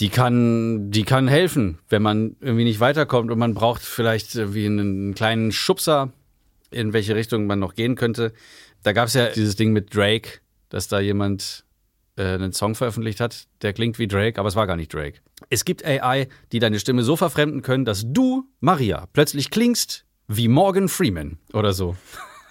Die 0.00 0.08
kann, 0.08 0.90
die 0.90 1.04
kann 1.04 1.28
helfen, 1.28 1.78
wenn 1.90 2.00
man 2.00 2.36
irgendwie 2.40 2.64
nicht 2.64 2.80
weiterkommt 2.80 3.30
und 3.30 3.38
man 3.38 3.52
braucht 3.52 3.82
vielleicht 3.82 4.54
wie 4.54 4.64
einen 4.64 5.14
kleinen 5.14 5.52
Schubser, 5.52 6.12
in 6.70 6.94
welche 6.94 7.14
Richtung 7.14 7.46
man 7.46 7.58
noch 7.58 7.74
gehen 7.74 7.96
könnte. 7.96 8.32
Da 8.82 8.92
gab 8.92 9.08
es 9.08 9.14
ja 9.14 9.28
dieses 9.28 9.56
Ding 9.56 9.72
mit 9.72 9.94
Drake, 9.94 10.40
dass 10.70 10.88
da 10.88 11.00
jemand 11.00 11.64
einen 12.22 12.52
Song 12.52 12.74
veröffentlicht 12.74 13.20
hat, 13.20 13.46
der 13.62 13.72
klingt 13.72 13.98
wie 13.98 14.08
Drake, 14.08 14.38
aber 14.38 14.48
es 14.48 14.56
war 14.56 14.66
gar 14.66 14.76
nicht 14.76 14.92
Drake. 14.92 15.20
Es 15.48 15.64
gibt 15.64 15.84
AI, 15.84 16.28
die 16.52 16.58
deine 16.58 16.78
Stimme 16.78 17.02
so 17.02 17.16
verfremden 17.16 17.62
können, 17.62 17.84
dass 17.84 18.04
du, 18.06 18.48
Maria, 18.60 19.06
plötzlich 19.12 19.50
klingst 19.50 20.04
wie 20.28 20.48
Morgan 20.48 20.88
Freeman 20.88 21.38
oder 21.52 21.72
so. 21.72 21.96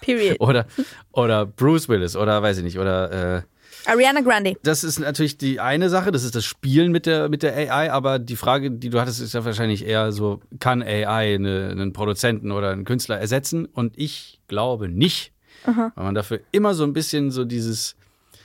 Period. 0.00 0.36
Oder, 0.40 0.66
oder 1.12 1.44
Bruce 1.44 1.90
Willis 1.90 2.16
oder 2.16 2.42
weiß 2.42 2.56
ich 2.56 2.64
nicht. 2.64 2.78
Oder 2.78 3.36
äh, 3.36 3.42
Ariana 3.86 4.20
Grande. 4.22 4.56
das 4.62 4.82
ist 4.82 4.98
natürlich 4.98 5.36
die 5.36 5.60
eine 5.60 5.90
Sache, 5.90 6.10
das 6.10 6.24
ist 6.24 6.34
das 6.34 6.44
Spielen 6.44 6.90
mit 6.90 7.06
der, 7.06 7.28
mit 7.28 7.42
der 7.42 7.54
AI, 7.54 7.92
aber 7.92 8.18
die 8.18 8.36
Frage, 8.36 8.70
die 8.70 8.88
du 8.88 8.98
hattest, 8.98 9.20
ist 9.20 9.34
ja 9.34 9.44
wahrscheinlich 9.44 9.86
eher 9.86 10.12
so, 10.12 10.40
kann 10.58 10.82
AI 10.82 11.34
eine, 11.34 11.68
einen 11.70 11.92
Produzenten 11.92 12.50
oder 12.50 12.70
einen 12.70 12.84
Künstler 12.84 13.18
ersetzen? 13.18 13.66
Und 13.66 13.98
ich 13.98 14.40
glaube 14.48 14.88
nicht, 14.88 15.32
weil 15.64 16.04
man 16.04 16.14
dafür 16.14 16.40
immer 16.52 16.74
so 16.74 16.84
ein 16.84 16.92
bisschen 16.92 17.30
so 17.30 17.44
dieses, 17.44 17.96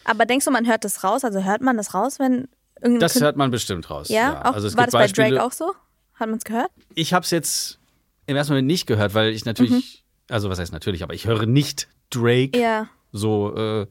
Aber 0.05 0.25
denkst 0.25 0.45
du, 0.45 0.51
man 0.51 0.65
hört 0.67 0.83
das 0.83 1.03
raus? 1.03 1.23
Also 1.23 1.43
hört 1.43 1.61
man 1.61 1.77
das 1.77 1.93
raus, 1.93 2.19
wenn 2.19 2.47
irgendein 2.81 2.99
das 2.99 3.15
Kün- 3.17 3.21
hört 3.21 3.37
man 3.37 3.51
bestimmt 3.51 3.89
raus. 3.89 4.09
Ja, 4.09 4.41
auch, 4.41 4.53
also 4.53 4.67
es 4.67 4.77
war 4.77 4.85
gibt 4.85 4.93
das 4.93 4.99
bei 4.99 5.03
Beispiele, 5.05 5.29
Drake 5.31 5.43
auch 5.43 5.51
so? 5.51 5.73
Hat 6.15 6.29
man 6.29 6.37
es 6.37 6.43
gehört? 6.45 6.69
Ich 6.93 7.13
habe 7.13 7.23
es 7.23 7.31
jetzt 7.31 7.79
im 8.27 8.35
ersten 8.37 8.53
Moment 8.53 8.67
nicht 8.67 8.85
gehört, 8.87 9.13
weil 9.13 9.31
ich 9.31 9.45
natürlich, 9.45 10.03
also 10.29 10.49
was 10.49 10.59
heißt 10.59 10.71
natürlich, 10.71 11.03
aber 11.03 11.13
ich 11.13 11.27
höre 11.27 11.45
nicht 11.45 11.87
Drake 12.09 12.57
Ja. 12.57 12.87
so 13.11 13.53
äh, 13.55 13.87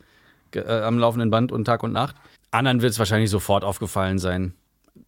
äh, 0.58 0.82
am 0.82 0.98
laufenden 0.98 1.30
Band 1.30 1.52
und 1.52 1.64
Tag 1.64 1.82
und 1.82 1.92
Nacht. 1.92 2.14
Anderen 2.50 2.80
wird 2.80 2.92
es 2.92 2.98
wahrscheinlich 2.98 3.30
sofort 3.30 3.64
aufgefallen 3.64 4.18
sein. 4.18 4.54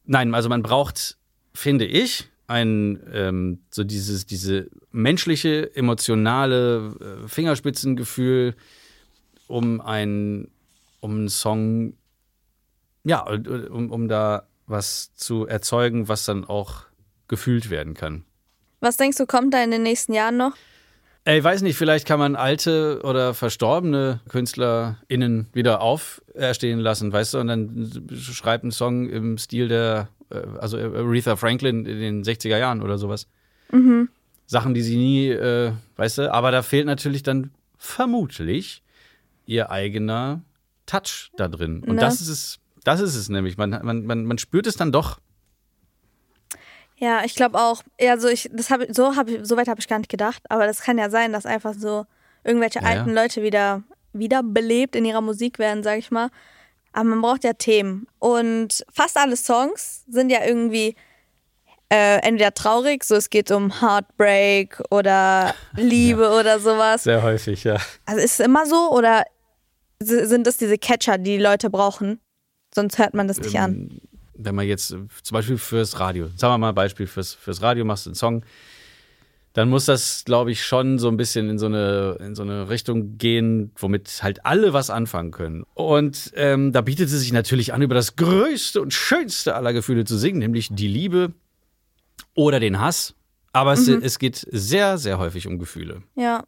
Nein, 0.05 0.35
also 0.35 0.49
man 0.49 0.63
braucht, 0.63 1.17
finde 1.55 1.85
ich, 1.87 2.29
ein 2.49 3.01
ähm, 3.13 3.61
so 3.71 3.83
dieses 3.85 4.27
diese 4.27 4.69
menschliche 4.93 5.75
emotionale 5.75 7.21
äh, 7.25 7.29
Fingerspitzengefühl, 7.29 8.55
um 9.49 9.81
ein 9.81 10.49
um 11.07 11.13
einen 11.13 11.29
Song 11.29 11.95
ja 13.05 13.23
um, 13.23 13.91
um 13.91 14.09
da 14.09 14.49
was 14.67 15.15
zu 15.15 15.47
erzeugen, 15.47 16.09
was 16.09 16.25
dann 16.25 16.45
auch 16.45 16.83
gefühlt 17.29 17.71
werden 17.71 17.95
kann. 17.95 18.25
Was 18.81 18.97
denkst 18.97 19.17
du, 19.17 19.27
kommt 19.27 19.55
da 19.55 19.63
in 19.63 19.71
den 19.71 19.83
nächsten 19.83 20.13
Jahren 20.13 20.37
noch? 20.37 20.57
Ey, 21.25 21.43
weiß 21.43 21.63
nicht, 21.63 21.77
vielleicht 21.77 22.07
kann 22.07 22.19
man 22.19 22.37
alte 22.37 23.01
oder 23.03 23.35
verstorbene 23.35 24.21
KünstlerInnen 24.29 25.49
wieder 25.53 25.81
auferstehen 25.81 26.79
lassen, 26.79 27.13
weißt 27.13 27.35
du, 27.35 27.39
und 27.39 27.49
dann 27.49 28.09
schreibt 28.17 28.63
einen 28.63 28.71
Song 28.71 29.09
im 29.09 29.39
Stil 29.39 29.69
der, 29.69 30.09
äh, 30.31 30.43
also 30.59 30.77
Aretha 30.77 31.37
Franklin 31.37 31.85
in 31.85 31.99
den 31.99 32.23
60er 32.23 32.59
Jahren 32.59 32.83
oder 32.83 32.99
sowas. 32.99 33.27
Sachen, 34.47 34.75
die 34.75 34.83
sie 34.83 34.97
nie, 34.97 35.29
äh, 35.29 35.73
weißt 35.97 36.19
du, 36.19 36.33
aber 36.33 36.53
da 36.53 36.63
fehlt 36.63 36.87
natürlich 36.87 37.23
dann 37.23 37.51
vermutlich 37.77 38.83
ihr 39.47 39.71
eigener 39.71 40.43
Touch 40.87 41.31
da 41.37 41.49
drin. 41.49 41.83
Und 41.87 41.97
Ne? 41.97 42.01
das 42.01 42.21
ist 42.21 42.29
es, 42.29 42.59
das 42.85 43.01
ist 43.01 43.15
es 43.17 43.29
nämlich. 43.29 43.57
Man, 43.57 43.71
man, 43.71 44.07
man, 44.07 44.25
man 44.25 44.39
spürt 44.39 44.67
es 44.67 44.77
dann 44.77 44.93
doch. 44.93 45.19
Ja, 46.99 47.25
ich 47.25 47.35
glaube 47.35 47.59
auch. 47.59 47.83
Ja, 48.01 48.19
so 48.19 48.29
ich, 48.29 48.49
das 48.53 48.71
habe 48.71 48.87
so 48.93 49.17
habe 49.17 49.31
ich, 49.33 49.47
so 49.47 49.57
weit 49.57 49.69
habe 49.69 49.81
ich 49.81 49.89
gar 49.89 49.99
nicht 49.99 50.11
gedacht. 50.11 50.43
Aber 50.49 50.67
das 50.67 50.81
kann 50.81 50.97
ja 50.99 51.11
sein, 51.11 51.33
dass 51.33 51.45
einfach 51.45 51.75
so 51.77 52.07
irgendwelche 52.45 52.79
Ja, 52.81 52.91
ja. 52.93 52.99
alten 53.01 53.13
Leute 53.15 53.43
wieder 53.43 53.83
wiederbelebt 54.13 54.97
in 54.97 55.05
ihrer 55.05 55.21
Musik 55.21 55.59
werden, 55.59 55.83
sag 55.83 55.99
ich 55.99 56.11
mal. 56.11 56.31
Aber 56.93 57.05
man 57.05 57.21
braucht 57.21 57.45
ja 57.45 57.53
Themen 57.53 58.07
und 58.19 58.83
fast 58.91 59.19
alle 59.19 59.37
Songs 59.37 60.05
sind 60.09 60.31
ja 60.31 60.43
irgendwie 60.47 60.97
äh, 61.93 62.21
entweder 62.27 62.55
traurig, 62.55 63.05
so 63.05 63.15
es 63.15 63.29
geht 63.29 63.51
um 63.51 63.83
Heartbreak 63.83 64.83
oder 64.91 65.55
Liebe 65.77 66.31
oder 66.31 66.59
sowas. 66.59 67.05
Sehr 67.05 67.23
häufig, 67.23 67.65
ja. 67.65 67.77
Also 68.07 68.23
ist 68.23 68.41
es 68.41 68.47
immer 68.47 68.65
so 68.65 68.91
oder 68.91 69.25
sind 70.03 70.47
das 70.47 70.57
diese 70.57 70.79
Catcher, 70.79 71.19
die 71.19 71.37
die 71.37 71.43
Leute 71.43 71.71
brauchen? 71.71 72.21
Sonst 72.75 72.99
hört 72.99 73.15
man 73.15 73.29
das 73.29 73.41
nicht 73.41 73.59
an. 73.59 73.73
Ähm, 73.73 74.01
wenn 74.35 74.55
man 74.55 74.67
jetzt 74.67 74.89
zum 74.89 75.09
Beispiel 75.31 75.57
fürs 75.57 75.99
Radio, 75.99 76.29
sagen 76.37 76.55
wir 76.55 76.59
mal 76.59 76.73
Beispiel 76.73 77.07
fürs, 77.07 77.33
fürs 77.33 77.63
Radio 77.63 77.85
machst 77.85 78.07
du 78.07 78.11
einen 78.11 78.15
Song, 78.17 78.45
dann 79.55 79.71
muss 79.71 79.87
das, 79.87 80.25
glaube 80.27 80.53
ich, 80.53 80.63
schon 80.63 80.99
so 80.99 81.09
ein 81.09 81.17
bisschen 81.17 81.49
in 81.49 81.59
so 81.59 81.65
eine, 81.65 82.19
in 82.21 82.35
so 82.35 82.43
eine 82.43 82.69
Richtung 82.69 83.17
gehen, 83.17 83.73
womit 83.79 84.23
halt 84.23 84.45
alle 84.45 84.75
was 84.75 84.91
anfangen 84.91 85.31
können. 85.31 85.65
Und 85.73 86.31
ähm, 86.37 86.73
da 86.73 86.83
bietet 86.83 87.07
es 87.09 87.19
sich 87.19 87.33
natürlich 87.33 87.73
an, 87.73 87.81
über 87.81 87.95
das 87.95 88.17
größte 88.17 88.83
und 88.83 88.93
schönste 88.93 89.55
aller 89.55 89.73
Gefühle 89.73 90.05
zu 90.05 90.19
singen, 90.19 90.41
nämlich 90.41 90.69
die 90.71 90.89
Liebe 90.89 91.33
oder 92.35 92.61
den 92.61 92.81
Hass. 92.81 93.15
Aber 93.55 93.73
es, 93.73 93.89
es 93.89 94.19
geht 94.19 94.47
sehr, 94.53 94.99
sehr 94.99 95.19
häufig 95.19 95.47
um 95.47 95.59
Gefühle. 95.59 96.03
Ja. 96.15 96.45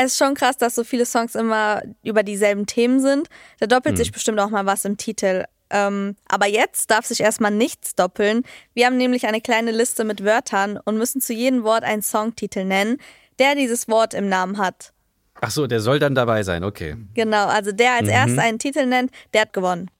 Es 0.00 0.12
ist 0.12 0.18
schon 0.18 0.34
krass, 0.34 0.56
dass 0.56 0.76
so 0.76 0.84
viele 0.84 1.04
Songs 1.04 1.34
immer 1.34 1.82
über 2.04 2.22
dieselben 2.22 2.66
Themen 2.66 3.00
sind. 3.00 3.28
Da 3.58 3.66
doppelt 3.66 3.96
sich 3.96 4.12
bestimmt 4.12 4.38
auch 4.38 4.48
mal 4.48 4.64
was 4.64 4.84
im 4.84 4.96
Titel. 4.96 5.42
Ähm, 5.70 6.14
aber 6.28 6.46
jetzt 6.46 6.92
darf 6.92 7.04
sich 7.04 7.18
erstmal 7.18 7.50
nichts 7.50 7.96
doppeln. 7.96 8.44
Wir 8.74 8.86
haben 8.86 8.96
nämlich 8.96 9.26
eine 9.26 9.40
kleine 9.40 9.72
Liste 9.72 10.04
mit 10.04 10.22
Wörtern 10.22 10.78
und 10.84 10.98
müssen 10.98 11.20
zu 11.20 11.32
jedem 11.32 11.64
Wort 11.64 11.82
einen 11.82 12.02
Songtitel 12.02 12.64
nennen, 12.64 12.98
der 13.40 13.56
dieses 13.56 13.88
Wort 13.88 14.14
im 14.14 14.28
Namen 14.28 14.58
hat. 14.58 14.92
Ach 15.40 15.50
so, 15.50 15.66
der 15.66 15.80
soll 15.80 15.98
dann 15.98 16.14
dabei 16.14 16.44
sein, 16.44 16.62
okay. 16.62 16.96
Genau, 17.14 17.46
also 17.46 17.72
der 17.72 17.94
als 17.94 18.06
erster 18.06 18.42
einen 18.42 18.60
Titel 18.60 18.86
nennt, 18.86 19.10
der 19.34 19.42
hat 19.42 19.52
gewonnen. 19.52 19.90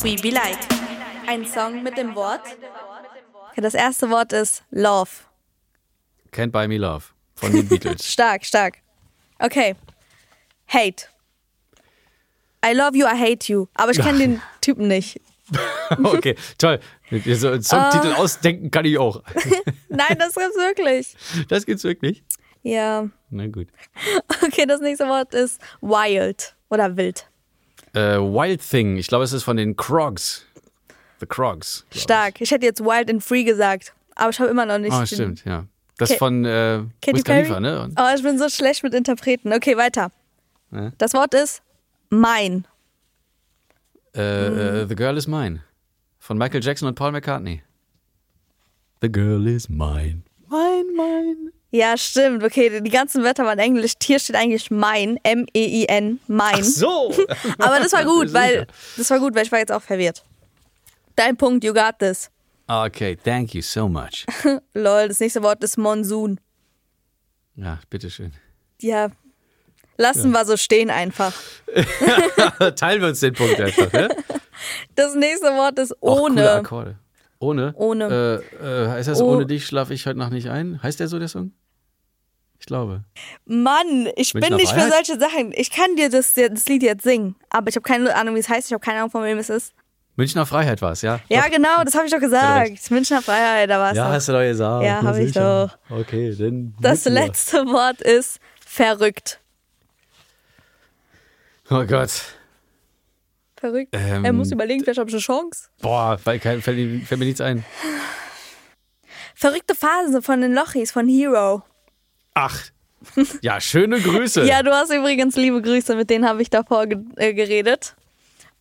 We 0.00 0.16
be 0.22 0.30
like. 0.30 0.58
Ein 1.26 1.44
Song 1.44 1.82
mit 1.82 1.98
dem 1.98 2.14
Wort. 2.14 2.40
Okay, 3.50 3.60
das 3.60 3.74
erste 3.74 4.08
Wort 4.08 4.32
ist 4.32 4.64
Love. 4.70 5.10
Can't 6.32 6.50
Buy 6.50 6.66
Me 6.66 6.78
Love 6.78 7.13
von 7.34 7.52
den 7.52 7.68
Beatles. 7.68 8.06
Stark, 8.12 8.44
stark. 8.44 8.78
Okay. 9.38 9.74
Hate. 10.68 11.08
I 12.64 12.72
love 12.72 12.96
you, 12.96 13.06
I 13.06 13.16
hate 13.18 13.50
you. 13.52 13.66
Aber 13.74 13.92
ich 13.92 13.98
kenne 14.00 14.18
den 14.26 14.42
Typen 14.60 14.88
nicht. 14.88 15.20
okay, 16.02 16.34
toll. 16.56 16.80
So 17.10 17.48
einen 17.50 17.62
Songtitel 17.62 18.12
Ah. 18.14 18.16
ausdenken 18.16 18.70
kann 18.70 18.86
ich 18.86 18.96
auch. 18.98 19.22
Nein, 19.90 20.16
das 20.18 20.34
gibt's 20.34 20.56
wirklich. 20.56 21.14
Das 21.48 21.66
gibt's 21.66 21.84
wirklich? 21.84 22.24
Ja. 22.62 23.08
Na 23.28 23.46
gut. 23.48 23.68
Okay, 24.42 24.64
das 24.64 24.80
nächste 24.80 25.06
Wort 25.06 25.34
ist 25.34 25.60
wild 25.82 26.54
oder 26.70 26.96
wild. 26.96 27.28
Äh, 27.92 28.16
Wild 28.18 28.62
Thing, 28.68 28.96
ich 28.96 29.06
glaube, 29.06 29.24
es 29.24 29.32
ist 29.34 29.42
von 29.44 29.58
den 29.58 29.76
Krogs. 29.76 30.46
The 31.20 31.26
Krogs. 31.26 31.84
glaub 31.90 32.02
Stark. 32.02 32.40
Ich 32.40 32.50
hätte 32.50 32.64
jetzt 32.64 32.80
wild 32.80 33.10
and 33.10 33.22
free 33.22 33.44
gesagt, 33.44 33.92
aber 34.16 34.30
ich 34.30 34.40
habe 34.40 34.48
immer 34.50 34.64
noch 34.64 34.78
nicht. 34.78 34.88
Ich. 34.88 34.94
Ah, 34.94 35.00
den- 35.00 35.06
stimmt, 35.06 35.44
ja. 35.44 35.66
Das 35.98 36.10
Ka- 36.10 36.16
von 36.16 36.44
äh, 36.44 36.82
Katy 37.02 37.22
Perry? 37.22 37.42
Khalifa, 37.42 37.60
ne? 37.60 37.82
Und, 37.82 37.98
Oh, 38.00 38.14
ich 38.16 38.22
bin 38.22 38.38
so 38.38 38.48
schlecht 38.48 38.82
mit 38.82 38.94
Interpreten. 38.94 39.52
Okay, 39.52 39.76
weiter. 39.76 40.10
Ja. 40.72 40.90
Das 40.98 41.14
Wort 41.14 41.34
ist 41.34 41.62
mein. 42.10 42.66
äh, 44.16 44.80
äh, 44.82 44.86
The 44.88 44.94
Girl 44.96 45.16
is 45.16 45.26
Mine. 45.26 45.60
Von 46.18 46.38
Michael 46.38 46.64
Jackson 46.64 46.88
und 46.88 46.94
Paul 46.94 47.12
McCartney. 47.12 47.62
The 49.02 49.10
Girl 49.12 49.46
is 49.46 49.68
Mine. 49.68 50.22
Mine, 50.48 50.84
mine. 50.96 51.52
Ja, 51.70 51.96
stimmt. 51.96 52.42
Okay, 52.44 52.80
die 52.80 52.90
ganzen 52.90 53.22
Wörter 53.24 53.44
waren 53.44 53.58
Englisch. 53.58 53.92
Hier 54.02 54.18
steht 54.20 54.36
eigentlich 54.36 54.70
mein, 54.70 55.18
M-E-I-N, 55.24 56.20
mein. 56.28 56.54
Ach 56.54 56.62
so. 56.62 57.12
Aber 57.58 57.80
das 57.80 57.92
war 57.92 58.04
gut, 58.14 58.32
weil 58.32 58.66
das 58.96 59.10
war 59.10 59.18
gut, 59.18 59.34
weil 59.34 59.44
ich 59.44 59.52
war 59.52 59.58
jetzt 59.58 59.72
auch 59.72 59.82
verwirrt. 59.82 60.24
Dein 61.16 61.36
Punkt, 61.36 61.64
you 61.64 61.72
got 61.74 61.98
this. 61.98 62.30
Okay, 62.66 63.16
thank 63.16 63.54
you 63.54 63.62
so 63.62 63.88
much. 63.88 64.24
Lol, 64.74 65.08
das 65.08 65.20
nächste 65.20 65.42
Wort 65.42 65.62
ist 65.62 65.76
Monsun. 65.76 66.40
Ja, 67.56 67.78
bitteschön. 67.90 68.32
Ja, 68.80 69.10
lassen 69.96 70.30
wir 70.32 70.44
so 70.44 70.56
stehen 70.56 70.90
einfach. 70.90 71.32
Teilen 72.76 73.00
wir 73.02 73.08
uns 73.08 73.20
den 73.20 73.34
Punkt 73.34 73.60
einfach, 73.60 73.92
ne? 73.92 74.08
Das 74.94 75.14
nächste 75.14 75.48
Wort 75.48 75.78
ist 75.78 75.94
ohne. 76.00 76.50
Akkorde. 76.52 76.98
Ohne? 77.38 77.74
Ohne. 77.76 78.42
Äh, 78.62 78.64
äh, 78.84 78.88
heißt 78.88 79.08
das, 79.08 79.20
Oh. 79.20 79.32
ohne 79.34 79.44
dich 79.46 79.66
schlafe 79.66 79.92
ich 79.92 80.06
heute 80.06 80.18
Nacht 80.18 80.32
nicht 80.32 80.48
ein? 80.48 80.82
Heißt 80.82 81.00
der 81.00 81.08
so, 81.08 81.18
der 81.18 81.28
Song? 81.28 81.52
Ich 82.58 82.64
glaube. 82.66 83.04
Mann, 83.44 84.08
ich 84.16 84.32
bin 84.32 84.40
Münchner 84.40 84.56
nicht 84.56 84.72
für 84.72 84.88
solche 84.90 85.18
Sachen. 85.18 85.52
Ich 85.54 85.70
kann 85.70 85.96
dir 85.96 86.08
das, 86.08 86.32
das 86.32 86.66
Lied 86.66 86.82
jetzt 86.82 87.02
singen, 87.02 87.36
aber 87.50 87.68
ich 87.68 87.76
habe 87.76 87.82
keine 87.82 88.14
Ahnung, 88.16 88.36
wie 88.36 88.38
es 88.38 88.48
heißt. 88.48 88.68
Ich 88.68 88.72
habe 88.72 88.80
keine 88.80 89.00
Ahnung, 89.00 89.10
von 89.10 89.22
wem 89.24 89.36
es 89.36 89.50
ist. 89.50 89.74
Münchner 90.16 90.46
Freiheit 90.46 90.80
war 90.80 90.92
es, 90.92 91.02
ja? 91.02 91.18
Ja, 91.28 91.42
Doch. 91.42 91.50
genau, 91.50 91.82
das 91.84 91.94
habe 91.94 92.06
ich 92.06 92.12
doch 92.12 92.20
Ja, 92.20 92.62
gesagt. 92.64 92.90
Münchner 92.90 93.20
Freiheit, 93.20 93.68
da 93.68 93.78
war 93.80 93.90
es. 93.90 93.96
Ja, 93.96 94.08
hast 94.10 94.28
du 94.28 94.32
doch 94.32 94.40
gesagt. 94.40 94.84
Ja, 94.84 95.02
na 95.02 95.08
hab 95.10 95.16
ich 95.18 95.28
sicher. 95.28 95.72
Okay, 95.90 96.34
dann. 96.38 96.74
das 96.80 97.04
letzte 97.06 97.66
Wort 97.66 98.00
ist 98.00 98.38
verrückt. 98.64 99.40
Oh 101.70 101.84
Gott. 101.84 102.10
Verrückt. 103.56 103.90
Ähm, 103.92 104.24
er 104.24 104.32
muss 104.32 104.52
überlegen, 104.52 104.84
vielleicht 104.84 104.98
habe 105.00 105.08
ich 105.08 105.14
eine 105.14 105.22
Chance. 105.22 105.68
Boah, 105.80 106.18
weil 106.24 106.38
kein, 106.38 106.60
fällt, 106.62 106.76
mir- 106.76 107.00
fällt 107.04 107.18
mir 107.18 107.24
nichts 107.24 107.40
ein. 107.40 107.64
Verrückte 109.34 109.74
Phase 109.74 110.22
von 110.22 110.40
den 110.40 110.52
Lochis, 110.54 110.92
von 110.92 111.08
Hero. 111.08 111.62
Ach. 112.34 112.56
Ja, 113.42 113.60
schöne 113.60 114.00
Grüße. 114.00 114.44
Ja, 114.46 114.62
du 114.62 114.70
hast 114.72 114.92
übrigens 114.92 115.36
liebe 115.36 115.60
Grüße, 115.60 115.96
mit 115.96 116.08
denen 116.10 116.26
habe 116.28 116.40
ich 116.42 116.50
davor 116.50 116.86
ge 116.86 116.98
äh, 117.16 117.34
geredet. 117.34 117.96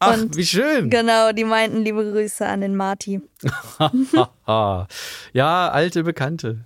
Ach, 0.04 0.18
und- 0.18 0.36
wie 0.36 0.46
schön. 0.46 0.90
Genau, 0.90 1.32
die 1.32 1.44
meinten 1.44 1.84
liebe 1.84 2.04
Grüße 2.12 2.46
an 2.46 2.62
den 2.62 2.76
Marty. 2.76 3.22
Ah, 4.46 4.88
ja, 5.34 5.70
alte 5.70 6.04
Bekannte. 6.04 6.66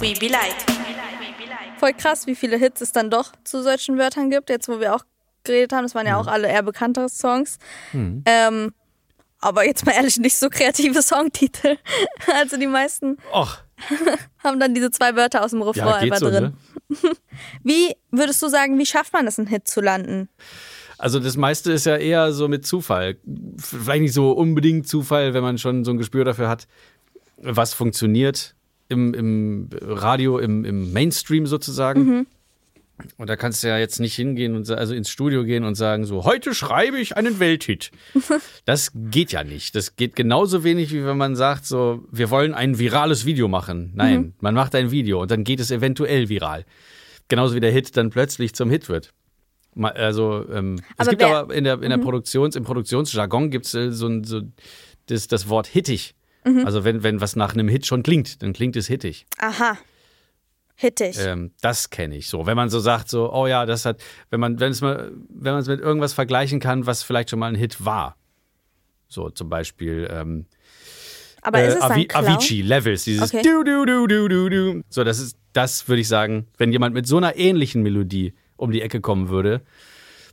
We 0.00 0.14
be 0.18 0.28
like. 0.28 0.54
voll 1.78 1.92
krass, 1.92 2.26
wie 2.26 2.34
viele 2.36 2.56
Hits 2.56 2.80
es 2.80 2.92
dann 2.92 3.10
doch 3.10 3.32
zu 3.44 3.62
solchen 3.62 3.98
Wörtern 3.98 4.30
gibt. 4.30 4.48
Jetzt, 4.50 4.68
wo 4.68 4.80
wir 4.80 4.94
auch 4.94 5.04
geredet 5.44 5.72
haben, 5.72 5.84
das 5.84 5.94
waren 5.94 6.06
ja 6.06 6.16
auch 6.18 6.26
alle 6.26 6.48
eher 6.48 6.62
bekanntere 6.62 7.08
Songs. 7.08 7.58
Mhm. 7.92 8.22
Ähm, 8.26 8.72
aber 9.40 9.64
jetzt 9.64 9.86
mal 9.86 9.92
ehrlich, 9.92 10.16
nicht 10.18 10.36
so 10.36 10.50
kreative 10.50 11.02
Songtitel. 11.02 11.78
Also 12.34 12.56
die 12.56 12.66
meisten 12.66 13.18
Och, 13.32 13.58
haben 14.44 14.58
dann 14.60 14.74
diese 14.74 14.90
zwei 14.90 15.14
Wörter 15.16 15.44
aus 15.44 15.50
dem 15.50 15.62
Refrain 15.62 15.86
ja, 15.86 15.94
einfach 15.96 16.18
so, 16.18 16.30
drin. 16.30 16.56
ne? 16.88 16.96
Wie 17.62 17.94
würdest 18.10 18.42
du 18.42 18.48
sagen, 18.48 18.78
wie 18.78 18.86
schafft 18.86 19.12
man 19.12 19.26
es, 19.26 19.38
einen 19.38 19.48
Hit 19.48 19.68
zu 19.68 19.80
landen? 19.80 20.28
Also 20.98 21.20
das 21.20 21.36
meiste 21.36 21.72
ist 21.72 21.86
ja 21.86 21.96
eher 21.96 22.32
so 22.32 22.48
mit 22.48 22.66
Zufall. 22.66 23.16
Vielleicht 23.56 24.02
nicht 24.02 24.12
so 24.12 24.32
unbedingt 24.32 24.88
Zufall, 24.88 25.32
wenn 25.32 25.42
man 25.42 25.56
schon 25.56 25.84
so 25.84 25.92
ein 25.92 25.96
Gespür 25.96 26.24
dafür 26.24 26.48
hat, 26.48 26.66
was 27.36 27.72
funktioniert 27.72 28.56
im, 28.88 29.14
im 29.14 29.68
Radio, 29.80 30.38
im, 30.38 30.64
im 30.64 30.92
Mainstream 30.92 31.46
sozusagen. 31.46 32.26
Und 33.16 33.30
da 33.30 33.36
kannst 33.36 33.62
du 33.62 33.68
ja 33.68 33.78
jetzt 33.78 34.00
nicht 34.00 34.16
hingehen 34.16 34.56
und 34.56 34.68
also 34.70 34.92
ins 34.92 35.08
Studio 35.08 35.44
gehen 35.44 35.64
und 35.64 35.76
sagen 35.76 36.04
so, 36.04 36.24
heute 36.24 36.52
schreibe 36.52 36.98
ich 36.98 37.16
einen 37.16 37.38
Welthit. 37.38 37.90
Das 38.64 38.90
geht 38.94 39.32
ja 39.32 39.44
nicht. 39.44 39.74
Das 39.74 39.96
geht 39.96 40.16
genauso 40.16 40.64
wenig, 40.64 40.92
wie 40.92 41.04
wenn 41.04 41.16
man 41.16 41.36
sagt 41.36 41.64
so, 41.64 42.04
wir 42.10 42.28
wollen 42.28 42.54
ein 42.54 42.78
virales 42.78 43.24
Video 43.24 43.48
machen. 43.48 43.92
Nein, 43.94 44.34
man 44.40 44.54
macht 44.54 44.74
ein 44.74 44.90
Video 44.90 45.22
und 45.22 45.30
dann 45.30 45.44
geht 45.44 45.60
es 45.60 45.70
eventuell 45.70 46.28
viral. 46.28 46.64
Genauso 47.28 47.54
wie 47.54 47.60
der 47.60 47.70
Hit 47.70 47.96
dann 47.96 48.10
plötzlich 48.10 48.54
zum 48.54 48.68
Hit 48.68 48.88
wird. 48.88 49.12
Also 49.84 50.44
ähm, 50.52 50.80
es 50.96 51.08
gibt 51.08 51.22
wer- 51.22 51.36
aber 51.38 51.54
in 51.54 51.64
der, 51.64 51.82
in 51.82 51.90
der 51.90 51.98
Produktions, 51.98 52.56
im 52.56 52.64
Produktionsjargon 52.64 53.50
gibt 53.50 53.66
es 53.66 53.74
äh, 53.74 53.90
so, 53.92 54.06
ein- 54.08 54.24
so 54.24 54.40
das, 55.06 55.26
das 55.28 55.48
Wort 55.48 55.66
hittig. 55.66 56.14
Mhm. 56.44 56.64
Also 56.66 56.84
wenn, 56.84 57.02
wenn 57.02 57.20
was 57.20 57.36
nach 57.36 57.54
einem 57.54 57.68
Hit 57.68 57.86
schon 57.86 58.02
klingt, 58.02 58.42
dann 58.42 58.52
klingt 58.52 58.76
es 58.76 58.86
hittig. 58.86 59.26
Aha. 59.38 59.76
Hittig. 60.80 61.16
Ähm, 61.18 61.50
das 61.60 61.90
kenne 61.90 62.16
ich 62.16 62.28
so. 62.28 62.46
Wenn 62.46 62.56
man 62.56 62.68
so 62.70 62.78
sagt, 62.78 63.08
so, 63.08 63.32
oh 63.32 63.46
ja, 63.48 63.66
das 63.66 63.84
hat, 63.84 64.00
wenn 64.30 64.38
man, 64.38 64.60
wenn 64.60 64.70
es 64.70 64.80
mal, 64.80 65.10
wenn 65.28 65.52
man 65.52 65.60
es 65.62 65.66
mit 65.68 65.80
irgendwas 65.80 66.12
vergleichen 66.12 66.60
kann, 66.60 66.86
was 66.86 67.02
vielleicht 67.02 67.30
schon 67.30 67.38
mal 67.40 67.48
ein 67.48 67.56
Hit 67.56 67.84
war. 67.84 68.16
So 69.08 69.28
zum 69.30 69.48
Beispiel 69.48 70.06
ähm, 70.10 70.46
Aber 71.42 71.64
ist 71.64 71.74
es 71.74 71.80
dann 71.80 71.92
Avi 71.92 72.04
Clown? 72.06 72.26
Avicii, 72.26 72.62
Levels, 72.62 73.04
dieses 73.04 73.32
Okay. 73.34 73.42
du, 73.42 73.64
du, 73.64 73.84
du, 73.86 74.06
du, 74.06 74.28
du, 74.28 74.48
du. 74.48 74.82
So, 74.88 75.02
das 75.02 75.18
ist, 75.18 75.36
das 75.52 75.88
würde 75.88 76.00
ich 76.02 76.08
sagen, 76.08 76.46
wenn 76.58 76.70
jemand 76.70 76.94
mit 76.94 77.06
so 77.08 77.16
einer 77.16 77.34
ähnlichen 77.36 77.82
Melodie 77.82 78.34
um 78.58 78.70
die 78.70 78.82
Ecke 78.82 79.00
kommen 79.00 79.28
würde, 79.30 79.62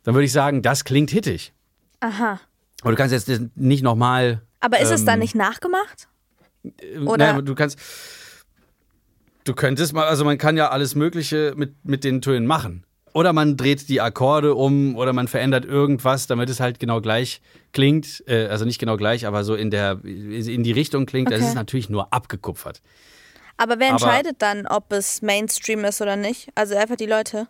dann 0.04 0.14
würde 0.14 0.26
ich 0.26 0.32
sagen, 0.34 0.62
das 0.62 0.84
klingt 0.84 1.10
hittig. 1.12 1.54
Aha. 2.02 2.40
Aber 2.82 2.92
du 2.92 2.98
kannst 2.98 3.14
jetzt 3.14 3.42
nicht 3.56 3.84
nochmal. 3.84 4.42
Aber 4.60 4.80
ist 4.80 4.92
es 4.92 5.06
dann 5.06 5.16
Ähm, 5.16 5.20
nicht 5.22 5.36
nachgemacht? 5.36 6.08
Oder? 6.64 7.08
Oder- 7.12 7.34
Nein, 7.34 7.46
du 7.46 7.56
kannst. 7.56 7.80
Du 9.44 9.54
könntest 9.54 9.94
mal, 9.94 10.06
also 10.08 10.26
man 10.26 10.38
kann 10.40 10.58
ja 10.58 10.70
alles 10.70 10.96
Mögliche 10.96 11.54
mit, 11.56 11.74
mit 11.86 12.04
den 12.04 12.22
Tönen 12.22 12.48
machen. 12.48 12.84
Oder 13.14 13.32
man 13.32 13.56
dreht 13.56 13.88
die 13.88 14.02
Akkorde 14.02 14.56
um 14.56 14.96
oder 14.98 15.14
man 15.14 15.28
verändert 15.30 15.64
irgendwas, 15.64 16.28
damit 16.28 16.50
es 16.50 16.60
halt 16.60 16.80
genau 16.80 17.00
gleich 17.00 17.42
klingt. 17.72 18.24
Äh, 18.28 18.48
also 18.48 18.66
nicht 18.66 18.80
genau 18.80 18.98
gleich, 18.98 19.26
aber 19.26 19.44
so 19.44 19.56
in 19.56 19.70
der 19.72 20.00
in 20.04 20.64
die 20.64 20.72
Richtung 20.74 21.06
klingt. 21.06 21.32
Das 21.32 21.40
Okay. 21.40 21.48
ist 21.50 21.56
natürlich 21.56 21.90
nur 21.90 22.12
abgekupfert. 22.12 22.82
Aber 23.58 23.80
wer 23.80 23.94
aber- 23.94 24.04
entscheidet 24.04 24.42
dann, 24.42 24.68
ob 24.68 24.92
es 24.92 25.22
Mainstream 25.22 25.86
ist 25.86 26.02
oder 26.02 26.18
nicht? 26.18 26.50
Also 26.56 26.76
einfach 26.76 26.98
die 26.98 27.06
Leute. 27.06 27.48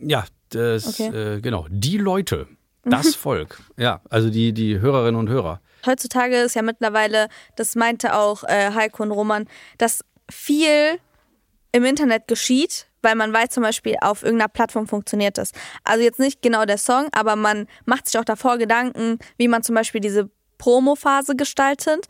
Ja, 0.00 0.24
das, 0.50 1.00
Okay. 1.00 1.36
äh, 1.36 1.40
genau. 1.40 1.66
Die 1.70 1.98
Leute, 1.98 2.46
das 2.84 3.14
Volk. 3.14 3.60
Ja, 3.76 4.00
also 4.10 4.28
die, 4.30 4.52
die 4.52 4.80
Hörerinnen 4.80 5.18
und 5.18 5.28
Hörer. 5.28 5.60
Heutzutage 5.86 6.36
ist 6.36 6.54
ja 6.54 6.62
mittlerweile, 6.62 7.28
das 7.56 7.74
meinte 7.74 8.14
auch 8.14 8.44
äh, 8.44 8.72
Heiko 8.74 9.02
und 9.02 9.10
Roman, 9.10 9.48
dass 9.78 10.04
viel 10.30 10.98
im 11.72 11.84
Internet 11.84 12.28
geschieht, 12.28 12.86
weil 13.02 13.14
man 13.16 13.32
weiß 13.32 13.50
zum 13.50 13.62
Beispiel, 13.64 13.96
auf 14.00 14.22
irgendeiner 14.22 14.48
Plattform 14.48 14.86
funktioniert 14.86 15.38
das. 15.38 15.52
Also 15.84 16.04
jetzt 16.04 16.20
nicht 16.20 16.42
genau 16.42 16.64
der 16.64 16.78
Song, 16.78 17.08
aber 17.12 17.34
man 17.34 17.66
macht 17.84 18.06
sich 18.06 18.18
auch 18.20 18.24
davor 18.24 18.58
Gedanken, 18.58 19.18
wie 19.38 19.48
man 19.48 19.62
zum 19.62 19.74
Beispiel 19.74 20.00
diese 20.00 20.30
Promo-Phase 20.58 21.34
gestaltet 21.34 22.06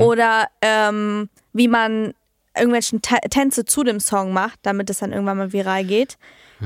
oder 0.00 0.48
ähm, 0.60 1.30
wie 1.54 1.68
man 1.68 2.12
irgendwelchen 2.54 3.00
Ta 3.00 3.16
Tänze 3.30 3.64
zu 3.64 3.82
dem 3.84 4.00
Song 4.00 4.32
macht, 4.34 4.58
damit 4.62 4.90
es 4.90 4.98
dann 4.98 5.12
irgendwann 5.12 5.38
mal 5.38 5.52
viral 5.52 5.84
geht. 5.84 6.18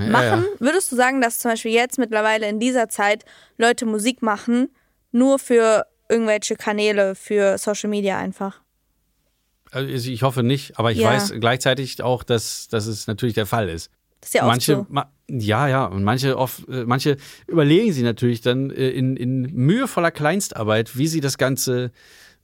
Ja, 0.07 0.11
machen, 0.11 0.45
ja. 0.45 0.61
würdest 0.61 0.93
du 0.93 0.97
sagen, 0.97 1.21
dass 1.21 1.39
zum 1.39 1.51
Beispiel 1.51 1.73
jetzt 1.73 1.99
mittlerweile 1.99 2.49
in 2.49 2.61
dieser 2.61 2.89
Zeit 2.89 3.25
Leute 3.57 3.87
Musik 3.87 4.23
machen, 4.23 4.69
nur 5.13 5.39
für 5.39 5.87
irgendwelche 6.09 6.57
Kanäle, 6.57 7.15
für 7.15 7.59
Social 7.59 7.91
Media 7.91 8.19
einfach? 8.19 8.61
Also 9.71 10.11
ich 10.11 10.23
hoffe 10.23 10.43
nicht, 10.43 10.79
aber 10.79 10.93
ich 10.93 10.99
Ja. 10.99 11.11
weiß 11.11 11.35
gleichzeitig 11.41 12.03
auch, 12.03 12.23
dass, 12.23 12.69
dass 12.69 12.87
es 12.87 13.07
natürlich 13.07 13.35
der 13.35 13.47
Fall 13.47 13.69
ist. 13.69 13.91
Das 14.21 14.31
ist 14.31 14.35
ja 14.35 14.43
oft 14.43 14.49
manche, 14.49 14.75
so. 14.75 14.87
ma, 14.89 15.13
ja, 15.29 15.69
ja, 15.69 15.85
und 15.85 16.03
manche 16.05 16.37
oft, 16.37 16.67
äh, 16.69 16.85
manche 16.85 17.17
überlegen 17.47 17.93
sie 17.93 18.03
natürlich 18.03 18.41
dann 18.41 18.71
äh, 18.71 18.89
in, 18.89 19.17
in 19.17 19.43
mühevoller 19.43 20.11
Kleinstarbeit, 20.11 20.97
wie 20.97 21.07
sie 21.07 21.21
das 21.21 21.39
Ganze 21.39 21.93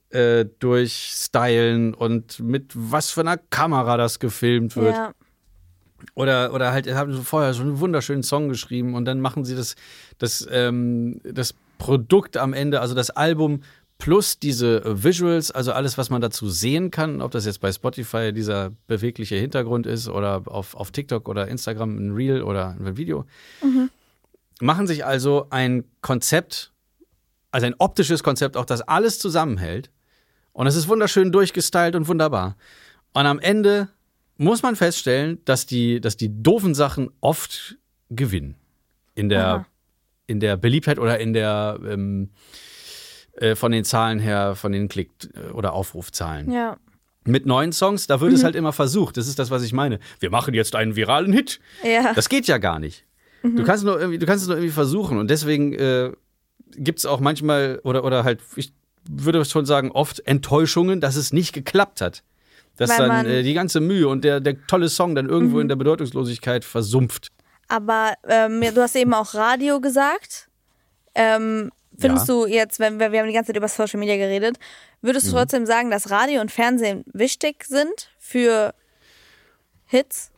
äh, 0.09 0.45
durchstylen 0.59 1.93
und 1.93 2.39
mit 2.39 2.71
was 2.75 3.11
für 3.11 3.21
einer 3.21 3.37
Kamera 3.37 3.97
das 3.97 4.19
gefilmt 4.19 4.75
wird. 4.75 4.95
Ja. 4.95 5.11
Oder, 6.13 6.53
oder 6.53 6.71
halt 6.71 6.91
haben 6.93 7.13
sie 7.13 7.23
vorher 7.23 7.53
schon 7.53 7.67
einen 7.67 7.79
wunderschönen 7.79 8.23
Song 8.23 8.49
geschrieben 8.49 8.93
und 8.93 9.05
dann 9.05 9.21
machen 9.21 9.45
sie 9.45 9.55
das, 9.55 9.75
das, 10.17 10.47
ähm, 10.51 11.19
das 11.23 11.55
Produkt 11.77 12.37
am 12.37 12.53
Ende, 12.53 12.81
also 12.81 12.95
das 12.95 13.09
Album 13.09 13.61
plus 13.97 14.39
diese 14.39 14.83
äh, 14.83 15.03
Visuals, 15.03 15.51
also 15.51 15.71
alles, 15.71 15.97
was 15.97 16.09
man 16.09 16.21
dazu 16.21 16.49
sehen 16.49 16.91
kann, 16.91 17.21
ob 17.21 17.31
das 17.31 17.45
jetzt 17.45 17.61
bei 17.61 17.71
Spotify 17.71 18.33
dieser 18.33 18.71
bewegliche 18.87 19.35
Hintergrund 19.35 19.87
ist 19.87 20.07
oder 20.07 20.43
auf, 20.45 20.75
auf 20.75 20.91
TikTok 20.91 21.27
oder 21.27 21.47
Instagram 21.47 21.97
ein 21.97 22.11
Reel 22.13 22.41
oder 22.41 22.75
ein 22.79 22.97
Video, 22.97 23.25
machen 24.61 24.87
sich 24.87 25.05
also 25.05 25.47
ein 25.49 25.85
Konzept, 26.01 26.71
also 27.51 27.67
ein 27.67 27.75
optisches 27.77 28.23
Konzept, 28.23 28.57
auch 28.57 28.65
das 28.65 28.81
alles 28.81 29.19
zusammenhält. 29.19 29.89
Und 30.53 30.67
es 30.67 30.75
ist 30.75 30.87
wunderschön 30.87 31.31
durchgestylt 31.31 31.95
und 31.95 32.07
wunderbar. 32.07 32.55
Und 33.13 33.25
am 33.25 33.39
Ende 33.39 33.89
muss 34.37 34.63
man 34.63 34.75
feststellen, 34.75 35.39
dass 35.45 35.65
die, 35.65 36.01
dass 36.01 36.17
die 36.17 36.29
doofen 36.43 36.75
Sachen 36.75 37.09
oft 37.21 37.77
gewinnen. 38.09 38.55
In 39.15 39.29
der, 39.29 39.47
Aha. 39.47 39.65
in 40.27 40.39
der 40.39 40.57
Beliebtheit 40.57 40.99
oder 40.99 41.19
in 41.19 41.33
der 41.33 41.79
ähm, 41.87 42.31
äh, 43.37 43.55
von 43.55 43.71
den 43.71 43.83
Zahlen 43.85 44.19
her, 44.19 44.55
von 44.55 44.71
den 44.71 44.87
Klick- 44.87 45.29
oder 45.53 45.73
Aufrufzahlen. 45.73 46.51
ja. 46.51 46.77
Mit 47.27 47.47
neuen 47.47 47.71
Songs, 47.71 48.05
da 48.05 48.21
wird 48.21 48.33
es 48.33 48.43
halt 48.43 48.53
immer 48.53 48.71
versucht. 48.71 49.17
Das 49.17 49.27
ist 49.27 49.39
das, 49.39 49.49
was 49.49 49.63
ich 49.63 49.73
meine. 49.73 49.97
Wir 50.19 50.29
machen 50.29 50.53
jetzt 50.53 50.75
einen 50.75 50.95
viralen 50.95 51.33
Hit. 51.33 51.59
Ja. 51.83 52.13
Das 52.13 52.29
geht 52.29 52.45
ja 52.45 52.59
gar 52.59 52.77
nicht. 52.77 53.03
Du 53.41 53.63
kannst 53.63 53.83
nur 53.83 53.99
irgendwie, 53.99 54.19
du 54.19 54.27
kannst 54.27 54.43
es 54.43 54.47
nur 54.47 54.57
irgendwie 54.57 54.71
versuchen. 54.71 55.17
Und 55.17 55.31
deswegen 55.31 55.73
äh, 55.73 56.11
gibt 56.77 56.99
es 56.99 57.07
auch 57.07 57.19
manchmal, 57.19 57.79
oder, 57.83 58.03
oder 58.03 58.23
halt, 58.23 58.41
ich 58.55 58.73
würde 59.09 59.43
schon 59.43 59.65
sagen, 59.65 59.89
oft 59.91 60.19
Enttäuschungen, 60.27 61.01
dass 61.01 61.15
es 61.15 61.33
nicht 61.33 61.51
geklappt 61.51 61.99
hat. 61.99 62.21
Dass 62.77 62.89
Weil 62.89 63.07
dann 63.07 63.25
äh, 63.25 63.43
die 63.43 63.53
ganze 63.53 63.79
Mühe 63.79 64.07
und 64.07 64.23
der, 64.23 64.39
der 64.41 64.65
tolle 64.67 64.89
Song 64.89 65.15
dann 65.15 65.29
irgendwo 65.29 65.59
in 65.59 65.67
der 65.69 65.75
Bedeutungslosigkeit 65.77 66.65
versumpft. 66.65 67.29
Aber 67.67 68.13
ähm, 68.27 68.61
du 68.61 68.81
hast 68.81 68.95
eben 68.95 69.13
auch 69.13 69.33
Radio 69.33 69.79
gesagt. 69.79 70.49
Ähm, 71.15 71.71
findest 71.97 72.27
Ja. 72.27 72.33
du 72.33 72.45
jetzt, 72.47 72.79
wenn 72.79 72.99
wir, 72.99 73.11
wir 73.13 73.19
haben 73.19 73.27
die 73.27 73.33
ganze 73.33 73.47
Zeit 73.47 73.57
über 73.57 73.69
Social 73.69 73.99
Media 73.99 74.17
geredet, 74.17 74.57
würdest 75.01 75.27
du 75.27 75.31
Mhm. 75.31 75.35
trotzdem 75.37 75.65
sagen, 75.65 75.89
dass 75.89 76.11
Radio 76.11 76.41
und 76.41 76.51
Fernsehen 76.51 77.05
wichtig 77.13 77.63
sind 77.65 78.09
für 78.19 78.73
Hits? 79.85 80.31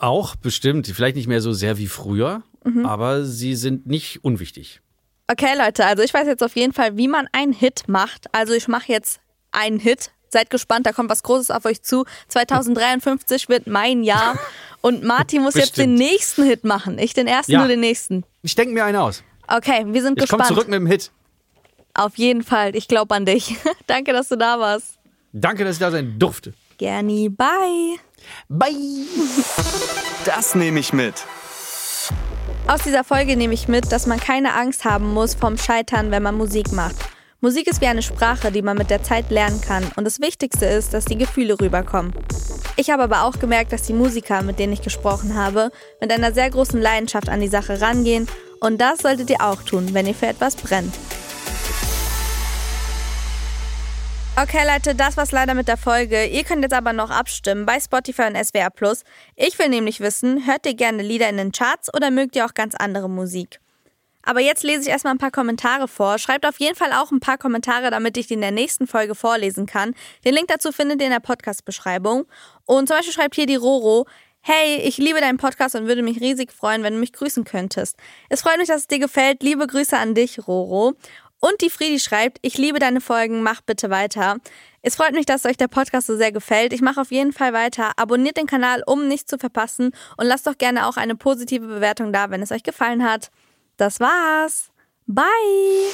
Auch 0.00 0.36
bestimmt, 0.36 0.86
vielleicht 0.88 1.16
nicht 1.16 1.28
mehr 1.28 1.40
so 1.40 1.52
sehr 1.52 1.78
wie 1.78 1.86
früher, 1.86 2.42
Mhm. 2.64 2.84
aber 2.84 3.24
sie 3.24 3.54
sind 3.54 3.86
nicht 3.86 4.24
unwichtig. 4.24 4.80
Okay, 5.30 5.56
Leute, 5.56 5.86
also 5.86 6.02
ich 6.02 6.12
weiß 6.12 6.26
jetzt 6.26 6.42
auf 6.42 6.54
jeden 6.56 6.72
Fall, 6.74 6.96
wie 6.98 7.08
man 7.08 7.28
einen 7.32 7.52
Hit 7.52 7.84
macht. 7.86 8.26
Also 8.32 8.52
ich 8.52 8.68
mache 8.68 8.92
jetzt 8.92 9.20
einen 9.52 9.78
Hit. 9.78 10.10
Seid 10.34 10.50
gespannt, 10.50 10.84
da 10.84 10.92
kommt 10.92 11.10
was 11.10 11.22
Großes 11.22 11.52
auf 11.52 11.64
euch 11.64 11.80
zu. 11.82 12.04
2053 12.28 13.48
wird 13.48 13.68
mein 13.68 14.02
Jahr. 14.02 14.36
Und 14.80 15.04
Martin 15.04 15.42
muss 15.42 15.54
jetzt 15.54 15.76
den 15.78 15.94
nächsten 15.94 16.42
Hit 16.42 16.64
machen. 16.64 16.98
Ich 16.98 17.14
den 17.14 17.28
ersten, 17.28 17.52
Ja. 17.52 17.62
du 17.62 17.68
den 17.68 17.78
nächsten. 17.78 18.24
Ich 18.42 18.56
denke 18.56 18.74
mir 18.74 18.84
einen 18.84 18.98
aus. 18.98 19.22
Okay, 19.46 19.84
wir 19.86 20.02
sind 20.02 20.20
Ich 20.20 20.28
komme 20.28 20.42
gespannt. 20.42 20.46
zurück 20.48 20.66
mit 20.68 20.74
dem 20.80 20.86
Hit. 20.88 21.12
Auf 21.94 22.18
jeden 22.18 22.42
Fall. 22.42 22.74
Ich 22.74 22.88
glaube 22.88 23.14
an 23.14 23.24
dich. 23.26 23.54
Danke, 23.86 24.12
dass 24.12 24.28
du 24.28 24.36
da 24.36 24.58
warst. 24.58 24.98
Danke, 25.32 25.64
dass 25.64 25.76
ich 25.76 25.80
da 25.80 25.92
sein 25.92 26.18
durfte. 26.18 26.52
Gerni, 26.78 27.28
bye. 27.28 27.96
Bye. 28.48 28.72
Das 30.24 30.56
nehme 30.56 30.80
ich 30.80 30.92
mit. 30.92 31.14
Aus 32.66 32.82
dieser 32.82 33.04
Folge 33.04 33.36
nehme 33.36 33.54
ich 33.54 33.68
mit, 33.68 33.92
dass 33.92 34.06
man 34.06 34.18
keine 34.18 34.54
Angst 34.54 34.84
haben 34.84 35.12
muss 35.12 35.34
vom 35.34 35.56
Scheitern, 35.58 36.10
wenn 36.10 36.24
man 36.24 36.34
Musik 36.34 36.72
macht. 36.72 36.96
Musik 37.44 37.66
ist 37.66 37.82
wie 37.82 37.86
eine 37.88 38.00
Sprache, 38.00 38.50
die 38.50 38.62
man 38.62 38.78
mit 38.78 38.88
der 38.88 39.02
Zeit 39.02 39.30
lernen 39.30 39.60
kann 39.60 39.84
und 39.96 40.04
das 40.04 40.18
Wichtigste 40.18 40.64
ist, 40.64 40.94
dass 40.94 41.04
die 41.04 41.18
Gefühle 41.18 41.60
rüberkommen. 41.60 42.14
Ich 42.76 42.88
habe 42.88 43.02
aber 43.02 43.24
auch 43.24 43.38
gemerkt, 43.38 43.70
dass 43.70 43.82
die 43.82 43.92
Musiker, 43.92 44.40
mit 44.40 44.58
denen 44.58 44.72
ich 44.72 44.80
gesprochen 44.80 45.34
habe, 45.34 45.70
mit 46.00 46.10
einer 46.10 46.32
sehr 46.32 46.48
großen 46.48 46.80
Leidenschaft 46.80 47.28
an 47.28 47.42
die 47.42 47.48
Sache 47.48 47.82
rangehen 47.82 48.28
und 48.60 48.80
das 48.80 49.00
solltet 49.00 49.28
ihr 49.28 49.42
auch 49.42 49.62
tun, 49.62 49.92
wenn 49.92 50.06
ihr 50.06 50.14
für 50.14 50.26
etwas 50.26 50.56
brennt. 50.56 50.94
Okay, 54.40 54.66
Leute, 54.66 54.94
das 54.94 55.18
war's 55.18 55.30
leider 55.30 55.52
mit 55.52 55.68
der 55.68 55.76
Folge. 55.76 56.24
Ihr 56.24 56.44
könnt 56.44 56.62
jetzt 56.62 56.72
aber 56.72 56.94
noch 56.94 57.10
abstimmen 57.10 57.66
bei 57.66 57.78
Spotify 57.78 58.22
und 58.22 58.42
SWR 58.42 58.70
Plus. 58.70 59.02
Ich 59.36 59.58
will 59.58 59.68
nämlich 59.68 60.00
wissen, 60.00 60.46
hört 60.46 60.64
ihr 60.64 60.74
gerne 60.74 61.02
Lieder 61.02 61.28
in 61.28 61.36
den 61.36 61.52
Charts 61.52 61.92
oder 61.94 62.10
mögt 62.10 62.36
ihr 62.36 62.46
auch 62.46 62.54
ganz 62.54 62.74
andere 62.74 63.10
Musik? 63.10 63.60
Aber 64.24 64.40
jetzt 64.40 64.62
lese 64.62 64.82
ich 64.82 64.88
erstmal 64.88 65.14
ein 65.14 65.18
paar 65.18 65.30
Kommentare 65.30 65.88
vor. 65.88 66.18
Schreibt 66.18 66.46
auf 66.46 66.58
jeden 66.58 66.76
Fall 66.76 66.92
auch 66.92 67.10
ein 67.10 67.20
paar 67.20 67.38
Kommentare, 67.38 67.90
damit 67.90 68.16
ich 68.16 68.26
die 68.26 68.34
in 68.34 68.40
der 68.40 68.50
nächsten 68.50 68.86
Folge 68.86 69.14
vorlesen 69.14 69.66
kann. 69.66 69.94
Den 70.24 70.34
Link 70.34 70.48
dazu 70.48 70.72
findet 70.72 71.00
ihr 71.00 71.06
in 71.06 71.12
der 71.12 71.20
Podcast-Beschreibung. 71.20 72.26
Und 72.64 72.88
zum 72.88 72.96
Beispiel 72.96 73.12
schreibt 73.12 73.34
hier 73.34 73.46
die 73.46 73.56
Roro, 73.56 74.06
Hey, 74.46 74.76
ich 74.76 74.98
liebe 74.98 75.20
deinen 75.20 75.38
Podcast 75.38 75.74
und 75.74 75.86
würde 75.86 76.02
mich 76.02 76.20
riesig 76.20 76.52
freuen, 76.52 76.82
wenn 76.82 76.92
du 76.92 77.00
mich 77.00 77.14
grüßen 77.14 77.44
könntest. 77.44 77.96
Es 78.28 78.42
freut 78.42 78.58
mich, 78.58 78.68
dass 78.68 78.82
es 78.82 78.88
dir 78.88 78.98
gefällt. 78.98 79.42
Liebe 79.42 79.66
Grüße 79.66 79.96
an 79.96 80.14
dich, 80.14 80.46
Roro. 80.46 80.92
Und 81.40 81.60
die 81.62 81.70
Friedi 81.70 81.98
schreibt, 81.98 82.38
ich 82.42 82.58
liebe 82.58 82.78
deine 82.78 83.00
Folgen, 83.00 83.42
mach 83.42 83.62
bitte 83.62 83.88
weiter. 83.88 84.36
Es 84.82 84.96
freut 84.96 85.12
mich, 85.12 85.24
dass 85.24 85.46
euch 85.46 85.56
der 85.56 85.68
Podcast 85.68 86.06
so 86.06 86.16
sehr 86.16 86.30
gefällt. 86.30 86.74
Ich 86.74 86.82
mache 86.82 87.00
auf 87.00 87.10
jeden 87.10 87.32
Fall 87.32 87.54
weiter. 87.54 87.92
Abonniert 87.96 88.36
den 88.36 88.46
Kanal, 88.46 88.82
um 88.86 89.08
nichts 89.08 89.30
zu 89.30 89.38
verpassen. 89.38 89.92
Und 90.18 90.26
lasst 90.26 90.46
doch 90.46 90.58
gerne 90.58 90.86
auch 90.86 90.98
eine 90.98 91.16
positive 91.16 91.66
Bewertung 91.66 92.12
da, 92.12 92.30
wenn 92.30 92.42
es 92.42 92.52
euch 92.52 92.62
gefallen 92.62 93.02
hat. 93.02 93.30
Das 93.76 94.00
war's. 94.00 94.70
Bye. 95.06 95.90